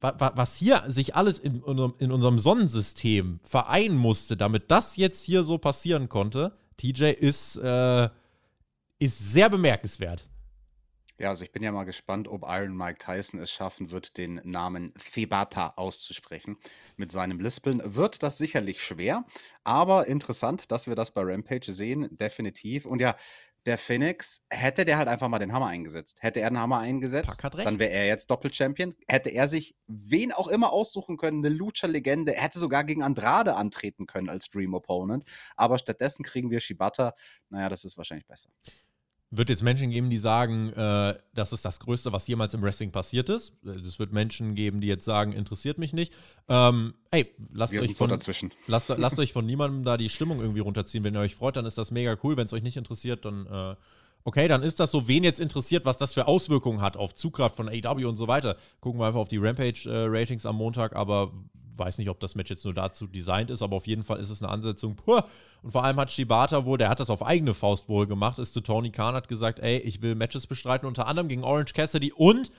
wa- 0.00 0.14
wa- 0.18 0.32
was 0.36 0.56
hier 0.56 0.84
sich 0.86 1.14
alles 1.16 1.38
in 1.38 1.62
unserem, 1.62 1.94
in 1.98 2.12
unserem 2.12 2.38
Sonnensystem 2.38 3.40
vereinen 3.42 3.96
musste, 3.96 4.36
damit 4.36 4.70
das 4.70 4.96
jetzt 4.96 5.24
hier 5.24 5.42
so 5.42 5.58
passieren 5.58 6.08
konnte, 6.08 6.56
TJ, 6.76 7.10
ist, 7.10 7.56
äh, 7.56 8.08
ist 8.98 9.32
sehr 9.32 9.48
bemerkenswert. 9.48 10.28
Ja, 11.20 11.30
also 11.30 11.44
ich 11.44 11.50
bin 11.50 11.64
ja 11.64 11.72
mal 11.72 11.82
gespannt, 11.82 12.28
ob 12.28 12.44
Iron 12.46 12.76
Mike 12.76 12.98
Tyson 12.98 13.40
es 13.40 13.50
schaffen 13.50 13.90
wird, 13.90 14.18
den 14.18 14.40
Namen 14.44 14.94
Thebata 14.94 15.72
auszusprechen. 15.74 16.58
Mit 16.96 17.10
seinem 17.10 17.40
Lispeln 17.40 17.82
wird 17.84 18.22
das 18.22 18.38
sicherlich 18.38 18.84
schwer, 18.84 19.24
aber 19.64 20.06
interessant, 20.06 20.70
dass 20.70 20.86
wir 20.86 20.94
das 20.94 21.10
bei 21.10 21.22
Rampage 21.22 21.72
sehen, 21.72 22.06
definitiv. 22.16 22.86
Und 22.86 23.00
ja, 23.00 23.16
der 23.66 23.78
Phoenix, 23.78 24.46
hätte 24.48 24.84
der 24.84 24.96
halt 24.96 25.08
einfach 25.08 25.28
mal 25.28 25.40
den 25.40 25.52
Hammer 25.52 25.66
eingesetzt. 25.66 26.18
Hätte 26.20 26.40
er 26.40 26.50
den 26.50 26.60
Hammer 26.60 26.78
eingesetzt, 26.78 27.42
dann 27.42 27.78
wäre 27.78 27.90
er 27.90 28.06
jetzt 28.06 28.30
Doppel-Champion. 28.30 28.94
Hätte 29.08 29.30
er 29.30 29.48
sich 29.48 29.74
wen 29.88 30.32
auch 30.32 30.48
immer 30.48 30.72
aussuchen 30.72 31.16
können, 31.16 31.44
eine 31.44 31.54
Lucha-Legende. 31.54 32.34
Er 32.34 32.42
hätte 32.42 32.60
sogar 32.60 32.84
gegen 32.84 33.02
Andrade 33.02 33.56
antreten 33.56 34.06
können 34.06 34.28
als 34.28 34.48
Dream 34.50 34.72
Opponent. 34.74 35.24
Aber 35.56 35.78
stattdessen 35.78 36.22
kriegen 36.22 36.50
wir 36.50 36.60
Shibata. 36.60 37.14
Naja, 37.50 37.68
das 37.68 37.84
ist 37.84 37.98
wahrscheinlich 37.98 38.26
besser. 38.26 38.50
Wird 39.30 39.50
jetzt 39.50 39.62
Menschen 39.62 39.90
geben, 39.90 40.08
die 40.08 40.16
sagen, 40.16 40.72
äh, 40.72 41.14
das 41.34 41.52
ist 41.52 41.64
das 41.64 41.80
Größte, 41.80 42.12
was 42.12 42.26
jemals 42.26 42.54
im 42.54 42.62
Wrestling 42.62 42.92
passiert 42.92 43.28
ist. 43.28 43.52
Es 43.64 43.98
wird 43.98 44.10
Menschen 44.10 44.54
geben, 44.54 44.80
die 44.80 44.86
jetzt 44.86 45.04
sagen, 45.04 45.32
interessiert 45.32 45.76
mich 45.76 45.92
nicht. 45.92 46.14
Ähm, 46.48 46.94
ey, 47.10 47.34
lasst 47.52 47.74
Wir 47.74 47.82
euch 47.82 47.88
so 47.88 48.04
von, 48.04 48.10
dazwischen. 48.10 48.54
lasst, 48.66 48.88
lasst 48.88 49.18
euch 49.20 49.34
von 49.34 49.44
niemandem 49.44 49.84
da 49.84 49.98
die 49.98 50.08
Stimmung 50.08 50.40
irgendwie 50.40 50.60
runterziehen. 50.60 51.04
Wenn 51.04 51.14
ihr 51.14 51.20
euch 51.20 51.34
freut, 51.34 51.56
dann 51.56 51.66
ist 51.66 51.76
das 51.76 51.90
mega 51.90 52.16
cool. 52.22 52.38
Wenn 52.38 52.46
es 52.46 52.54
euch 52.54 52.62
nicht 52.62 52.78
interessiert, 52.78 53.26
dann 53.26 53.46
äh, 53.46 53.76
Okay, 54.28 54.46
dann 54.46 54.62
ist 54.62 54.78
das 54.78 54.90
so, 54.90 55.08
wen 55.08 55.24
jetzt 55.24 55.40
interessiert, 55.40 55.86
was 55.86 55.96
das 55.96 56.12
für 56.12 56.26
Auswirkungen 56.28 56.82
hat 56.82 56.98
auf 56.98 57.14
Zugkraft 57.14 57.56
von 57.56 57.66
AW 57.66 58.04
und 58.04 58.18
so 58.18 58.28
weiter. 58.28 58.56
Gucken 58.78 59.00
wir 59.00 59.06
einfach 59.06 59.20
auf 59.20 59.28
die 59.28 59.38
Rampage-Ratings 59.38 60.44
äh, 60.44 60.48
am 60.48 60.56
Montag, 60.56 60.94
aber 60.94 61.32
weiß 61.74 61.96
nicht, 61.96 62.10
ob 62.10 62.20
das 62.20 62.34
Match 62.34 62.50
jetzt 62.50 62.62
nur 62.66 62.74
dazu 62.74 63.06
designt 63.06 63.48
ist, 63.48 63.62
aber 63.62 63.76
auf 63.76 63.86
jeden 63.86 64.02
Fall 64.02 64.18
ist 64.20 64.28
es 64.28 64.42
eine 64.42 64.52
Ansetzung. 64.52 64.96
Puh. 64.96 65.22
Und 65.62 65.70
vor 65.70 65.82
allem 65.82 65.96
hat 65.96 66.12
Shibata 66.12 66.66
wohl, 66.66 66.76
der 66.76 66.90
hat 66.90 67.00
das 67.00 67.08
auf 67.08 67.24
eigene 67.24 67.54
Faust 67.54 67.88
wohl 67.88 68.06
gemacht, 68.06 68.38
ist 68.38 68.52
zu 68.52 68.60
Tony 68.60 68.90
Khan, 68.90 69.14
hat 69.14 69.28
gesagt, 69.28 69.60
ey, 69.60 69.78
ich 69.78 70.02
will 70.02 70.14
Matches 70.14 70.46
bestreiten, 70.46 70.86
unter 70.86 71.06
anderem 71.06 71.28
gegen 71.28 71.42
Orange 71.42 71.72
Cassidy 71.72 72.12
und 72.12 72.52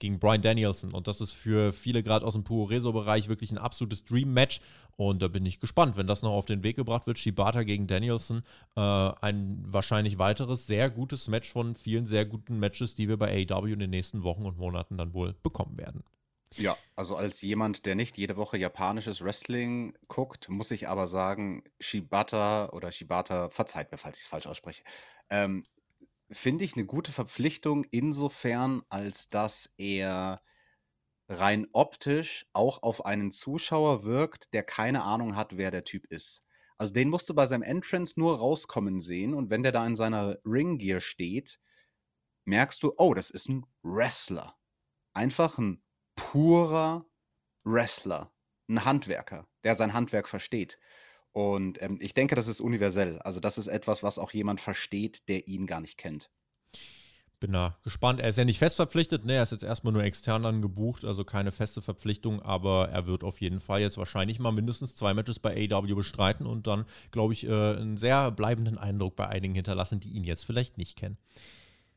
gegen 0.00 0.18
Brian 0.18 0.42
Danielson. 0.42 0.92
Und 0.92 1.06
das 1.06 1.20
ist 1.20 1.30
für 1.30 1.72
viele 1.72 2.02
gerade 2.02 2.26
aus 2.26 2.32
dem 2.32 2.42
Puro-Reso-Bereich 2.42 3.28
wirklich 3.28 3.52
ein 3.52 3.58
absolutes 3.58 4.04
Dream-Match. 4.04 4.60
Und 4.96 5.22
da 5.22 5.28
bin 5.28 5.46
ich 5.46 5.60
gespannt, 5.60 5.96
wenn 5.96 6.06
das 6.06 6.22
noch 6.22 6.32
auf 6.32 6.46
den 6.46 6.62
Weg 6.64 6.76
gebracht 6.76 7.06
wird. 7.06 7.18
Shibata 7.18 7.62
gegen 7.62 7.86
Danielson. 7.86 8.42
Äh, 8.76 8.80
ein 8.80 9.62
wahrscheinlich 9.66 10.18
weiteres 10.18 10.66
sehr 10.66 10.90
gutes 10.90 11.28
Match 11.28 11.52
von 11.52 11.74
vielen 11.74 12.06
sehr 12.06 12.24
guten 12.24 12.58
Matches, 12.58 12.94
die 12.96 13.08
wir 13.08 13.16
bei 13.16 13.46
AEW 13.48 13.72
in 13.72 13.78
den 13.78 13.90
nächsten 13.90 14.24
Wochen 14.24 14.44
und 14.44 14.58
Monaten 14.58 14.98
dann 14.98 15.14
wohl 15.14 15.34
bekommen 15.42 15.78
werden. 15.78 16.02
Ja, 16.56 16.76
also 16.96 17.14
als 17.14 17.42
jemand, 17.42 17.86
der 17.86 17.94
nicht 17.94 18.18
jede 18.18 18.36
Woche 18.36 18.58
japanisches 18.58 19.22
Wrestling 19.22 19.94
guckt, 20.08 20.48
muss 20.48 20.72
ich 20.72 20.88
aber 20.88 21.06
sagen, 21.06 21.62
Shibata 21.78 22.70
oder 22.70 22.90
Shibata, 22.90 23.50
verzeiht 23.50 23.92
mir, 23.92 23.98
falls 23.98 24.18
ich 24.18 24.22
es 24.22 24.28
falsch 24.28 24.48
ausspreche, 24.48 24.82
ähm, 25.30 25.62
finde 26.32 26.64
ich 26.64 26.74
eine 26.74 26.86
gute 26.86 27.12
Verpflichtung 27.12 27.84
insofern, 27.90 28.82
als 28.88 29.28
dass 29.28 29.74
er 29.78 30.42
rein 31.28 31.68
optisch 31.72 32.46
auch 32.52 32.82
auf 32.82 33.04
einen 33.04 33.30
Zuschauer 33.30 34.04
wirkt, 34.04 34.52
der 34.52 34.62
keine 34.62 35.02
Ahnung 35.02 35.36
hat, 35.36 35.56
wer 35.56 35.70
der 35.70 35.84
Typ 35.84 36.06
ist. 36.06 36.44
Also 36.76 36.92
den 36.94 37.08
musst 37.10 37.28
du 37.28 37.34
bei 37.34 37.46
seinem 37.46 37.62
Entrance 37.62 38.18
nur 38.18 38.38
rauskommen 38.38 39.00
sehen 39.00 39.34
und 39.34 39.50
wenn 39.50 39.62
der 39.62 39.72
da 39.72 39.86
in 39.86 39.94
seiner 39.96 40.38
Ringgear 40.44 41.00
steht, 41.00 41.60
merkst 42.46 42.82
du, 42.82 42.94
oh, 42.96 43.14
das 43.14 43.30
ist 43.30 43.48
ein 43.48 43.66
Wrestler. 43.82 44.56
Einfach 45.12 45.58
ein 45.58 45.82
purer 46.16 47.06
Wrestler, 47.64 48.32
ein 48.68 48.84
Handwerker, 48.84 49.46
der 49.62 49.74
sein 49.74 49.92
Handwerk 49.92 50.26
versteht. 50.26 50.78
Und 51.32 51.80
ähm, 51.82 51.98
ich 52.00 52.14
denke, 52.14 52.34
das 52.34 52.48
ist 52.48 52.60
universell. 52.60 53.18
Also 53.20 53.40
das 53.40 53.58
ist 53.58 53.68
etwas, 53.68 54.02
was 54.02 54.18
auch 54.18 54.32
jemand 54.32 54.60
versteht, 54.60 55.28
der 55.28 55.46
ihn 55.46 55.66
gar 55.66 55.80
nicht 55.80 55.96
kennt. 55.96 56.30
Bin 57.38 57.52
da 57.52 57.78
gespannt. 57.84 58.20
Er 58.20 58.28
ist 58.28 58.36
ja 58.36 58.44
nicht 58.44 58.58
fest 58.58 58.76
verpflichtet, 58.76 59.24
ne? 59.24 59.32
Er 59.34 59.42
ist 59.44 59.52
jetzt 59.52 59.64
erstmal 59.64 59.94
nur 59.94 60.04
extern 60.04 60.44
angebucht, 60.44 61.06
also 61.06 61.24
keine 61.24 61.52
feste 61.52 61.80
Verpflichtung, 61.80 62.42
aber 62.42 62.90
er 62.90 63.06
wird 63.06 63.24
auf 63.24 63.40
jeden 63.40 63.60
Fall 63.60 63.80
jetzt 63.80 63.96
wahrscheinlich 63.96 64.38
mal 64.38 64.52
mindestens 64.52 64.94
zwei 64.94 65.14
Matches 65.14 65.38
bei 65.38 65.70
AW 65.70 65.94
bestreiten 65.94 66.46
und 66.46 66.66
dann, 66.66 66.84
glaube 67.12 67.32
ich, 67.32 67.46
äh, 67.46 67.50
einen 67.50 67.96
sehr 67.96 68.30
bleibenden 68.30 68.76
Eindruck 68.76 69.16
bei 69.16 69.26
einigen 69.26 69.54
hinterlassen, 69.54 70.00
die 70.00 70.10
ihn 70.10 70.24
jetzt 70.24 70.44
vielleicht 70.44 70.76
nicht 70.76 70.98
kennen. 70.98 71.16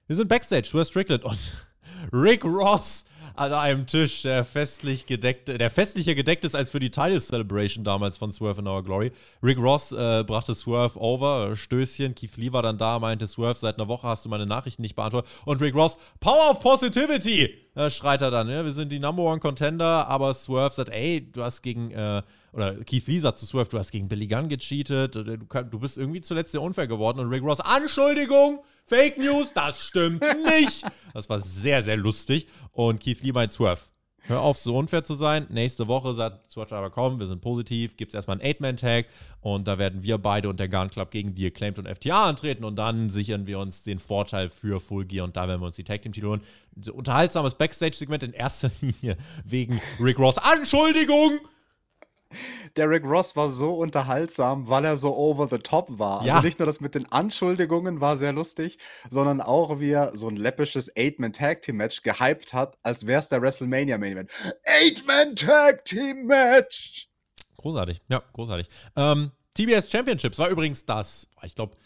Wir 0.07 0.15
sind 0.15 0.29
Backstage, 0.29 0.69
West 0.73 0.91
Strickland 0.91 1.25
und 1.25 1.39
Rick 2.13 2.45
Ross 2.45 3.05
an 3.35 3.53
einem 3.53 3.87
Tisch, 3.87 4.21
der 4.21 4.43
festlich 4.43 5.05
gedeckt, 5.05 5.47
der 5.47 5.69
festlicher 5.69 6.13
gedeckt 6.13 6.43
ist 6.43 6.55
als 6.55 6.71
für 6.71 6.79
die 6.79 6.91
Title 6.91 7.19
Celebration 7.19 7.83
damals 7.83 8.17
von 8.17 8.31
Swerve 8.31 8.61
in 8.61 8.67
Our 8.67 8.83
Glory. 8.83 9.11
Rick 9.41 9.57
Ross 9.57 9.91
äh, 9.91 10.23
brachte 10.25 10.53
Swerve 10.53 10.99
over, 10.99 11.55
Stößchen. 11.55 12.13
Keith 12.15 12.37
Lee 12.37 12.53
war 12.53 12.61
dann 12.61 12.77
da, 12.77 12.99
meinte 12.99 13.27
Swerve, 13.27 13.57
seit 13.57 13.77
einer 13.77 13.87
Woche 13.87 14.07
hast 14.07 14.25
du 14.25 14.29
meine 14.29 14.45
Nachrichten 14.45 14.83
nicht 14.83 14.95
beantwortet. 14.95 15.29
Und 15.45 15.61
Rick 15.61 15.75
Ross, 15.75 15.97
Power 16.19 16.51
of 16.51 16.59
Positivity! 16.59 17.55
Äh, 17.75 17.89
schreit 17.89 18.21
er 18.21 18.29
dann, 18.29 18.49
ja, 18.49 18.63
wir 18.63 18.71
sind 18.71 18.91
die 18.91 18.99
Number 18.99 19.23
One 19.23 19.39
Contender, 19.39 20.07
aber 20.07 20.33
Swerve 20.33 20.75
sagt, 20.75 20.89
ey, 20.89 21.31
du 21.31 21.43
hast 21.43 21.63
gegen, 21.63 21.89
äh, 21.91 22.21
oder 22.51 22.75
Keith 22.83 23.07
Lee 23.07 23.17
sagt 23.17 23.39
zu 23.39 23.47
Swerve, 23.47 23.69
du 23.69 23.79
hast 23.79 23.91
gegen 23.91 24.07
Billy 24.07 24.27
Gunn 24.27 24.47
gecheatet, 24.47 25.15
du, 25.15 25.23
du 25.23 25.79
bist 25.79 25.97
irgendwie 25.97 26.21
zuletzt 26.21 26.51
sehr 26.51 26.61
unfair 26.61 26.85
geworden. 26.87 27.19
Und 27.19 27.29
Rick 27.29 27.43
Ross, 27.43 27.59
Anschuldigung! 27.59 28.59
Fake 28.85 29.17
News, 29.17 29.53
das 29.53 29.81
stimmt 29.81 30.23
nicht. 30.45 30.85
Das 31.13 31.29
war 31.29 31.39
sehr, 31.39 31.83
sehr 31.83 31.97
lustig. 31.97 32.47
Und 32.71 32.99
Keith 32.99 33.21
Lee 33.21 33.31
meint 33.31 33.53
Swerve. 33.53 33.81
Hör 34.25 34.39
auf, 34.39 34.57
so 34.57 34.77
unfair 34.77 35.03
zu 35.03 35.15
sein. 35.15 35.47
Nächste 35.49 35.87
Woche 35.89 36.13
sagt 36.13 36.49
Swerve 36.49 36.75
aber 36.75 36.89
komm, 36.89 37.19
wir 37.19 37.27
sind 37.27 37.41
positiv, 37.41 37.97
gibt 37.97 38.11
es 38.11 38.15
erstmal 38.15 38.39
einen 38.39 38.49
Eight-Man-Tag 38.49 39.07
und 39.41 39.67
da 39.67 39.77
werden 39.77 40.01
wir 40.01 40.17
beide 40.17 40.47
und 40.47 40.61
der 40.61 40.69
Gun 40.69 40.89
Club 40.89 41.11
gegen 41.11 41.35
die 41.35 41.45
Acclaimed 41.45 41.77
und 41.79 41.89
FTA 41.89 42.29
antreten 42.29 42.63
und 42.63 42.77
dann 42.77 43.09
sichern 43.09 43.47
wir 43.47 43.59
uns 43.59 43.83
den 43.83 43.99
Vorteil 43.99 44.49
für 44.49 44.79
Full 44.79 45.05
Gear 45.05 45.25
und 45.25 45.35
da 45.35 45.49
werden 45.49 45.59
wir 45.61 45.67
uns 45.67 45.75
die 45.75 45.83
Tag-Team-Titel 45.83 46.27
holen. 46.27 46.41
Unterhaltsames 46.93 47.55
Backstage-Segment 47.55 48.23
in 48.23 48.31
erster 48.31 48.71
Linie 48.81 49.17
wegen 49.43 49.81
Rick 49.99 50.19
Ross. 50.19 50.37
Anschuldigung! 50.37 51.39
Derek 52.77 53.03
Ross 53.03 53.35
war 53.35 53.49
so 53.49 53.73
unterhaltsam, 53.75 54.67
weil 54.67 54.85
er 54.85 54.97
so 54.97 55.15
over 55.15 55.47
the 55.47 55.57
top 55.57 55.87
war. 55.99 56.19
Also 56.19 56.27
ja. 56.27 56.33
Also 56.35 56.45
nicht 56.45 56.59
nur 56.59 56.65
das 56.65 56.81
mit 56.81 56.95
den 56.95 57.11
Anschuldigungen 57.11 58.01
war 58.01 58.17
sehr 58.17 58.33
lustig, 58.33 58.77
sondern 59.09 59.41
auch 59.41 59.79
wie 59.79 59.91
er 59.91 60.15
so 60.15 60.27
ein 60.27 60.35
läppisches 60.35 60.95
Eight-Man 60.97 61.33
Tag 61.33 61.61
Team 61.61 61.77
Match 61.77 62.01
gehypt 62.01 62.53
hat, 62.53 62.77
als 62.83 63.07
wäre 63.07 63.19
es 63.19 63.29
der 63.29 63.41
WrestleMania 63.41 63.97
Main 63.97 64.13
Event. 64.13 64.31
Eight-Man 64.65 65.35
Tag 65.35 65.85
Team 65.85 66.25
Match! 66.25 67.07
Großartig, 67.57 68.01
ja, 68.09 68.21
großartig. 68.33 68.67
Ähm, 68.95 69.31
TBS 69.53 69.89
Championships 69.89 70.39
war 70.39 70.49
übrigens 70.49 70.85
das, 70.85 71.27
ich 71.43 71.55
glaube, 71.55 71.77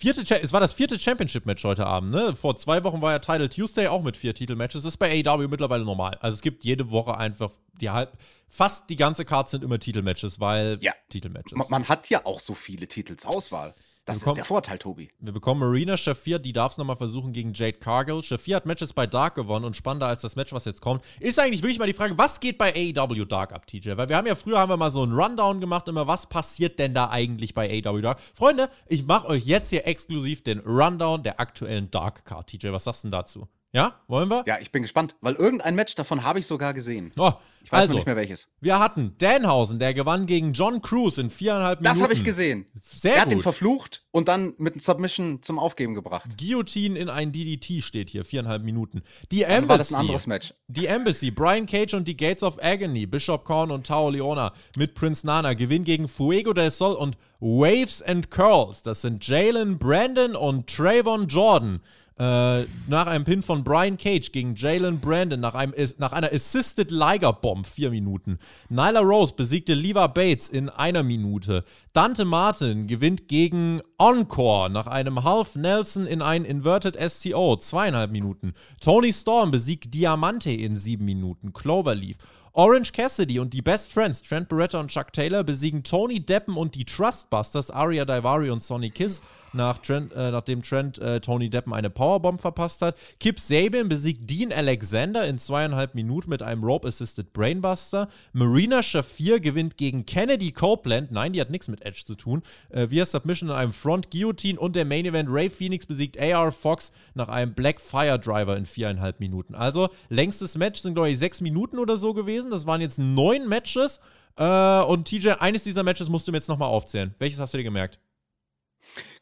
Vierte, 0.00 0.22
es 0.40 0.52
war 0.52 0.60
das 0.60 0.74
vierte 0.74 0.96
Championship-Match 0.96 1.64
heute 1.64 1.84
Abend, 1.84 2.12
ne? 2.12 2.36
Vor 2.36 2.56
zwei 2.56 2.84
Wochen 2.84 3.02
war 3.02 3.10
ja 3.10 3.18
Title 3.18 3.48
Tuesday 3.48 3.88
auch 3.88 4.00
mit 4.00 4.16
vier 4.16 4.32
Titelmatches. 4.32 4.84
Das 4.84 4.94
ist 4.94 4.96
bei 4.98 5.24
AEW 5.26 5.48
mittlerweile 5.48 5.84
normal. 5.84 6.16
Also 6.20 6.36
es 6.36 6.40
gibt 6.40 6.62
jede 6.62 6.92
Woche 6.92 7.16
einfach 7.16 7.50
die 7.80 7.90
halb, 7.90 8.16
fast 8.48 8.88
die 8.90 8.94
ganze 8.94 9.24
Card 9.24 9.50
sind 9.50 9.64
immer 9.64 9.80
Titelmatches, 9.80 10.38
weil 10.38 10.78
ja. 10.82 10.92
Titelmatches. 11.08 11.58
Man, 11.58 11.66
man 11.68 11.88
hat 11.88 12.08
ja 12.10 12.24
auch 12.26 12.38
so 12.38 12.54
viele 12.54 12.86
Titel 12.86 13.16
zur 13.16 13.30
Auswahl. 13.30 13.74
Das 14.08 14.20
bekommen, 14.20 14.32
ist 14.32 14.36
der 14.38 14.44
Vorteil, 14.44 14.78
Tobi. 14.78 15.10
Wir 15.20 15.32
bekommen 15.32 15.60
Marina 15.60 15.96
Shafir, 15.96 16.38
die 16.38 16.52
darf 16.52 16.72
es 16.72 16.78
nochmal 16.78 16.96
versuchen 16.96 17.32
gegen 17.32 17.52
Jade 17.52 17.78
Cargill. 17.78 18.22
Shafir 18.22 18.56
hat 18.56 18.66
Matches 18.66 18.92
bei 18.92 19.06
Dark 19.06 19.34
gewonnen 19.34 19.64
und 19.64 19.76
spannender 19.76 20.06
als 20.06 20.22
das 20.22 20.34
Match, 20.34 20.52
was 20.52 20.64
jetzt 20.64 20.80
kommt, 20.80 21.04
ist 21.20 21.38
eigentlich 21.38 21.62
wirklich 21.62 21.78
mal 21.78 21.86
die 21.86 21.92
Frage, 21.92 22.16
was 22.16 22.40
geht 22.40 22.58
bei 22.58 22.72
AEW 22.74 23.24
Dark 23.26 23.52
ab, 23.52 23.66
TJ? 23.66 23.96
Weil 23.96 24.08
wir 24.08 24.16
haben 24.16 24.26
ja 24.26 24.34
früher 24.34 24.58
haben 24.58 24.70
wir 24.70 24.76
mal 24.76 24.90
so 24.90 25.02
einen 25.02 25.12
Rundown 25.12 25.60
gemacht, 25.60 25.88
immer 25.88 26.06
was 26.06 26.26
passiert 26.26 26.78
denn 26.78 26.94
da 26.94 27.10
eigentlich 27.10 27.54
bei 27.54 27.82
AEW 27.84 28.00
Dark? 28.00 28.20
Freunde, 28.34 28.70
ich 28.86 29.04
mache 29.06 29.28
euch 29.28 29.44
jetzt 29.44 29.70
hier 29.70 29.86
exklusiv 29.86 30.42
den 30.42 30.60
Rundown 30.60 31.22
der 31.22 31.38
aktuellen 31.38 31.90
Dark 31.90 32.24
Card, 32.24 32.48
TJ. 32.48 32.72
Was 32.72 32.84
sagst 32.84 33.04
du 33.04 33.08
denn 33.08 33.12
dazu? 33.12 33.48
Ja, 33.72 34.00
wollen 34.08 34.30
wir? 34.30 34.44
Ja, 34.46 34.58
ich 34.60 34.72
bin 34.72 34.80
gespannt, 34.80 35.14
weil 35.20 35.34
irgendein 35.34 35.74
Match 35.74 35.94
davon 35.94 36.22
habe 36.22 36.38
ich 36.38 36.46
sogar 36.46 36.72
gesehen. 36.72 37.12
Oh, 37.18 37.32
ich 37.62 37.70
weiß 37.70 37.82
also, 37.82 37.96
nicht 37.96 38.06
mehr 38.06 38.16
welches. 38.16 38.48
Wir 38.62 38.78
hatten 38.78 39.14
Danhausen, 39.18 39.78
der 39.78 39.92
gewann 39.92 40.24
gegen 40.24 40.54
John 40.54 40.80
Cruz 40.80 41.18
in 41.18 41.28
viereinhalb 41.28 41.80
Minuten. 41.80 41.94
Das 41.94 42.02
habe 42.02 42.14
ich 42.14 42.24
gesehen. 42.24 42.64
Sehr 42.80 43.16
er 43.16 43.22
hat 43.22 43.32
ihn 43.32 43.42
verflucht 43.42 44.06
und 44.10 44.28
dann 44.28 44.54
mit 44.56 44.72
einem 44.72 44.80
Submission 44.80 45.42
zum 45.42 45.58
Aufgeben 45.58 45.94
gebracht. 45.94 46.30
Guillotine 46.38 46.98
in 46.98 47.10
ein 47.10 47.30
DDT 47.30 47.82
steht 47.82 48.08
hier, 48.08 48.24
viereinhalb 48.24 48.62
Minuten. 48.62 49.02
Die 49.30 49.42
Embassy. 49.42 49.60
Dann 49.60 49.68
war 49.68 49.78
das 49.78 49.92
ein 49.92 50.00
anderes 50.00 50.26
Match. 50.26 50.54
Die 50.68 50.86
Embassy, 50.86 51.30
Brian 51.30 51.66
Cage 51.66 51.92
und 51.92 52.08
die 52.08 52.16
Gates 52.16 52.42
of 52.42 52.58
Agony, 52.62 53.04
Bishop 53.04 53.44
Korn 53.44 53.70
und 53.70 53.86
Tao 53.86 54.08
Leona 54.08 54.54
mit 54.76 54.94
Prince 54.94 55.26
Nana 55.26 55.52
gewinnen 55.52 55.84
gegen 55.84 56.08
Fuego 56.08 56.54
del 56.54 56.70
Sol 56.70 56.94
und 56.94 57.18
Waves 57.40 58.00
and 58.00 58.30
Curls. 58.30 58.80
Das 58.80 59.02
sind 59.02 59.26
Jalen 59.28 59.78
Brandon 59.78 60.34
und 60.36 60.68
Trayvon 60.68 61.28
Jordan. 61.28 61.80
Äh, 62.18 62.64
nach 62.88 63.06
einem 63.06 63.24
Pin 63.24 63.42
von 63.42 63.62
Brian 63.62 63.96
Cage 63.96 64.32
gegen 64.32 64.56
Jalen 64.56 64.98
Brandon 64.98 65.38
nach, 65.38 65.54
einem, 65.54 65.72
nach 65.98 66.10
einer 66.10 66.32
Assisted 66.32 66.90
Liger 66.90 67.32
Bomb, 67.32 67.64
vier 67.64 67.90
Minuten. 67.90 68.38
Nyla 68.68 69.00
Rose 69.00 69.34
besiegte 69.36 69.74
Leva 69.74 70.08
Bates 70.08 70.48
in 70.48 70.68
einer 70.68 71.04
Minute. 71.04 71.62
Dante 71.92 72.24
Martin 72.24 72.88
gewinnt 72.88 73.28
gegen 73.28 73.82
Encore 73.98 74.68
nach 74.68 74.88
einem 74.88 75.22
Half 75.22 75.54
Nelson 75.54 76.06
in 76.06 76.20
ein 76.20 76.44
Inverted 76.44 76.96
STO, 77.00 77.56
zweieinhalb 77.56 78.10
Minuten. 78.10 78.52
Tony 78.80 79.12
Storm 79.12 79.52
besiegt 79.52 79.94
Diamante 79.94 80.50
in 80.50 80.76
sieben 80.76 81.04
Minuten. 81.04 81.52
Cloverleaf. 81.52 82.18
Orange 82.52 82.90
Cassidy 82.92 83.38
und 83.38 83.54
die 83.54 83.62
Best 83.62 83.92
Friends, 83.92 84.20
Trent 84.22 84.48
Beretta 84.48 84.80
und 84.80 84.90
Chuck 84.90 85.12
Taylor, 85.12 85.44
besiegen 85.44 85.84
Tony 85.84 86.18
Deppen 86.18 86.56
und 86.56 86.74
die 86.74 86.84
Trustbusters, 86.84 87.70
Aria 87.70 88.04
Daivari 88.04 88.50
und 88.50 88.64
Sonny 88.64 88.90
Kiss 88.90 89.22
nach 89.52 89.78
Trent, 89.78 90.12
äh, 90.12 90.30
nachdem 90.30 90.62
Trent 90.62 90.98
äh, 90.98 91.20
Tony 91.20 91.50
Deppen 91.50 91.72
eine 91.72 91.90
Powerbomb 91.90 92.40
verpasst 92.40 92.82
hat. 92.82 92.96
Kip 93.20 93.40
Sabian 93.40 93.88
besiegt 93.88 94.28
Dean 94.28 94.52
Alexander 94.52 95.26
in 95.26 95.38
zweieinhalb 95.38 95.94
Minuten 95.94 96.30
mit 96.30 96.42
einem 96.42 96.64
Rope-Assisted 96.64 97.32
Brainbuster. 97.32 98.08
Marina 98.32 98.82
Shafir 98.82 99.40
gewinnt 99.40 99.76
gegen 99.76 100.06
Kennedy 100.06 100.52
Copeland. 100.52 101.10
Nein, 101.10 101.32
die 101.32 101.40
hat 101.40 101.50
nichts 101.50 101.68
mit 101.68 101.84
Edge 101.84 102.02
zu 102.04 102.14
tun. 102.14 102.42
Äh, 102.70 102.90
via 102.90 103.06
Submission 103.06 103.48
in 103.48 103.54
einem 103.54 103.72
Front 103.72 104.10
Guillotine 104.10 104.58
und 104.58 104.76
der 104.76 104.84
Main 104.84 105.06
Event 105.06 105.28
Ray 105.30 105.50
Phoenix 105.50 105.86
besiegt 105.86 106.20
AR 106.20 106.52
Fox 106.52 106.92
nach 107.14 107.28
einem 107.28 107.54
Black 107.54 107.80
Fire 107.80 108.18
Driver 108.18 108.56
in 108.56 108.66
viereinhalb 108.66 109.20
Minuten. 109.20 109.54
Also 109.54 109.88
längstes 110.08 110.56
Match 110.56 110.80
sind, 110.80 110.94
glaube 110.94 111.10
ich, 111.10 111.18
sechs 111.18 111.40
Minuten 111.40 111.78
oder 111.78 111.96
so 111.96 112.14
gewesen. 112.14 112.50
Das 112.50 112.66
waren 112.66 112.80
jetzt 112.80 112.98
neun 112.98 113.48
Matches. 113.48 114.00
Äh, 114.36 114.82
und 114.82 115.06
TJ, 115.06 115.30
eines 115.40 115.64
dieser 115.64 115.82
Matches 115.82 116.08
musst 116.08 116.28
du 116.28 116.32
mir 116.32 116.38
jetzt 116.38 116.48
nochmal 116.48 116.68
aufzählen. 116.68 117.14
Welches 117.18 117.40
hast 117.40 117.54
du 117.54 117.58
dir 117.58 117.64
gemerkt? 117.64 117.98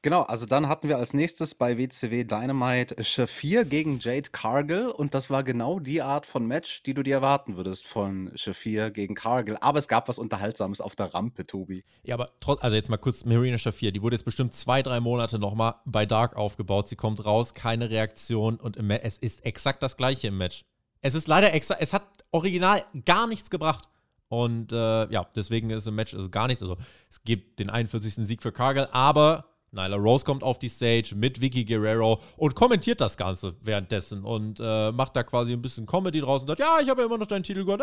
Genau, 0.03 0.23
also 0.23 0.47
dann 0.47 0.69
hatten 0.69 0.89
wir 0.89 0.99
als 0.99 1.15
nächstes 1.15 1.55
bei 1.55 1.79
WCW 1.79 2.25
Dynamite 2.25 3.03
Shafir 3.03 3.65
gegen 3.65 3.99
Jade 3.99 4.31
Cargill 4.31 4.89
und 4.89 5.15
das 5.15 5.31
war 5.31 5.43
genau 5.43 5.81
die 5.81 6.03
Art 6.03 6.27
von 6.27 6.47
Match, 6.47 6.83
die 6.85 6.95
du 6.95 7.03
dir 7.03 7.17
erwarten 7.17 7.57
würdest 7.57 7.87
von 7.87 8.31
Shafir 8.35 8.91
gegen 8.91 9.15
Cargill. 9.15 9.57
Aber 9.61 9.79
es 9.79 9.89
gab 9.89 10.09
was 10.09 10.19
Unterhaltsames 10.19 10.81
auf 10.81 10.95
der 10.95 11.15
Rampe, 11.15 11.47
Tobi. 11.47 11.85
Ja, 12.05 12.15
aber 12.15 12.31
trotz, 12.41 12.63
also 12.63 12.77
jetzt 12.77 12.89
mal 12.89 12.99
kurz, 12.99 13.25
Marina 13.25 13.59
Shafir, 13.59 13.93
die 13.93 14.03
wurde 14.03 14.17
jetzt 14.17 14.25
bestimmt 14.25 14.55
zwei, 14.55 14.83
drei 14.83 15.01
Monate 15.01 15.39
nochmal 15.39 15.75
bei 15.85 16.07
Dark 16.07 16.37
aufgebaut. 16.37 16.89
Sie 16.89 16.97
kommt 16.97 17.25
raus, 17.25 17.55
keine 17.55 17.91
Reaktion 17.91 18.57
und 18.57 18.77
es 18.77 19.19
ist 19.19 19.45
exakt 19.45 19.83
das 19.83 19.97
gleiche 19.97 20.29
im 20.29 20.39
Match. 20.39 20.65
Es 21.01 21.15
ist 21.15 21.29
leider 21.29 21.53
exakt, 21.53 21.83
es 21.83 21.93
hat 21.93 22.07
original 22.31 22.85
gar 23.05 23.27
nichts 23.27 23.51
gebracht. 23.51 23.89
Und 24.29 24.73
äh, 24.73 25.11
ja, 25.11 25.27
deswegen 25.35 25.71
ist 25.71 25.87
im 25.87 25.95
Match 25.95 26.15
also 26.15 26.29
gar 26.29 26.49
nichts. 26.49 26.63
Also 26.63 26.77
es 27.09 27.23
gibt 27.23 27.59
den 27.59 27.71
41. 27.71 28.27
Sieg 28.27 28.43
für 28.43 28.53
Cargill, 28.53 28.89
aber 28.93 29.45
Nyla 29.73 29.97
Rose 29.97 30.25
kommt 30.25 30.43
auf 30.43 30.59
die 30.59 30.69
Stage 30.69 31.15
mit 31.15 31.41
Vicky 31.41 31.65
Guerrero 31.65 32.21
und 32.37 32.55
kommentiert 32.55 33.01
das 33.01 33.17
Ganze 33.17 33.55
währenddessen 33.61 34.25
und 34.25 34.59
äh, 34.61 34.91
macht 34.93 35.15
da 35.17 35.23
quasi 35.23 35.53
ein 35.53 35.63
bisschen 35.63 35.87
Comedy 35.87 36.21
draus 36.21 36.43
und 36.43 36.49
sagt, 36.49 36.61
ja, 36.61 36.79
ich 36.81 36.89
habe 36.89 37.03
ja 37.03 37.07
immer 37.07 37.19
noch 37.19 37.27
deinen 37.27 37.43
Titel 37.43 37.65
gewonnen. 37.65 37.83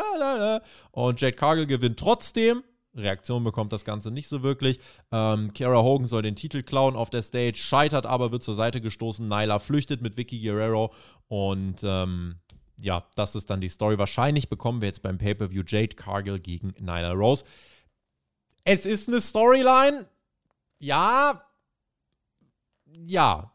Und 0.91 1.21
Jade 1.21 1.35
Cargill 1.35 1.65
gewinnt 1.65 1.99
trotzdem. 1.99 2.63
Reaktion 2.95 3.43
bekommt 3.43 3.73
das 3.73 3.85
Ganze 3.85 4.11
nicht 4.11 4.27
so 4.27 4.43
wirklich. 4.43 4.79
Ähm, 5.11 5.51
Kara 5.53 5.81
Hogan 5.81 6.05
soll 6.05 6.21
den 6.21 6.35
Titel 6.35 6.61
klauen 6.61 6.95
auf 6.95 7.09
der 7.09 7.23
Stage, 7.23 7.57
scheitert 7.57 8.05
aber, 8.05 8.31
wird 8.31 8.43
zur 8.43 8.53
Seite 8.53 8.81
gestoßen. 8.81 9.27
Nyla 9.27 9.59
flüchtet 9.59 10.01
mit 10.01 10.15
Vicky 10.15 10.39
Guerrero 10.39 10.93
und 11.27 11.77
ähm, 11.83 12.35
ja, 12.83 13.07
das 13.15 13.35
ist 13.35 13.49
dann 13.49 13.61
die 13.61 13.69
Story. 13.69 13.97
Wahrscheinlich 13.97 14.49
bekommen 14.49 14.81
wir 14.81 14.87
jetzt 14.87 15.01
beim 15.01 15.17
Pay-Per-View 15.17 15.63
Jade 15.65 15.95
Cargill 15.95 16.39
gegen 16.39 16.73
Nyla 16.79 17.13
Rose. 17.13 17.45
Es 18.65 18.85
ist 18.85 19.07
eine 19.07 19.21
Storyline. 19.21 20.05
Ja, 20.79 21.43
ja. 23.07 23.49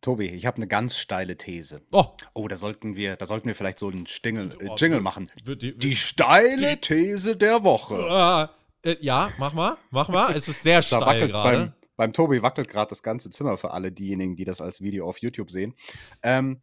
Tobi, 0.00 0.26
ich 0.28 0.46
habe 0.46 0.58
eine 0.58 0.68
ganz 0.68 0.96
steile 0.96 1.36
These. 1.36 1.80
Oh. 1.90 2.04
Oh, 2.34 2.46
da 2.46 2.56
sollten 2.56 2.94
wir, 2.94 3.16
da 3.16 3.26
sollten 3.26 3.48
wir 3.48 3.54
vielleicht 3.56 3.78
so 3.80 3.88
einen 3.88 4.06
Stingel, 4.06 4.56
äh, 4.60 4.68
Jingle 4.76 5.00
machen. 5.00 5.28
die- 5.44 5.76
Die 5.76 5.96
steile 5.96 6.80
These 6.80 7.36
der 7.36 7.64
Woche. 7.64 8.48
Äh, 8.84 8.90
äh, 8.92 8.96
ja, 9.00 9.32
mach 9.38 9.52
mal, 9.54 9.76
mach 9.90 10.08
mal. 10.08 10.36
Es 10.36 10.46
ist 10.48 10.62
sehr 10.62 10.82
steil 10.82 11.26
gerade. 11.28 11.58
beim, 11.58 11.72
beim 11.96 12.12
Tobi 12.12 12.42
wackelt 12.42 12.68
gerade 12.68 12.90
das 12.90 13.02
ganze 13.02 13.30
Zimmer 13.30 13.58
für 13.58 13.72
alle 13.72 13.90
diejenigen, 13.90 14.36
die 14.36 14.44
das 14.44 14.60
als 14.60 14.80
Video 14.82 15.08
auf 15.08 15.18
YouTube 15.18 15.50
sehen. 15.50 15.74
Ähm, 16.22 16.60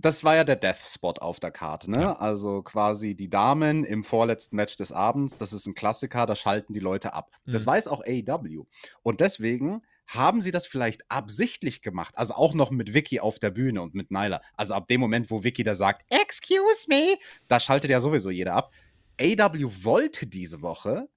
das 0.00 0.24
war 0.24 0.36
ja 0.36 0.44
der 0.44 0.56
Death 0.56 0.78
Spot 0.86 1.12
auf 1.20 1.40
der 1.40 1.50
Karte, 1.50 1.90
ne? 1.90 2.00
Ja. 2.00 2.16
Also 2.16 2.62
quasi 2.62 3.14
die 3.14 3.28
Damen 3.28 3.84
im 3.84 4.02
vorletzten 4.04 4.56
Match 4.56 4.76
des 4.76 4.92
Abends. 4.92 5.36
Das 5.36 5.52
ist 5.52 5.66
ein 5.66 5.74
Klassiker, 5.74 6.26
da 6.26 6.34
schalten 6.36 6.72
die 6.72 6.80
Leute 6.80 7.12
ab. 7.12 7.30
Das 7.46 7.62
Mhm. 7.64 7.66
weiß 7.70 7.88
auch 7.88 8.00
AEW. 8.04 8.64
Und 9.02 9.20
deswegen 9.20 9.82
haben 10.06 10.40
sie 10.40 10.50
das 10.50 10.66
vielleicht 10.66 11.02
absichtlich 11.10 11.82
gemacht. 11.82 12.16
Also 12.18 12.34
auch 12.34 12.54
noch 12.54 12.70
mit 12.70 12.94
Vicky 12.94 13.20
auf 13.20 13.38
der 13.38 13.50
Bühne 13.50 13.80
und 13.82 13.94
mit 13.94 14.10
Nyla. 14.10 14.40
Also 14.56 14.74
ab 14.74 14.88
dem 14.88 15.00
Moment, 15.00 15.30
wo 15.30 15.44
Vicky 15.44 15.62
da 15.62 15.74
sagt, 15.74 16.04
Excuse 16.10 16.86
me, 16.88 17.16
da 17.46 17.60
schaltet 17.60 17.90
ja 17.90 18.00
sowieso 18.00 18.30
jeder 18.30 18.54
ab. 18.54 18.72
AEW 19.20 19.70
wollte 19.84 20.26
diese 20.26 20.62
Woche, 20.62 21.08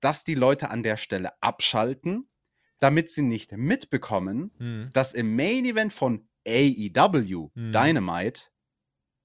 dass 0.00 0.24
die 0.24 0.34
Leute 0.34 0.70
an 0.70 0.82
der 0.82 0.96
Stelle 0.96 1.30
abschalten, 1.42 2.28
damit 2.78 3.10
sie 3.10 3.22
nicht 3.22 3.52
mitbekommen, 3.52 4.50
Hm. 4.58 4.90
dass 4.94 5.12
im 5.12 5.36
Main 5.36 5.64
Event 5.66 5.92
von 5.92 6.26
AEW 6.46 7.50
Mhm. 7.54 7.72
Dynamite 7.72 8.42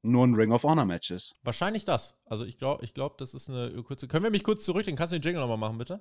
nur 0.04 0.26
ein 0.28 0.36
Ring 0.36 0.52
of 0.52 0.64
Honor 0.64 0.86
Match 0.86 1.10
ist. 1.12 1.34
Wahrscheinlich 1.44 1.84
das. 1.86 2.16
Also 2.26 2.46
ich 2.46 2.58
glaube, 2.60 2.86
ich 2.86 2.94
glaub, 2.94 3.18
das 3.18 3.34
ist 3.34 3.50
eine 3.50 3.72
kurze. 3.84 4.08
Können 4.08 4.24
wir 4.24 4.32
mich 4.32 4.44
kurz 4.44 4.64
zurücklegen? 4.64 4.98
Kannst 4.98 5.14
du 5.14 5.20
den 5.20 5.24
Jingle 5.24 5.42
nochmal 5.42 5.58
machen, 5.58 5.78
bitte? 5.80 6.00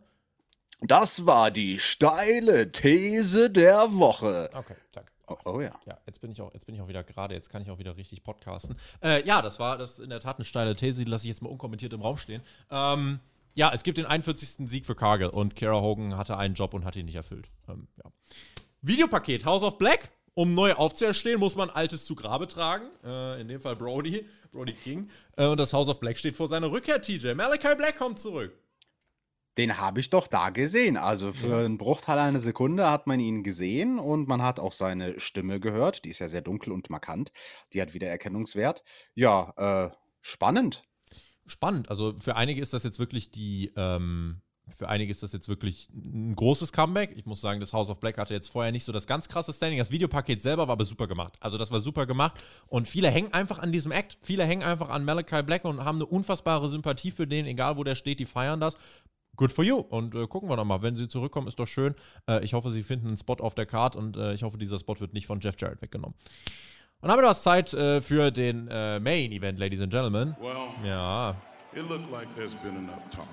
Das 0.81 1.25
war 1.25 1.51
die 1.51 1.79
steile 1.79 2.71
These 2.71 3.49
der 3.51 3.95
Woche. 3.97 4.51
Okay, 4.53 4.75
danke. 4.93 5.13
Oh, 5.27 5.37
oh 5.47 5.61
ja. 5.63 5.73
Ja, 5.87 5.99
jetzt 6.07 6.21
bin 6.21 6.31
ich 6.31 6.43
auch, 6.43 6.53
jetzt 6.53 6.67
bin 6.67 6.75
ich 6.75 6.83
auch 6.83 6.89
wieder 6.89 7.03
gerade, 7.03 7.35
jetzt 7.35 7.49
kann 7.49 7.63
ich 7.63 7.71
auch 7.71 7.79
wieder 7.79 7.97
richtig 7.97 8.23
podcasten. 8.25 8.77
Äh, 9.03 9.27
ja, 9.27 9.41
das 9.41 9.59
war 9.59 9.79
das 9.79 9.93
ist 9.93 9.99
in 10.01 10.11
der 10.11 10.21
Tat 10.21 10.37
eine 10.37 10.45
steile 10.45 10.77
These, 10.77 11.03
die 11.05 11.11
lasse 11.11 11.25
ich 11.25 11.29
jetzt 11.31 11.41
mal 11.41 11.49
unkommentiert 11.49 11.95
im 11.95 12.03
Raum 12.03 12.19
stehen. 12.19 12.43
Ähm, 12.71 13.21
ja, 13.55 13.73
es 13.73 13.85
gibt 13.85 13.97
den 13.97 14.05
41. 14.05 14.69
Sieg 14.69 14.85
für 14.85 14.95
Cargill 14.95 15.29
und 15.29 15.57
Kara 15.57 15.81
Hogan 15.81 16.17
hatte 16.19 16.37
einen 16.37 16.55
Job 16.55 16.75
und 16.75 16.85
hat 16.85 16.97
ihn 16.97 17.07
nicht 17.07 17.15
erfüllt. 17.15 17.51
Ähm, 17.69 17.89
ja. 18.05 18.11
Videopaket 18.83 19.47
House 19.47 19.63
of 19.63 19.79
Black. 19.79 20.11
Um 20.35 20.55
neu 20.55 20.73
aufzuerstehen, 20.75 21.39
muss 21.39 21.55
man 21.55 21.71
Altes 21.71 22.07
zu 22.07 22.15
Grabe 22.17 22.49
tragen. 22.49 22.87
Äh, 23.05 23.41
in 23.41 23.49
dem 23.49 23.61
Fall 23.61 23.77
Brody, 23.77 24.27
Brody 24.51 24.73
King. 24.73 25.09
Äh, 25.37 25.47
und 25.47 25.59
das 25.59 25.73
House 25.73 25.89
of 25.89 26.01
Black 26.01 26.19
steht 26.19 26.37
vor 26.37 26.49
seiner 26.49 26.71
Rückkehr, 26.73 27.01
TJ. 27.01 27.35
Malachi 27.35 27.75
Black 27.77 27.97
kommt 27.99 28.19
zurück. 28.19 28.53
Den 29.57 29.79
habe 29.79 30.01
ich 30.01 30.11
doch 30.11 30.27
da 30.27 30.51
gesehen. 30.51 30.97
Also 30.97 31.33
für 31.33 31.47
Ja. 31.47 31.59
einen 31.61 31.79
Bruchteil 31.79 32.19
einer 32.19 32.41
Sekunde 32.41 32.91
hat 32.91 33.07
man 33.07 33.21
ihn 33.21 33.45
gesehen 33.45 34.01
und 34.01 34.27
man 34.27 34.43
hat 34.43 34.59
auch 34.59 34.73
seine 34.73 35.21
Stimme 35.21 35.61
gehört. 35.61 36.05
Die 36.05 36.11
ist 36.11 36.19
ja 36.19 36.27
sehr 36.27 36.43
dunkel 36.43 36.73
und 36.73 36.91
markant. 36.91 37.31
Die 37.73 37.81
hat 37.81 37.95
wieder 37.95 38.09
Erkennungswert. 38.09 38.83
Ja, 39.15 39.53
äh, 39.91 39.95
spannend. 40.21 40.83
spannend. 41.47 41.91
Also 41.91 42.17
für 42.17 42.35
einige 42.37 42.61
ist 42.63 42.73
das 42.73 42.83
jetzt 42.85 42.99
wirklich 42.99 43.31
die, 43.31 43.71
ähm, 43.77 44.41
für 44.69 44.89
einige 44.89 45.11
ist 45.11 45.23
das 45.23 45.33
jetzt 45.33 45.49
wirklich 45.49 45.89
ein 45.93 46.35
großes 46.35 46.73
Comeback. 46.73 47.13
Ich 47.17 47.27
muss 47.27 47.41
sagen, 47.41 47.61
das 47.61 47.73
House 47.73 47.91
of 47.91 48.01
Black 48.01 48.17
hatte 48.19 48.33
jetzt 48.33 48.49
vorher 48.49 48.73
nicht 48.73 48.85
so 48.85 48.93
das 48.93 49.07
ganz 49.07 49.29
krasse 49.29 49.53
Standing. 49.53 49.79
Das 49.79 49.91
Videopaket 49.91 50.41
selber 50.41 50.67
war 50.69 50.73
aber 50.73 50.85
super 50.85 51.07
gemacht. 51.07 51.35
Also 51.41 51.59
das 51.59 51.71
war 51.71 51.81
super 51.81 52.07
gemacht. 52.07 52.43
Und 52.69 52.89
viele 52.89 53.11
hängen 53.11 53.33
einfach 53.33 53.59
an 53.59 53.73
diesem 53.73 53.93
Act. 53.93 54.19
Viele 54.23 54.45
hängen 54.45 54.63
einfach 54.63 54.89
an 54.89 55.05
Malachi 55.05 55.43
Black 55.43 55.65
und 55.65 55.85
haben 55.85 55.97
eine 55.97 56.07
unfassbare 56.07 56.69
Sympathie 56.69 57.11
für 57.11 57.27
den, 57.27 57.47
egal 57.47 57.77
wo 57.77 57.85
der 57.85 57.95
steht, 57.95 58.21
die 58.21 58.27
feiern 58.27 58.61
das. 58.61 58.77
Good 59.37 59.53
for 59.53 59.65
you. 59.65 59.77
Und 59.79 60.15
äh, 60.15 60.27
gucken 60.27 60.49
wir 60.49 60.57
doch 60.57 60.65
mal. 60.65 60.81
Wenn 60.83 60.97
sie 60.97 61.09
zurückkommen, 61.09 61.49
ist 61.49 61.59
doch 61.59 61.67
schön. 61.67 61.95
Äh, 62.29 62.45
ich 62.45 62.55
hoffe, 62.55 62.71
sie 62.71 62.83
finden 62.83 63.09
einen 63.09 63.17
Spot 63.19 63.35
auf 63.35 63.55
der 63.55 63.67
Card 63.67 63.97
und 63.97 64.17
äh, 64.17 64.33
ich 64.33 64.45
hoffe, 64.45 64.59
dieser 64.59 64.79
Spot 64.79 64.99
wird 65.01 65.13
nicht 65.13 65.27
von 65.27 65.41
Jeff 65.41 65.57
Jarrett 65.59 65.83
weggenommen. 65.83 66.17
Und 67.01 67.09
dann 67.09 67.11
haben 67.13 67.23
wir 67.23 67.29
was 67.29 67.43
Zeit 67.43 67.75
äh, 67.75 68.01
für 68.01 68.31
den 68.31 68.69
äh, 68.69 68.99
Main 69.01 69.33
Event, 69.33 69.59
Ladies 69.59 69.81
and 69.83 69.93
Gentlemen. 69.93 70.35
Well, 70.41 70.89
Ja, 70.89 71.37
it 71.75 71.87
looked 71.89 72.11
like 72.11 72.33
there's 72.35 72.55
been 72.57 72.77
enough 72.77 73.11
talk. 73.11 73.27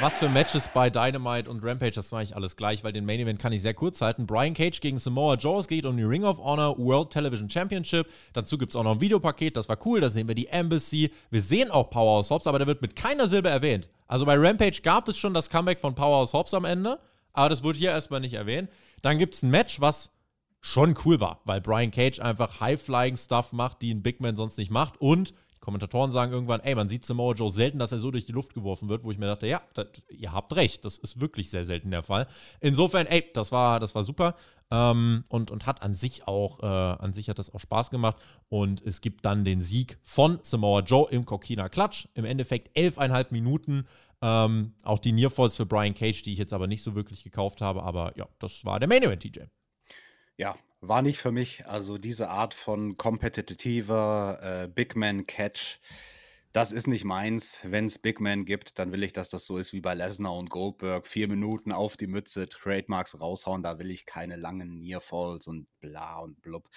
Was 0.00 0.18
für 0.18 0.28
Matches 0.28 0.68
bei 0.74 0.90
Dynamite 0.90 1.48
und 1.48 1.62
Rampage, 1.62 1.92
das 1.92 2.10
mache 2.10 2.24
ich 2.24 2.34
alles 2.34 2.56
gleich, 2.56 2.82
weil 2.82 2.92
den 2.92 3.06
Main 3.06 3.20
Event 3.20 3.38
kann 3.38 3.52
ich 3.52 3.62
sehr 3.62 3.72
kurz 3.72 4.00
halten. 4.00 4.26
Brian 4.26 4.52
Cage 4.52 4.80
gegen 4.80 4.98
Samoa 4.98 5.34
Joe, 5.34 5.60
es 5.60 5.68
geht 5.68 5.86
um 5.86 5.96
die 5.96 6.02
Ring 6.02 6.24
of 6.24 6.38
Honor 6.38 6.76
World 6.76 7.10
Television 7.10 7.48
Championship. 7.48 8.08
Dazu 8.32 8.58
gibt 8.58 8.72
es 8.72 8.76
auch 8.76 8.82
noch 8.82 8.94
ein 8.96 9.00
Videopaket, 9.00 9.56
das 9.56 9.68
war 9.68 9.78
cool, 9.86 10.00
da 10.00 10.10
sehen 10.10 10.26
wir 10.26 10.34
die 10.34 10.48
Embassy. 10.48 11.12
Wir 11.30 11.40
sehen 11.40 11.70
auch 11.70 11.88
Powerhouse 11.88 12.30
Hobbs, 12.30 12.48
aber 12.48 12.58
der 12.58 12.66
wird 12.66 12.82
mit 12.82 12.96
keiner 12.96 13.28
Silbe 13.28 13.48
erwähnt. 13.48 13.88
Also 14.08 14.26
bei 14.26 14.34
Rampage 14.36 14.80
gab 14.82 15.06
es 15.06 15.18
schon 15.18 15.34
das 15.34 15.48
Comeback 15.48 15.78
von 15.78 15.94
Powerhouse 15.94 16.32
Hobbs 16.32 16.52
am 16.52 16.64
Ende, 16.64 16.98
aber 17.32 17.48
das 17.48 17.62
wurde 17.62 17.78
hier 17.78 17.90
erstmal 17.90 18.18
nicht 18.18 18.34
erwähnt. 18.34 18.70
Dann 19.02 19.18
gibt 19.18 19.36
es 19.36 19.44
ein 19.44 19.50
Match, 19.50 19.80
was 19.80 20.10
schon 20.60 20.96
cool 21.04 21.20
war, 21.20 21.40
weil 21.44 21.60
Brian 21.60 21.92
Cage 21.92 22.18
einfach 22.18 22.60
High-Flying-Stuff 22.60 23.52
macht, 23.52 23.82
die 23.82 23.94
ein 23.94 24.02
Big 24.02 24.20
Man 24.20 24.34
sonst 24.34 24.58
nicht 24.58 24.72
macht. 24.72 25.00
Und 25.00 25.32
Kommentatoren 25.62 26.10
sagen 26.10 26.32
irgendwann, 26.32 26.60
ey, 26.60 26.74
man 26.74 26.88
sieht 26.88 27.06
Samoa 27.06 27.34
Joe 27.34 27.50
selten, 27.50 27.78
dass 27.78 27.92
er 27.92 28.00
so 28.00 28.10
durch 28.10 28.26
die 28.26 28.32
Luft 28.32 28.52
geworfen 28.52 28.88
wird, 28.88 29.04
wo 29.04 29.12
ich 29.12 29.18
mir 29.18 29.26
dachte, 29.26 29.46
ja, 29.46 29.62
das, 29.74 29.86
ihr 30.10 30.32
habt 30.32 30.54
recht, 30.56 30.84
das 30.84 30.98
ist 30.98 31.20
wirklich 31.20 31.50
sehr 31.50 31.64
selten 31.64 31.92
der 31.92 32.02
Fall. 32.02 32.26
Insofern, 32.60 33.06
ey, 33.06 33.30
das 33.32 33.52
war, 33.52 33.78
das 33.78 33.94
war 33.94 34.02
super. 34.02 34.34
Ähm, 34.72 35.22
und, 35.30 35.52
und 35.52 35.64
hat 35.64 35.82
an 35.82 35.94
sich 35.94 36.26
auch, 36.26 36.60
äh, 36.60 36.66
an 36.66 37.12
sich 37.12 37.28
hat 37.28 37.38
das 37.38 37.54
auch 37.54 37.60
Spaß 37.60 37.90
gemacht. 37.90 38.16
Und 38.48 38.82
es 38.82 39.00
gibt 39.00 39.24
dann 39.24 39.44
den 39.44 39.62
Sieg 39.62 39.98
von 40.02 40.40
Samoa 40.42 40.80
Joe 40.80 41.08
im 41.10 41.26
Kokina 41.26 41.68
Klatsch. 41.68 42.08
Im 42.14 42.24
Endeffekt 42.24 42.76
elfeinhalb 42.76 43.30
Minuten. 43.30 43.86
Ähm, 44.20 44.74
auch 44.82 44.98
die 44.98 45.12
Nearfalls 45.12 45.56
für 45.56 45.66
Brian 45.66 45.94
Cage, 45.94 46.22
die 46.22 46.32
ich 46.32 46.38
jetzt 46.38 46.52
aber 46.52 46.66
nicht 46.66 46.82
so 46.82 46.96
wirklich 46.96 47.22
gekauft 47.22 47.60
habe. 47.60 47.84
Aber 47.84 48.16
ja, 48.18 48.26
das 48.40 48.64
war 48.64 48.80
der 48.80 48.88
Main 48.88 49.04
Event, 49.04 49.22
TJ. 49.22 49.42
Ja, 50.38 50.56
war 50.82 51.00
nicht 51.00 51.18
für 51.18 51.32
mich. 51.32 51.66
Also 51.66 51.96
diese 51.96 52.28
Art 52.28 52.54
von 52.54 52.96
kompetitiver 52.96 54.64
äh, 54.64 54.68
Big 54.68 54.96
Man 54.96 55.26
Catch, 55.26 55.78
das 56.52 56.72
ist 56.72 56.86
nicht 56.88 57.04
meins. 57.04 57.60
Wenn 57.62 57.86
es 57.86 57.98
Big 57.98 58.20
Man 58.20 58.44
gibt, 58.44 58.78
dann 58.78 58.92
will 58.92 59.04
ich, 59.04 59.12
dass 59.14 59.30
das 59.30 59.46
so 59.46 59.56
ist 59.58 59.72
wie 59.72 59.80
bei 59.80 59.94
Lesnar 59.94 60.36
und 60.36 60.50
Goldberg. 60.50 61.06
Vier 61.06 61.28
Minuten 61.28 61.72
auf 61.72 61.96
die 61.96 62.08
Mütze, 62.08 62.46
Trademarks 62.48 63.20
raushauen. 63.20 63.62
Da 63.62 63.78
will 63.78 63.90
ich 63.90 64.06
keine 64.06 64.36
langen 64.36 64.80
Nearfalls 64.80 65.46
und 65.46 65.66
bla 65.80 66.18
und 66.18 66.42
blub. 66.42 66.68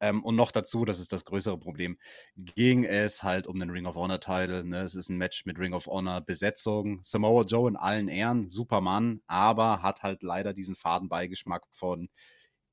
Ähm, 0.00 0.24
und 0.24 0.34
noch 0.34 0.50
dazu, 0.50 0.84
das 0.84 0.98
ist 0.98 1.12
das 1.12 1.24
größere 1.24 1.56
Problem, 1.56 1.98
ging 2.36 2.84
es 2.84 3.22
halt 3.22 3.46
um 3.46 3.60
den 3.60 3.70
Ring 3.70 3.86
of 3.86 3.94
Honor 3.94 4.20
Title. 4.20 4.64
Ne? 4.64 4.80
Es 4.80 4.96
ist 4.96 5.08
ein 5.08 5.18
Match 5.18 5.46
mit 5.46 5.58
Ring 5.58 5.72
of 5.72 5.86
Honor 5.86 6.20
Besetzung. 6.20 6.98
Samoa 7.04 7.44
Joe 7.44 7.70
in 7.70 7.76
allen 7.76 8.08
Ehren, 8.08 8.50
Supermann, 8.50 9.22
aber 9.28 9.82
hat 9.82 10.02
halt 10.02 10.24
leider 10.24 10.52
diesen 10.52 10.74
faden 10.74 11.08
Beigeschmack 11.08 11.62
von 11.70 12.10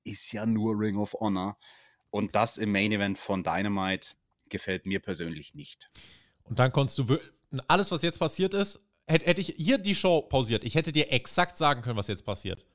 ist 0.03 0.31
ja 0.31 0.45
nur 0.45 0.79
Ring 0.79 0.97
of 0.97 1.13
Honor. 1.13 1.57
Und 2.09 2.35
das 2.35 2.57
im 2.57 2.71
Main 2.71 2.91
Event 2.91 3.17
von 3.17 3.43
Dynamite 3.43 4.09
gefällt 4.49 4.85
mir 4.85 4.99
persönlich 4.99 5.53
nicht. 5.53 5.89
Und 6.43 6.59
dann 6.59 6.71
konntest 6.71 6.97
du 6.97 7.17
alles, 7.67 7.91
was 7.91 8.01
jetzt 8.01 8.19
passiert 8.19 8.53
ist, 8.53 8.79
hätte, 9.05 9.25
hätte 9.25 9.41
ich 9.41 9.53
hier 9.57 9.77
die 9.77 9.95
Show 9.95 10.21
pausiert. 10.21 10.63
Ich 10.63 10.75
hätte 10.75 10.91
dir 10.91 11.11
exakt 11.11 11.57
sagen 11.57 11.81
können, 11.81 11.97
was 11.97 12.07
jetzt 12.07 12.25
passiert. 12.25 12.65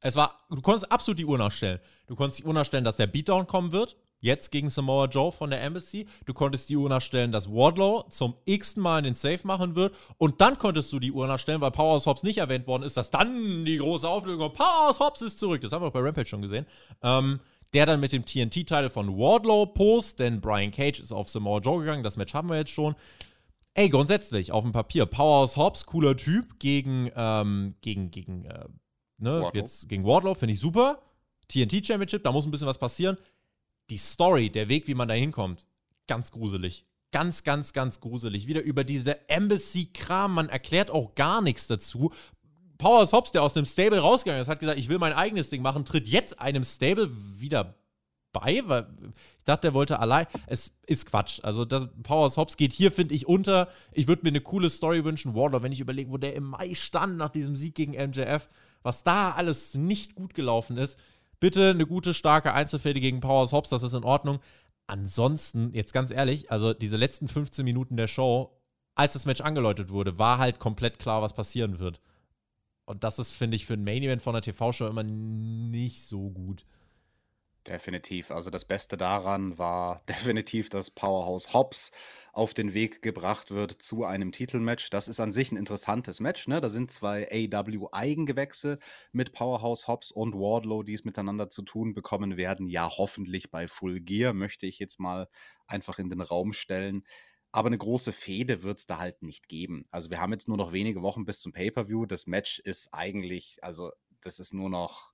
Es 0.00 0.16
war, 0.16 0.36
du 0.50 0.60
konntest 0.60 0.90
absolut 0.90 1.18
die 1.18 1.24
Uhr 1.24 1.38
nachstellen. 1.38 1.80
Du 2.06 2.16
konntest 2.16 2.40
die 2.40 2.44
Uhr 2.44 2.54
nachstellen, 2.54 2.84
dass 2.84 2.96
der 2.96 3.06
Beatdown 3.06 3.46
kommen 3.46 3.72
wird. 3.72 3.96
Jetzt 4.22 4.50
gegen 4.50 4.70
Samoa 4.70 5.06
Joe 5.06 5.30
von 5.30 5.50
der 5.50 5.60
Embassy. 5.62 6.06
Du 6.24 6.32
konntest 6.32 6.70
die 6.70 6.76
Uhr 6.76 6.88
nachstellen, 6.88 7.32
dass 7.32 7.50
Wardlow 7.50 8.04
zum 8.08 8.34
x-ten 8.46 8.82
Mal 8.82 9.02
den 9.02 9.14
Safe 9.14 9.40
machen 9.44 9.74
wird. 9.74 9.94
Und 10.16 10.40
dann 10.40 10.58
konntest 10.58 10.90
du 10.92 10.98
die 10.98 11.12
Uhr 11.12 11.26
nachstellen, 11.26 11.60
weil 11.60 11.72
Powerhouse 11.72 12.06
Hobbs 12.06 12.22
nicht 12.22 12.38
erwähnt 12.38 12.66
worden 12.66 12.84
ist, 12.84 12.96
dass 12.96 13.10
dann 13.10 13.64
die 13.66 13.76
große 13.76 14.08
Auflösung 14.08 14.40
kommt. 14.40 14.54
Powerhouse 14.54 15.00
Hobbs 15.00 15.20
ist 15.20 15.38
zurück. 15.38 15.60
Das 15.60 15.72
haben 15.72 15.82
wir 15.82 15.88
auch 15.88 15.92
bei 15.92 16.00
Rampage 16.00 16.28
schon 16.28 16.40
gesehen. 16.40 16.64
Ähm, 17.02 17.40
der 17.74 17.86
dann 17.86 18.00
mit 18.00 18.12
dem 18.12 18.24
TNT-Titel 18.24 18.88
von 18.90 19.16
Wardlow 19.16 19.66
post, 19.66 20.18
denn 20.18 20.40
Brian 20.40 20.70
Cage 20.70 21.00
ist 21.00 21.12
auf 21.12 21.28
Samoa 21.28 21.60
Joe 21.60 21.80
gegangen. 21.80 22.02
Das 22.02 22.16
Match 22.16 22.34
haben 22.34 22.48
wir 22.48 22.56
jetzt 22.56 22.70
schon. 22.70 22.94
Ey, 23.74 23.88
grundsätzlich, 23.88 24.52
auf 24.52 24.64
dem 24.64 24.72
Papier, 24.72 25.06
Powerhouse 25.06 25.56
Hobbs, 25.56 25.86
cooler 25.86 26.16
Typ, 26.16 26.58
gegen, 26.58 27.10
ähm, 27.16 27.74
gegen, 27.80 28.10
gegen, 28.10 28.44
äh, 28.44 28.66
ne, 29.16 29.40
Wardlow. 29.40 29.60
jetzt 29.60 29.88
gegen 29.88 30.04
Wardlow, 30.04 30.34
finde 30.34 30.52
ich 30.52 30.60
super. 30.60 31.00
TNT 31.48 31.86
Championship, 31.86 32.22
da 32.22 32.32
muss 32.32 32.44
ein 32.44 32.50
bisschen 32.50 32.66
was 32.66 32.78
passieren. 32.78 33.16
Die 33.92 33.98
Story, 33.98 34.48
der 34.48 34.70
Weg, 34.70 34.88
wie 34.88 34.94
man 34.94 35.06
da 35.06 35.12
hinkommt, 35.12 35.68
ganz 36.06 36.30
gruselig. 36.30 36.86
Ganz, 37.10 37.44
ganz, 37.44 37.74
ganz 37.74 38.00
gruselig. 38.00 38.46
Wieder 38.46 38.62
über 38.62 38.84
diese 38.84 39.28
Embassy-Kram, 39.28 40.32
man 40.32 40.48
erklärt 40.48 40.90
auch 40.90 41.14
gar 41.14 41.42
nichts 41.42 41.66
dazu. 41.66 42.10
Powerhouse 42.78 43.12
Hobbs, 43.12 43.32
der 43.32 43.42
aus 43.42 43.52
dem 43.52 43.66
Stable 43.66 43.98
rausgegangen 43.98 44.40
ist, 44.40 44.48
hat 44.48 44.60
gesagt, 44.60 44.78
ich 44.78 44.88
will 44.88 44.98
mein 44.98 45.12
eigenes 45.12 45.50
Ding 45.50 45.60
machen, 45.60 45.84
tritt 45.84 46.08
jetzt 46.08 46.40
einem 46.40 46.64
Stable 46.64 47.10
wieder 47.38 47.74
bei, 48.32 48.62
weil 48.64 48.86
ich 49.36 49.44
dachte, 49.44 49.66
der 49.66 49.74
wollte 49.74 49.98
allein. 49.98 50.24
Es 50.46 50.74
ist 50.86 51.04
Quatsch. 51.04 51.40
Also, 51.42 51.66
das 51.66 51.86
Powerhouse 52.02 52.38
Hobbs 52.38 52.56
geht 52.56 52.72
hier, 52.72 52.90
finde 52.90 53.14
ich, 53.14 53.26
unter. 53.28 53.68
Ich 53.92 54.08
würde 54.08 54.22
mir 54.22 54.30
eine 54.30 54.40
coole 54.40 54.70
Story 54.70 55.04
wünschen. 55.04 55.34
Wardlow, 55.34 55.62
wenn 55.62 55.72
ich 55.72 55.80
überlege, 55.80 56.10
wo 56.10 56.16
der 56.16 56.34
im 56.34 56.44
Mai 56.44 56.72
stand 56.72 57.18
nach 57.18 57.28
diesem 57.28 57.56
Sieg 57.56 57.74
gegen 57.74 57.92
MJF, 57.92 58.48
was 58.82 59.04
da 59.04 59.32
alles 59.32 59.74
nicht 59.74 60.14
gut 60.14 60.32
gelaufen 60.32 60.78
ist. 60.78 60.98
Bitte 61.42 61.70
eine 61.70 61.86
gute, 61.86 62.14
starke 62.14 62.52
Einzelfäde 62.52 63.00
gegen 63.00 63.18
Powerhouse 63.18 63.50
Hobbs, 63.50 63.68
das 63.68 63.82
ist 63.82 63.94
in 63.94 64.04
Ordnung. 64.04 64.38
Ansonsten, 64.86 65.74
jetzt 65.74 65.92
ganz 65.92 66.12
ehrlich, 66.12 66.52
also 66.52 66.72
diese 66.72 66.96
letzten 66.96 67.26
15 67.26 67.64
Minuten 67.64 67.96
der 67.96 68.06
Show, 68.06 68.56
als 68.94 69.14
das 69.14 69.26
Match 69.26 69.40
angeläutet 69.40 69.90
wurde, 69.90 70.18
war 70.18 70.38
halt 70.38 70.60
komplett 70.60 71.00
klar, 71.00 71.20
was 71.20 71.32
passieren 71.32 71.80
wird. 71.80 72.00
Und 72.84 73.02
das 73.02 73.18
ist, 73.18 73.32
finde 73.32 73.56
ich, 73.56 73.66
für 73.66 73.74
ein 73.74 73.82
Main 73.82 74.04
Event 74.04 74.22
von 74.22 74.36
einer 74.36 74.42
TV-Show 74.42 74.86
immer 74.86 75.02
nicht 75.02 76.02
so 76.04 76.30
gut. 76.30 76.64
Definitiv. 77.66 78.30
Also 78.30 78.50
das 78.50 78.64
Beste 78.64 78.96
daran 78.96 79.58
war 79.58 80.00
definitiv, 80.08 80.68
dass 80.68 80.92
Powerhouse 80.92 81.52
Hobbs 81.52 81.90
auf 82.32 82.54
den 82.54 82.72
Weg 82.72 83.02
gebracht 83.02 83.50
wird 83.50 83.72
zu 83.82 84.04
einem 84.04 84.32
Titelmatch. 84.32 84.88
Das 84.90 85.06
ist 85.06 85.20
an 85.20 85.32
sich 85.32 85.52
ein 85.52 85.56
interessantes 85.56 86.18
Match. 86.18 86.48
Ne? 86.48 86.60
Da 86.60 86.70
sind 86.70 86.90
zwei 86.90 87.28
AW-Eigengewächse 87.30 88.78
mit 89.12 89.32
Powerhouse 89.32 89.86
Hobbs 89.86 90.10
und 90.10 90.34
Wardlow, 90.34 90.82
die 90.82 90.94
es 90.94 91.04
miteinander 91.04 91.50
zu 91.50 91.62
tun 91.62 91.92
bekommen 91.92 92.38
werden. 92.38 92.68
Ja, 92.68 92.88
hoffentlich 92.88 93.50
bei 93.50 93.68
Full 93.68 94.00
Gear, 94.00 94.32
möchte 94.32 94.66
ich 94.66 94.78
jetzt 94.78 94.98
mal 94.98 95.28
einfach 95.66 95.98
in 95.98 96.08
den 96.08 96.22
Raum 96.22 96.54
stellen. 96.54 97.04
Aber 97.52 97.66
eine 97.66 97.76
große 97.76 98.12
Fehde 98.12 98.62
wird 98.62 98.78
es 98.78 98.86
da 98.86 98.98
halt 98.98 99.22
nicht 99.22 99.48
geben. 99.50 99.84
Also 99.90 100.08
wir 100.10 100.18
haben 100.18 100.32
jetzt 100.32 100.48
nur 100.48 100.56
noch 100.56 100.72
wenige 100.72 101.02
Wochen 101.02 101.26
bis 101.26 101.40
zum 101.40 101.52
Pay-Per-View. 101.52 102.06
Das 102.06 102.26
Match 102.26 102.60
ist 102.60 102.88
eigentlich, 102.94 103.58
also 103.62 103.90
das 104.22 104.38
ist 104.38 104.54
nur 104.54 104.70
noch 104.70 105.12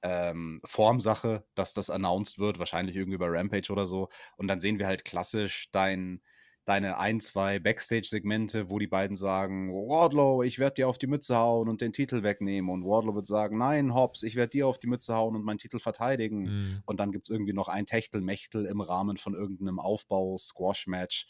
ähm, 0.00 0.60
Formsache, 0.64 1.44
dass 1.54 1.74
das 1.74 1.90
announced 1.90 2.38
wird, 2.38 2.58
wahrscheinlich 2.58 2.96
irgendwie 2.96 3.18
bei 3.18 3.26
Rampage 3.28 3.70
oder 3.70 3.86
so. 3.86 4.08
Und 4.36 4.48
dann 4.48 4.60
sehen 4.60 4.78
wir 4.78 4.86
halt 4.86 5.04
klassisch 5.04 5.70
dein, 5.72 6.22
deine 6.64 6.98
ein, 6.98 7.20
zwei 7.20 7.58
Backstage-Segmente, 7.58 8.70
wo 8.70 8.78
die 8.78 8.86
beiden 8.86 9.16
sagen, 9.16 9.70
Wardlow, 9.72 10.42
ich 10.42 10.58
werde 10.58 10.74
dir 10.74 10.88
auf 10.88 10.96
die 10.98 11.06
Mütze 11.06 11.36
hauen 11.36 11.68
und 11.68 11.80
den 11.80 11.92
Titel 11.92 12.22
wegnehmen. 12.22 12.70
Und 12.70 12.84
Wardlow 12.84 13.14
wird 13.14 13.26
sagen, 13.26 13.58
nein, 13.58 13.94
Hobbs, 13.94 14.22
ich 14.22 14.34
werde 14.34 14.50
dir 14.50 14.66
auf 14.66 14.78
die 14.78 14.86
Mütze 14.86 15.14
hauen 15.14 15.36
und 15.36 15.44
meinen 15.44 15.58
Titel 15.58 15.78
verteidigen. 15.78 16.42
Mhm. 16.42 16.82
Und 16.86 17.00
dann 17.00 17.12
gibt 17.12 17.26
es 17.26 17.30
irgendwie 17.30 17.52
noch 17.52 17.68
ein 17.68 17.86
Techtelmechtel 17.86 18.64
im 18.66 18.80
Rahmen 18.80 19.16
von 19.18 19.34
irgendeinem 19.34 19.78
Aufbau-Squash-Match. 19.78 21.26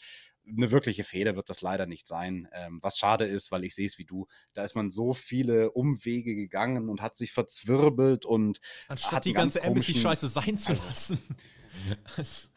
Eine 0.47 0.69
wirkliche 0.71 1.03
Fehde 1.03 1.35
wird 1.35 1.49
das 1.49 1.61
leider 1.61 1.87
nicht 1.87 2.07
sein. 2.07 2.47
Ähm, 2.53 2.79
was 2.81 2.97
schade 2.97 3.25
ist, 3.25 3.51
weil 3.51 3.65
ich 3.65 3.73
sehe 3.75 3.87
es 3.87 3.97
wie 3.97 4.05
du. 4.05 4.27
Da 4.53 4.63
ist 4.63 4.75
man 4.75 4.91
so 4.91 5.13
viele 5.13 5.71
Umwege 5.71 6.35
gegangen 6.35 6.87
und 6.87 7.01
hat 7.01 7.17
sich 7.17 7.31
verzwirbelt 7.31 8.25
und 8.25 8.59
Anstatt 8.87 9.11
hat 9.11 9.25
die 9.25 9.33
ganze 9.33 9.63
Embassy-Scheiße 9.63 10.29
sein 10.29 10.57
zu 10.57 10.69
Also- 10.73 10.87
lassen. 10.87 11.17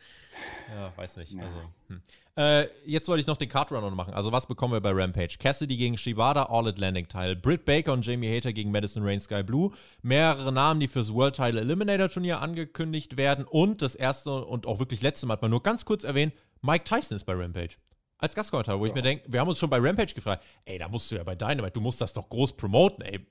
Ja, 0.75 0.93
weiß 0.97 1.17
nicht. 1.19 1.33
Ja. 1.33 1.43
Also, 1.43 1.61
hm. 1.89 2.03
äh, 2.37 2.67
jetzt 2.85 3.09
wollte 3.09 3.21
ich 3.21 3.27
noch 3.27 3.37
den 3.37 3.49
Card-Runner 3.49 3.91
machen. 3.91 4.15
Also, 4.15 4.33
was 4.33 4.47
bekommen 4.47 4.73
wir 4.73 4.81
bei 4.81 4.93
Rampage? 4.93 5.37
Cassidy 5.39 5.77
gegen 5.77 5.97
Shibata, 5.97 6.45
All-Atlantic-Teil. 6.45 7.37
Britt 7.37 7.65
Baker 7.65 7.93
und 7.93 8.05
Jamie 8.05 8.35
Hater 8.35 8.53
gegen 8.53 8.71
Madison 8.71 9.03
Rain 9.03 9.21
Sky 9.21 9.43
Blue. 9.43 9.73
Mehrere 10.03 10.53
Namen, 10.53 10.81
die 10.81 10.89
fürs 10.89 11.13
World 11.13 11.37
Title 11.37 11.61
Eliminator 11.61 12.09
Turnier 12.09 12.41
angekündigt 12.41 13.17
werden. 13.17 13.45
Und 13.45 13.83
das 13.83 13.95
erste 13.95 14.45
und 14.45 14.67
auch 14.67 14.79
wirklich 14.79 15.03
letzte 15.03 15.27
Mal, 15.27 15.35
hat 15.35 15.43
man 15.43 15.51
nur 15.51 15.63
ganz 15.63 15.85
kurz 15.85 16.05
erwähnt, 16.05 16.35
Mike 16.63 16.85
Tyson 16.85 17.17
ist 17.17 17.25
bei 17.25 17.35
Rampage. 17.35 17.77
Als 18.19 18.35
Gastkommentar, 18.35 18.81
wo 18.81 18.87
ich 18.87 18.95
mir 18.95 19.03
denke, 19.03 19.25
wir 19.29 19.39
haben 19.39 19.49
uns 19.49 19.61
schon 19.61 19.71
bei 19.71 19.79
Rampage 19.79 20.13
gefragt, 20.13 20.45
ey, 20.65 20.77
da 20.77 20.89
musst 20.89 21.11
du 21.11 21.17
ja 21.17 21.23
bei 21.23 21.37
Dynamite, 21.37 21.75
du 21.75 21.81
musst 21.81 22.01
das 22.01 22.13
doch 22.13 22.29
groß 22.29 22.57
promoten, 22.57 23.05
ey. 23.05 23.25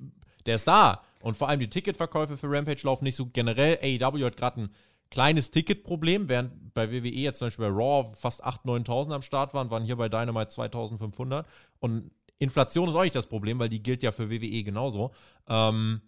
Der 0.45 0.55
ist 0.55 0.65
da. 0.65 1.01
Und 1.19 1.35
vor 1.35 1.49
allem 1.49 1.59
die 1.59 1.69
Ticketverkäufe 1.69 2.37
für 2.37 2.49
Rampage 2.49 2.81
laufen 2.83 3.03
nicht 3.03 3.15
so 3.15 3.25
generell. 3.25 3.77
AEW 3.81 4.25
hat 4.25 4.37
gerade 4.37 4.61
ein 4.61 4.69
kleines 5.09 5.51
Ticketproblem, 5.51 6.29
während 6.29 6.73
bei 6.73 6.91
WWE 6.91 7.07
jetzt 7.07 7.39
zum 7.39 7.47
Beispiel 7.47 7.65
bei 7.65 7.71
Raw 7.71 8.13
fast 8.15 8.45
8.000, 8.45 8.85
9.000 8.85 9.13
am 9.13 9.21
Start 9.21 9.53
waren, 9.53 9.69
waren 9.71 9.83
hier 9.83 9.95
bei 9.95 10.09
Dynamite 10.09 10.51
2.500. 10.51 11.45
Und 11.79 12.11
Inflation 12.39 12.89
ist 12.89 12.95
auch 12.95 13.03
nicht 13.03 13.15
das 13.15 13.25
Problem, 13.25 13.59
weil 13.59 13.69
die 13.69 13.81
gilt 13.81 14.03
ja 14.03 14.11
für 14.11 14.29
WWE 14.29 14.63
genauso. 14.63 15.11
Ähm, 15.47 16.01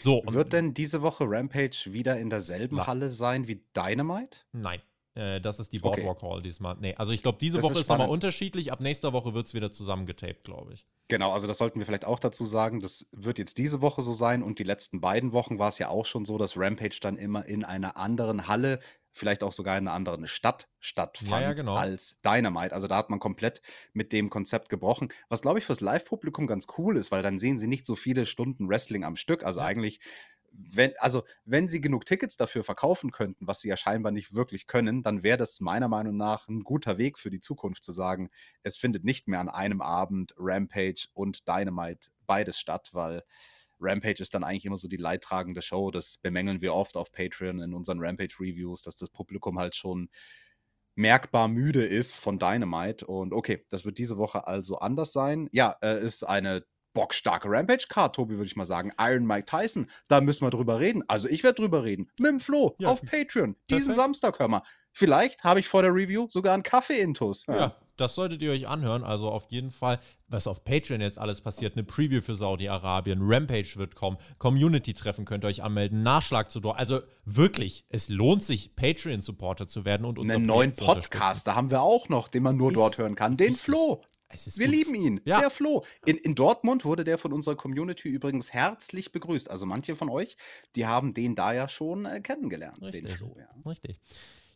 so. 0.00 0.22
Wird 0.26 0.52
denn 0.52 0.74
diese 0.74 1.02
Woche 1.02 1.24
Rampage 1.26 1.84
wieder 1.86 2.18
in 2.18 2.30
derselben. 2.30 2.86
Halle 2.86 3.10
sein 3.10 3.46
wie 3.48 3.62
Dynamite? 3.74 4.38
Nein. 4.52 4.80
Äh, 5.16 5.40
das 5.40 5.58
ist 5.58 5.72
die 5.72 5.82
Okay. 5.82 6.02
Boardwalk 6.02 6.22
Hall 6.22 6.42
diesmal. 6.42 6.76
Nee, 6.78 6.94
also 6.96 7.12
ich 7.12 7.22
glaube, 7.22 7.38
diese 7.40 7.56
Das 7.56 7.64
Woche 7.64 7.72
ist 7.74 7.80
ist, 7.80 7.88
nochmal 7.88 8.08
unterschiedlich. 8.08 8.70
Ab 8.72 8.80
nächster 8.80 9.12
Woche 9.12 9.34
wird 9.34 9.46
es 9.46 9.54
wieder 9.54 9.72
zusammengetaped, 9.72 10.44
glaube 10.44 10.74
ich. 10.74 10.86
Genau, 11.08 11.32
also 11.32 11.46
das 11.46 11.58
sollten 11.58 11.78
wir 11.78 11.86
vielleicht 11.86 12.04
auch 12.04 12.18
dazu 12.18 12.44
sagen. 12.44 12.80
Das 12.80 13.08
wird 13.12 13.38
jetzt 13.38 13.58
diese 13.58 13.80
Woche 13.80 14.02
so 14.02 14.12
sein 14.12 14.42
und 14.42 14.58
die 14.58 14.64
letzten 14.64 15.00
beiden 15.00 15.32
Wochen 15.32 15.58
war 15.58 15.68
es 15.68 15.78
ja 15.78 15.88
auch 15.88 16.04
schon 16.06 16.24
so, 16.24 16.36
dass 16.36 16.56
Rampage 16.56 16.98
dann 17.00 17.16
immer 17.16 17.46
in 17.46 17.64
einer 17.64 17.96
anderen 17.96 18.48
Halle, 18.48 18.80
vielleicht 19.12 19.42
auch 19.42 19.52
sogar 19.52 19.78
in 19.78 19.86
einer 19.88 19.94
anderen 19.96 20.26
Stadt 20.26 20.68
stattfand 20.78 21.30
Ja, 21.30 21.40
ja, 21.40 21.52
genau. 21.54 21.74
als 21.76 22.20
Dynamite. 22.20 22.74
Also 22.74 22.86
da 22.86 22.96
hat 22.98 23.08
man 23.08 23.18
komplett 23.18 23.62
mit 23.94 24.12
dem 24.12 24.28
Konzept 24.28 24.68
gebrochen, 24.68 25.08
was 25.30 25.40
glaube 25.40 25.58
ich 25.58 25.64
fürs 25.64 25.80
Live-Publikum 25.80 26.46
ganz 26.46 26.66
cool 26.76 26.98
ist, 26.98 27.10
weil 27.12 27.22
dann 27.22 27.38
sehen 27.38 27.56
sie 27.56 27.66
nicht 27.68 27.86
so 27.86 27.94
viele 27.96 28.26
Stunden 28.26 28.68
Wrestling 28.68 29.04
am 29.04 29.16
Stück. 29.16 29.42
Also 29.44 29.60
Ja. 29.60 29.66
eigentlich, 29.66 30.00
wenn, 30.58 30.92
also 30.98 31.22
wenn 31.44 31.68
sie 31.68 31.80
genug 31.80 32.06
Tickets 32.06 32.36
dafür 32.36 32.64
verkaufen 32.64 33.10
könnten, 33.10 33.46
was 33.46 33.60
sie 33.60 33.68
ja 33.68 33.76
scheinbar 33.76 34.12
nicht 34.12 34.34
wirklich 34.34 34.66
können, 34.66 35.02
dann 35.02 35.22
wäre 35.22 35.36
das 35.36 35.60
meiner 35.60 35.88
Meinung 35.88 36.16
nach 36.16 36.48
ein 36.48 36.62
guter 36.62 36.98
Weg 36.98 37.18
für 37.18 37.30
die 37.30 37.40
Zukunft 37.40 37.84
zu 37.84 37.92
sagen, 37.92 38.30
es 38.62 38.76
findet 38.76 39.04
nicht 39.04 39.28
mehr 39.28 39.40
an 39.40 39.48
einem 39.48 39.80
Abend 39.80 40.34
Rampage 40.38 41.08
und 41.12 41.46
Dynamite 41.46 42.10
beides 42.26 42.58
statt, 42.58 42.90
weil 42.92 43.22
Rampage 43.80 44.22
ist 44.22 44.34
dann 44.34 44.44
eigentlich 44.44 44.64
immer 44.64 44.76
so 44.76 44.88
die 44.88 44.96
leidtragende 44.96 45.62
Show. 45.62 45.90
Das 45.90 46.18
bemängeln 46.18 46.60
wir 46.60 46.74
oft 46.74 46.96
auf 46.96 47.12
Patreon 47.12 47.60
in 47.60 47.74
unseren 47.74 48.00
Rampage-Reviews, 48.00 48.82
dass 48.82 48.96
das 48.96 49.10
Publikum 49.10 49.58
halt 49.58 49.76
schon 49.76 50.08
merkbar 50.94 51.48
müde 51.48 51.84
ist 51.84 52.16
von 52.16 52.38
Dynamite. 52.38 53.06
Und 53.06 53.34
okay, 53.34 53.64
das 53.68 53.84
wird 53.84 53.98
diese 53.98 54.16
Woche 54.16 54.46
also 54.46 54.78
anders 54.78 55.12
sein. 55.12 55.48
Ja, 55.52 55.76
äh, 55.82 56.02
ist 56.02 56.22
eine 56.24 56.64
bockstarke 56.96 57.48
Rampage-Card, 57.48 58.16
Tobi, 58.16 58.34
würde 58.36 58.46
ich 58.46 58.56
mal 58.56 58.64
sagen. 58.64 58.90
Iron 58.98 59.24
Mike 59.26 59.44
Tyson, 59.46 59.88
da 60.08 60.20
müssen 60.20 60.44
wir 60.44 60.50
drüber 60.50 60.80
reden. 60.80 61.04
Also 61.06 61.28
ich 61.28 61.44
werde 61.44 61.62
drüber 61.62 61.84
reden. 61.84 62.08
Mit 62.18 62.30
dem 62.30 62.40
Flo 62.40 62.74
Ja. 62.78 62.88
auf 62.88 63.00
Patreon. 63.02 63.54
Diesen 63.70 63.84
Perfekt. 63.86 63.94
Samstag, 63.94 64.38
hör 64.40 64.48
mal. 64.48 64.62
Vielleicht 64.92 65.44
habe 65.44 65.60
ich 65.60 65.68
vor 65.68 65.82
der 65.82 65.92
Review 65.94 66.26
sogar 66.30 66.54
einen 66.54 66.62
Kaffee-Intus. 66.62 67.44
Ja. 67.46 67.74
das 67.98 68.14
solltet 68.14 68.40
ihr 68.42 68.50
euch 68.50 68.66
anhören. 68.66 69.04
Also 69.04 69.30
auf 69.30 69.44
jeden 69.50 69.70
Fall, 69.70 70.00
was 70.28 70.46
auf 70.46 70.64
Patreon 70.64 71.00
jetzt 71.02 71.18
alles 71.18 71.40
passiert. 71.42 71.74
Eine 71.74 71.84
Preview 71.84 72.20
für 72.22 72.34
Saudi-Arabien, 72.34 73.18
Rampage 73.22 73.76
wird 73.76 73.94
kommen, 73.94 74.16
Community-Treffen 74.38 75.24
könnt 75.26 75.44
ihr 75.44 75.48
euch 75.48 75.62
anmelden, 75.62 76.02
Nachschlag 76.02 76.50
zu 76.50 76.60
dort. 76.60 76.78
Also 76.78 77.00
wirklich, 77.24 77.84
es 77.90 78.08
lohnt 78.08 78.42
sich, 78.42 78.74
Patreon-Supporter 78.76 79.66
zu 79.68 79.84
werden 79.84 80.04
und 80.06 80.18
unser 80.18 80.36
Einen 80.36 80.46
neuen. 80.46 80.72
Podcast, 80.74 81.46
da 81.46 81.54
haben 81.54 81.70
wir 81.70 81.82
auch 81.82 82.08
noch, 82.08 82.28
den 82.28 82.42
man 82.42 82.56
nur 82.56 82.70
Ist 82.70 82.76
dort 82.76 82.98
hören 82.98 83.14
kann. 83.14 83.36
Den. 83.36 83.54
Flo. 83.54 84.02
Wir 84.44 84.66
gut. 84.66 84.74
lieben 84.74 84.94
ihn. 84.94 85.20
Ja. 85.24 85.40
Der 85.40 85.50
Flo. 85.50 85.84
In, 86.04 86.16
in 86.18 86.34
Dortmund 86.34 86.84
wurde 86.84 87.04
der 87.04 87.18
von 87.18 87.32
unserer 87.32 87.56
Community 87.56 88.08
übrigens 88.08 88.52
herzlich 88.52 89.12
begrüßt. 89.12 89.50
Also 89.50 89.66
manche 89.66 89.96
von 89.96 90.08
euch, 90.08 90.36
die 90.74 90.86
haben 90.86 91.14
den 91.14 91.34
da 91.34 91.52
ja 91.52 91.68
schon 91.68 92.06
äh, 92.06 92.20
kennengelernt, 92.20 92.78
den 92.78 92.84
Richtig. 92.86 93.12
Flo. 93.12 93.36
Ja. 93.38 93.70
Richtig. 93.70 94.00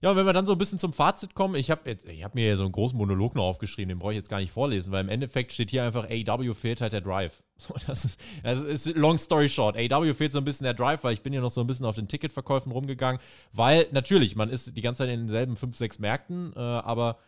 Ja, 0.02 0.10
und 0.10 0.16
wenn 0.16 0.24
wir 0.24 0.32
dann 0.32 0.46
so 0.46 0.52
ein 0.52 0.58
bisschen 0.58 0.78
zum 0.78 0.94
Fazit 0.94 1.34
kommen, 1.34 1.56
ich 1.56 1.70
habe 1.70 1.94
hab 2.22 2.34
mir 2.34 2.48
ja 2.48 2.56
so 2.56 2.62
einen 2.62 2.72
großen 2.72 2.96
Monolog 2.96 3.34
noch 3.34 3.44
aufgeschrieben, 3.44 3.90
den 3.90 3.98
brauche 3.98 4.12
ich 4.12 4.16
jetzt 4.16 4.30
gar 4.30 4.40
nicht 4.40 4.50
vorlesen, 4.50 4.92
weil 4.92 5.02
im 5.02 5.10
Endeffekt 5.10 5.52
steht 5.52 5.70
hier 5.70 5.84
einfach, 5.84 6.08
AW 6.08 6.54
fehlt 6.54 6.80
halt 6.80 6.92
der 6.92 7.02
Drive. 7.02 7.42
So, 7.60 7.74
das, 7.86 8.06
ist, 8.06 8.20
das 8.42 8.62
ist 8.62 8.96
long 8.96 9.18
story 9.18 9.50
short. 9.50 9.76
AW 9.76 10.14
fehlt 10.14 10.32
so 10.32 10.38
ein 10.38 10.46
bisschen 10.46 10.64
der 10.64 10.72
Drive, 10.72 11.04
weil 11.04 11.12
ich 11.12 11.20
bin 11.20 11.34
ja 11.34 11.42
noch 11.42 11.50
so 11.50 11.60
ein 11.60 11.66
bisschen 11.66 11.84
auf 11.84 11.94
den 11.94 12.08
Ticketverkäufen 12.08 12.72
rumgegangen, 12.72 13.20
weil 13.52 13.86
natürlich, 13.92 14.34
man 14.34 14.48
ist 14.48 14.74
die 14.74 14.80
ganze 14.80 15.02
Zeit 15.02 15.10
in 15.10 15.26
denselben 15.26 15.56
fünf, 15.56 15.76
sechs 15.76 15.98
Märkten, 15.98 16.54
äh, 16.56 16.58
aber 16.58 17.18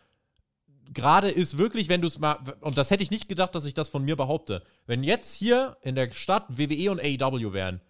gerade 0.91 1.29
ist 1.29 1.57
wirklich, 1.57 1.89
wenn 1.89 2.01
du 2.01 2.07
es 2.07 2.19
mal, 2.19 2.39
und 2.61 2.77
das 2.77 2.91
hätte 2.91 3.03
ich 3.03 3.11
nicht 3.11 3.29
gedacht, 3.29 3.55
dass 3.55 3.65
ich 3.65 3.73
das 3.73 3.89
von 3.89 4.03
mir 4.03 4.15
behaupte, 4.15 4.63
wenn 4.85 5.03
jetzt 5.03 5.35
hier 5.35 5.77
in 5.81 5.95
der 5.95 6.11
Stadt 6.11 6.45
WWE 6.49 6.91
und 6.91 6.99
AEW 6.99 7.53
wären, 7.53 7.81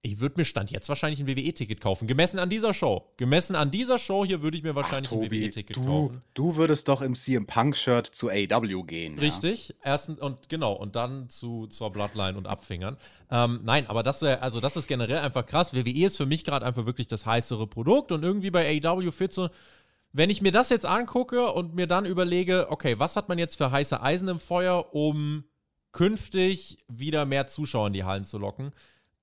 ich 0.00 0.20
würde 0.20 0.36
mir 0.38 0.44
Stand 0.44 0.70
jetzt 0.70 0.88
wahrscheinlich 0.88 1.18
ein 1.18 1.26
WWE-Ticket 1.26 1.80
kaufen. 1.80 2.06
Gemessen 2.06 2.38
an 2.38 2.48
dieser 2.48 2.72
Show. 2.72 3.10
Gemessen 3.16 3.56
an 3.56 3.72
dieser 3.72 3.98
Show 3.98 4.24
hier 4.24 4.42
würde 4.42 4.56
ich 4.56 4.62
mir 4.62 4.76
wahrscheinlich 4.76 5.10
ein 5.10 5.20
WWE-Ticket 5.20 5.76
du, 5.76 5.84
kaufen. 5.84 6.22
du 6.34 6.56
würdest 6.56 6.86
doch 6.86 7.02
im 7.02 7.16
CM 7.16 7.46
Punk-Shirt 7.46 8.06
zu 8.06 8.30
AW 8.30 8.82
gehen. 8.84 9.16
ja? 9.16 9.20
Richtig. 9.22 9.74
Erstens 9.82 10.20
und 10.20 10.48
genau, 10.48 10.72
und 10.72 10.94
dann 10.94 11.28
zu, 11.30 11.66
zur 11.66 11.90
Bloodline 11.90 12.38
und 12.38 12.46
Abfingern. 12.46 12.96
Ähm, 13.30 13.60
nein, 13.64 13.88
aber 13.88 14.04
das, 14.04 14.22
also 14.22 14.60
das 14.60 14.76
ist 14.76 14.86
generell 14.86 15.18
einfach 15.18 15.44
krass. 15.44 15.74
WWE 15.74 16.06
ist 16.06 16.16
für 16.16 16.26
mich 16.26 16.44
gerade 16.44 16.64
einfach 16.64 16.86
wirklich 16.86 17.08
das 17.08 17.26
heißere 17.26 17.66
Produkt 17.66 18.12
und 18.12 18.22
irgendwie 18.22 18.50
bei 18.50 18.80
AW 18.82 19.10
fehlt 19.10 19.32
so. 19.32 19.48
Wenn 20.12 20.30
ich 20.30 20.40
mir 20.42 20.52
das 20.52 20.70
jetzt 20.70 20.86
angucke 20.86 21.52
und 21.52 21.74
mir 21.74 21.86
dann 21.86 22.06
überlege, 22.06 22.66
okay, 22.70 22.98
was 22.98 23.16
hat 23.16 23.28
man 23.28 23.38
jetzt 23.38 23.56
für 23.56 23.70
heiße 23.70 24.02
Eisen 24.02 24.28
im 24.28 24.40
Feuer, 24.40 24.94
um 24.94 25.44
künftig 25.92 26.78
wieder 26.88 27.24
mehr 27.24 27.46
Zuschauer 27.46 27.88
in 27.88 27.92
die 27.92 28.04
Hallen 28.04 28.24
zu 28.24 28.38
locken, 28.38 28.72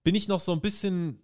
bin 0.03 0.15
ich 0.15 0.27
noch 0.27 0.39
so 0.39 0.51
ein 0.51 0.61
bisschen 0.61 1.21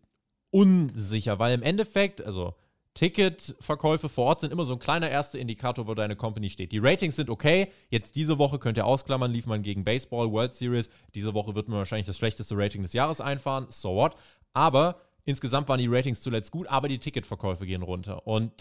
unsicher, 0.49 1.39
weil 1.39 1.53
im 1.53 1.63
Endeffekt, 1.63 2.23
also 2.23 2.55
Ticketverkäufe 2.93 4.09
vor 4.09 4.25
Ort 4.25 4.41
sind 4.41 4.51
immer 4.51 4.65
so 4.65 4.73
ein 4.73 4.79
kleiner 4.79 5.09
erster 5.09 5.39
Indikator, 5.39 5.87
wo 5.87 5.93
deine 5.93 6.17
Company 6.17 6.49
steht. 6.49 6.73
Die 6.73 6.79
Ratings 6.79 7.15
sind 7.15 7.29
okay. 7.29 7.71
Jetzt 7.89 8.17
diese 8.17 8.37
Woche 8.37 8.59
könnt 8.59 8.77
ihr 8.77 8.85
ausklammern, 8.85 9.31
lief 9.31 9.45
man 9.45 9.61
gegen 9.61 9.85
Baseball, 9.85 10.29
World 10.31 10.55
Series. 10.55 10.89
Diese 11.15 11.33
Woche 11.33 11.55
wird 11.55 11.69
man 11.69 11.77
wahrscheinlich 11.77 12.07
das 12.07 12.17
schlechteste 12.17 12.57
Rating 12.57 12.81
des 12.81 12.91
Jahres 12.91 13.21
einfahren. 13.21 13.67
So 13.69 13.95
what? 13.95 14.15
Aber 14.53 14.99
insgesamt 15.23 15.69
waren 15.69 15.79
die 15.79 15.87
Ratings 15.87 16.19
zuletzt 16.19 16.51
gut, 16.51 16.67
aber 16.67 16.89
die 16.89 16.99
Ticketverkäufe 16.99 17.65
gehen 17.65 17.81
runter. 17.81 18.27
Und 18.27 18.57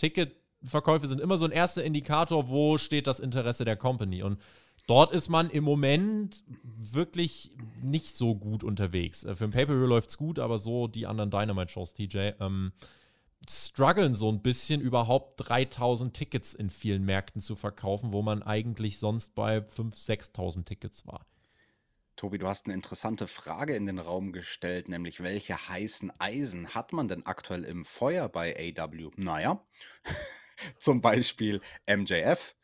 Ticketverkäufe 0.60 1.08
sind 1.08 1.20
immer 1.20 1.38
so 1.38 1.44
ein 1.44 1.52
erster 1.52 1.84
Indikator, 1.84 2.48
wo 2.48 2.78
steht 2.78 3.06
das 3.06 3.20
Interesse 3.20 3.64
der 3.64 3.76
Company. 3.76 4.22
Und 4.22 4.40
dort 4.86 5.12
ist 5.12 5.28
man 5.28 5.50
im 5.50 5.64
Moment 5.64 6.44
wirklich 6.62 7.50
nicht 7.82 8.14
so 8.14 8.34
gut 8.34 8.62
unterwegs. 8.62 9.24
Äh, 9.24 9.34
Für 9.34 9.44
ein 9.44 9.50
Pay-Per-View 9.50 9.86
läuft 9.86 10.10
es 10.10 10.18
gut, 10.18 10.38
aber 10.38 10.58
so 10.58 10.86
die 10.86 11.06
anderen 11.06 11.30
Dynamite-Shows, 11.30 11.94
TJ, 11.94 12.32
ähm, 12.40 12.72
strugglen 13.48 14.14
so 14.14 14.30
ein 14.30 14.42
bisschen, 14.42 14.82
überhaupt 14.82 15.48
3000 15.48 16.14
Tickets 16.14 16.52
in 16.52 16.68
vielen 16.68 17.04
Märkten 17.04 17.40
zu 17.40 17.54
verkaufen, 17.54 18.12
wo 18.12 18.20
man 18.20 18.42
eigentlich 18.42 18.98
sonst 18.98 19.34
bei 19.34 19.58
5.000, 19.58 20.34
6.000 20.34 20.64
Tickets 20.66 21.06
war. 21.06 21.24
Tobi, 22.16 22.36
du 22.36 22.48
hast 22.48 22.66
eine 22.66 22.74
interessante 22.74 23.26
Frage 23.26 23.74
in 23.74 23.86
den 23.86 23.98
Raum 23.98 24.32
gestellt, 24.32 24.90
nämlich 24.90 25.22
welche 25.22 25.56
heißen 25.68 26.12
Eisen 26.18 26.74
hat 26.74 26.92
man 26.92 27.08
denn 27.08 27.24
aktuell 27.24 27.64
im 27.64 27.86
Feuer 27.86 28.28
bei 28.28 28.74
AW? 28.76 29.10
Naja, 29.16 29.64
zum 30.78 31.00
Beispiel 31.00 31.60
MJF. 31.86 32.54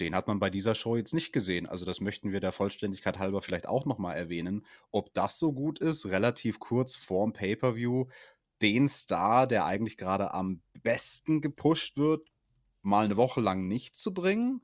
Den 0.00 0.14
hat 0.14 0.26
man 0.28 0.38
bei 0.40 0.48
dieser 0.50 0.74
Show 0.74 0.96
jetzt 0.96 1.12
nicht 1.12 1.32
gesehen. 1.32 1.66
Also 1.66 1.84
das 1.84 2.00
möchten 2.00 2.32
wir 2.32 2.40
der 2.40 2.52
Vollständigkeit 2.52 3.18
halber 3.18 3.42
vielleicht 3.42 3.68
auch 3.68 3.84
nochmal 3.84 4.16
erwähnen. 4.16 4.64
Ob 4.90 5.12
das 5.14 5.38
so 5.38 5.52
gut 5.52 5.78
ist, 5.78 6.06
relativ 6.06 6.58
kurz 6.58 6.96
vorm 6.96 7.32
Pay-per-View, 7.34 8.06
den 8.62 8.88
Star, 8.88 9.46
der 9.46 9.66
eigentlich 9.66 9.96
gerade 9.96 10.32
am 10.32 10.62
besten 10.82 11.40
gepusht 11.40 11.96
wird, 11.96 12.28
mal 12.82 13.04
eine 13.04 13.16
Woche 13.16 13.40
lang 13.40 13.68
nicht 13.68 13.96
zu 13.96 14.14
bringen. 14.14 14.62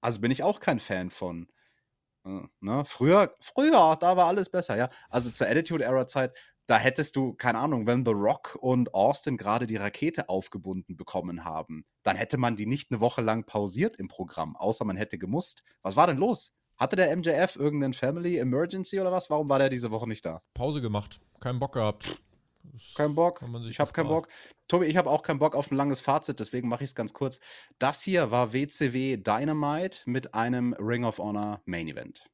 Also 0.00 0.20
bin 0.20 0.30
ich 0.30 0.42
auch 0.42 0.60
kein 0.60 0.80
Fan 0.80 1.10
von. 1.10 1.48
Äh, 2.24 2.40
Ne? 2.60 2.84
Früher, 2.84 3.34
früher, 3.40 3.96
da 4.00 4.16
war 4.16 4.26
alles 4.26 4.50
besser, 4.50 4.76
ja. 4.76 4.90
Also 5.08 5.30
zur 5.30 5.48
Attitude-Era-Zeit, 5.48 6.36
da 6.66 6.78
hättest 6.78 7.16
du, 7.16 7.34
keine 7.34 7.58
Ahnung, 7.58 7.86
wenn 7.86 8.04
The 8.04 8.12
Rock 8.12 8.58
und 8.60 8.92
Austin 8.92 9.36
gerade 9.36 9.66
die 9.66 9.76
Rakete 9.76 10.28
aufgebunden 10.28 10.96
bekommen 10.96 11.44
haben, 11.44 11.84
dann 12.02 12.16
hätte 12.16 12.38
man 12.38 12.56
die 12.56 12.66
nicht 12.66 12.90
eine 12.90 13.00
Woche 13.00 13.22
lang 13.22 13.44
pausiert 13.44 13.96
im 13.96 14.08
Programm, 14.08 14.56
außer 14.56 14.84
man 14.84 14.96
hätte 14.96 15.18
gemusst. 15.18 15.62
Was 15.82 15.96
war 15.96 16.06
denn 16.06 16.18
los? 16.18 16.56
Hatte 16.76 16.96
der 16.96 17.16
MJF 17.16 17.56
irgendeinen 17.56 17.94
Family 17.94 18.36
Emergency 18.36 19.00
oder 19.00 19.12
was? 19.12 19.30
Warum 19.30 19.48
war 19.48 19.58
der 19.58 19.70
diese 19.70 19.90
Woche 19.90 20.08
nicht 20.08 20.24
da? 20.24 20.42
Pause 20.54 20.82
gemacht, 20.82 21.20
keinen 21.40 21.58
Bock 21.58 21.72
gehabt. 21.72 22.20
Kein 22.94 23.14
Bock. 23.14 23.42
Ich 23.68 23.80
habe 23.80 23.92
keinen. 23.92 24.08
Bock. 24.08 24.28
Tobi, 24.68 24.86
ich 24.86 24.96
habe 24.96 25.08
auch 25.08 25.22
keinen 25.22 25.38
Bock 25.38 25.54
auf 25.54 25.70
ein 25.70 25.76
langes 25.76 26.00
Fazit, 26.00 26.40
deswegen 26.40 26.68
mache 26.68 26.82
ich 26.82 26.90
es 26.90 26.94
ganz 26.94 27.12
kurz. 27.12 27.38
Das 27.78 28.02
hier 28.02 28.32
war 28.32 28.52
WCW 28.52 29.16
Dynamite 29.16 29.98
mit 30.06 30.34
einem 30.34 30.72
Ring 30.74 31.04
of 31.04 31.18
Honor 31.18 31.62
Main 31.64 31.86
Event. 31.88 32.28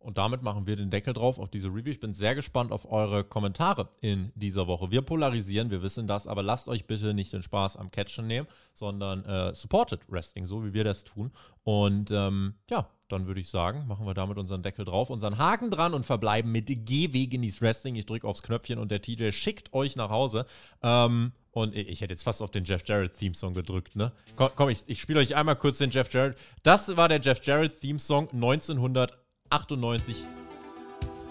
Und 0.00 0.16
damit 0.16 0.42
machen 0.42 0.66
wir 0.66 0.76
den 0.76 0.88
Deckel 0.88 1.12
drauf 1.12 1.38
auf 1.38 1.50
diese 1.50 1.68
Review. 1.68 1.90
Ich 1.90 2.00
bin 2.00 2.14
sehr 2.14 2.34
gespannt 2.34 2.72
auf 2.72 2.90
eure 2.90 3.22
Kommentare 3.22 3.90
in 4.00 4.32
dieser 4.34 4.66
Woche. 4.66 4.90
Wir 4.90 5.02
polarisieren, 5.02 5.70
wir 5.70 5.82
wissen 5.82 6.06
das, 6.06 6.26
aber 6.26 6.42
lasst 6.42 6.68
euch 6.68 6.86
bitte 6.86 7.12
nicht 7.12 7.34
den 7.34 7.42
Spaß 7.42 7.76
am 7.76 7.90
Catchen 7.90 8.26
nehmen, 8.26 8.48
sondern 8.72 9.24
äh, 9.26 9.54
supported 9.54 10.00
Wrestling, 10.10 10.46
so 10.46 10.64
wie 10.64 10.72
wir 10.72 10.84
das 10.84 11.04
tun. 11.04 11.30
Und 11.64 12.10
ähm, 12.10 12.54
ja, 12.70 12.88
dann 13.08 13.26
würde 13.26 13.40
ich 13.40 13.48
sagen, 13.50 13.86
machen 13.88 14.06
wir 14.06 14.14
damit 14.14 14.38
unseren 14.38 14.62
Deckel 14.62 14.86
drauf, 14.86 15.10
unseren 15.10 15.36
Haken 15.36 15.70
dran 15.70 15.92
und 15.92 16.06
verbleiben 16.06 16.50
mit 16.50 16.66
GW 16.66 17.26
Genieß 17.26 17.60
Wrestling. 17.60 17.94
Ich 17.96 18.06
drücke 18.06 18.26
aufs 18.26 18.42
Knöpfchen 18.42 18.78
und 18.78 18.90
der 18.90 19.02
TJ 19.02 19.32
schickt 19.32 19.72
euch 19.74 19.96
nach 19.96 20.08
Hause. 20.08 20.46
Ähm, 20.82 21.32
und 21.52 21.74
ich 21.74 22.00
hätte 22.00 22.14
jetzt 22.14 22.22
fast 22.22 22.42
auf 22.42 22.50
den 22.50 22.64
Jeff 22.64 22.82
Jarrett-Theme-Song 22.86 23.54
gedrückt, 23.54 23.96
ne? 23.96 24.12
Komm, 24.36 24.50
komm 24.54 24.68
ich, 24.68 24.84
ich 24.86 25.00
spiele 25.00 25.18
euch 25.18 25.34
einmal 25.34 25.56
kurz 25.56 25.78
den 25.78 25.90
Jeff 25.90 26.10
Jarrett. 26.12 26.38
Das 26.62 26.96
war 26.96 27.08
der 27.08 27.20
Jeff 27.20 27.44
Jarrett-Theme-Song 27.44 28.30
1900. 28.30 29.18
98 29.50 30.24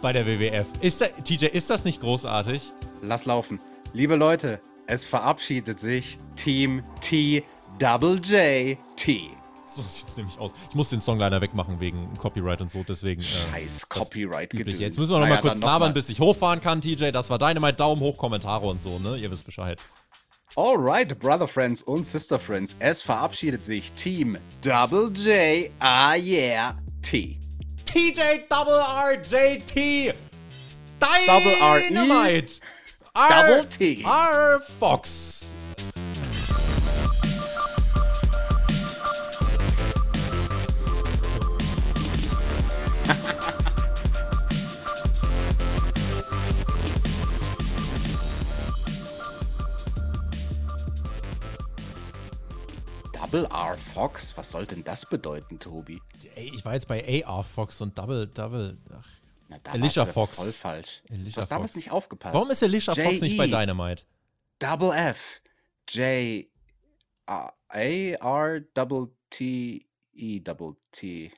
bei 0.02 0.14
der 0.14 0.26
WWF. 0.26 0.68
Ist 0.82 1.02
da, 1.02 1.08
TJ, 1.08 1.46
ist 1.46 1.70
das 1.70 1.86
nicht 1.86 2.02
großartig? 2.02 2.72
Lass 3.02 3.26
laufen. 3.26 3.60
Liebe 3.94 4.16
Leute, 4.16 4.62
es 4.88 5.06
verabschiedet 5.06 5.80
sich 5.80 6.20
Team 6.36 6.84
T 7.02 7.44
Double 7.80 8.20
J 8.24 8.78
T. 8.96 9.30
So 9.68 9.84
sieht 9.84 10.08
es 10.08 10.18
nämlich 10.18 10.38
aus. 10.40 10.52
Ich 10.70 10.76
muss 10.76 10.90
den 10.90 11.00
Song 11.00 11.20
leider 11.20 11.42
wegmachen 11.42 11.80
wegen 11.80 12.12
Copyright 12.18 12.60
und 12.62 12.72
so, 12.72 12.84
deswegen. 12.88 13.22
Äh, 13.22 13.26
Scheiß 13.26 13.84
äh, 13.84 13.86
Copyright 13.88 14.50
gedöns. 14.50 14.80
Jetzt 14.80 15.00
müssen 15.00 15.12
wir 15.12 15.20
nochmal 15.20 15.38
naja, 15.38 15.42
kurz 15.42 15.62
labern, 15.62 15.94
bis 15.94 16.10
ich 16.10 16.20
hochfahren 16.20 16.60
kann, 16.60 16.82
TJ. 16.82 17.12
Das 17.12 17.30
war 17.30 17.38
Dynamite, 17.38 17.76
Daumen 17.76 18.02
hoch, 18.02 18.18
Kommentare 18.18 18.66
und 18.66 18.82
so, 18.82 19.00
ne? 19.00 19.18
Ihr 19.18 19.30
wisst 19.30 19.46
Bescheid. 19.46 19.82
Alright, 20.56 21.18
Brother 21.20 21.48
Friends 21.48 21.84
und 21.84 22.06
Sister 22.06 22.40
Friends, 22.40 22.76
es 22.80 23.04
verabschiedet 23.04 23.64
sich 23.64 23.92
Team 23.94 24.38
Double 24.62 25.12
J, 25.14 25.70
ah 25.80 26.16
yeah, 26.16 26.76
T. 27.04 27.38
TJ 27.90 28.48
Double 28.50 28.74
RJT. 28.74 30.16
Double 31.00 31.56
R? 31.56 31.80
Dynamite. 31.80 32.60
Double 33.16 33.64
T. 33.64 34.04
R 34.06 34.60
Fox. 34.60 35.39
Double 53.32 53.48
R 53.52 53.78
Fox, 53.78 54.36
was 54.38 54.50
soll 54.50 54.66
denn 54.66 54.84
das 54.84 55.06
bedeuten, 55.06 55.60
Tobi? 55.60 56.02
Ey, 56.34 56.52
ich 56.52 56.66
war 56.66 56.74
jetzt 56.74 56.88
bei 56.88 57.24
AR 57.24 57.44
Fox 57.44 57.80
und 57.80 57.96
Double, 57.96 58.26
Double. 58.26 58.76
Ach. 58.92 59.06
Na, 59.48 59.60
da 59.60 59.74
Alicia 59.74 60.04
Fox. 60.08 60.38
Voll 60.38 60.52
falsch. 60.52 61.04
Alicia 61.12 61.36
du 61.36 61.38
hast 61.38 61.50
damals 61.50 61.74
Fox. 61.74 61.76
nicht 61.76 61.92
aufgepasst. 61.92 62.34
Warum 62.34 62.50
ist 62.50 62.64
Alicia 62.64 62.96
Fox 62.96 63.22
nicht 63.22 63.38
bei 63.38 63.46
J.E. 63.46 63.68
Dynamite? 63.68 64.04
Double 64.58 64.92
F, 64.94 65.44
J, 65.90 66.48
A, 67.28 67.52
A, 67.68 67.80
R, 67.80 68.62
Double 68.74 69.10
T, 69.30 69.86
E, 70.14 70.40
Double 70.40 70.76
T. 70.92 71.32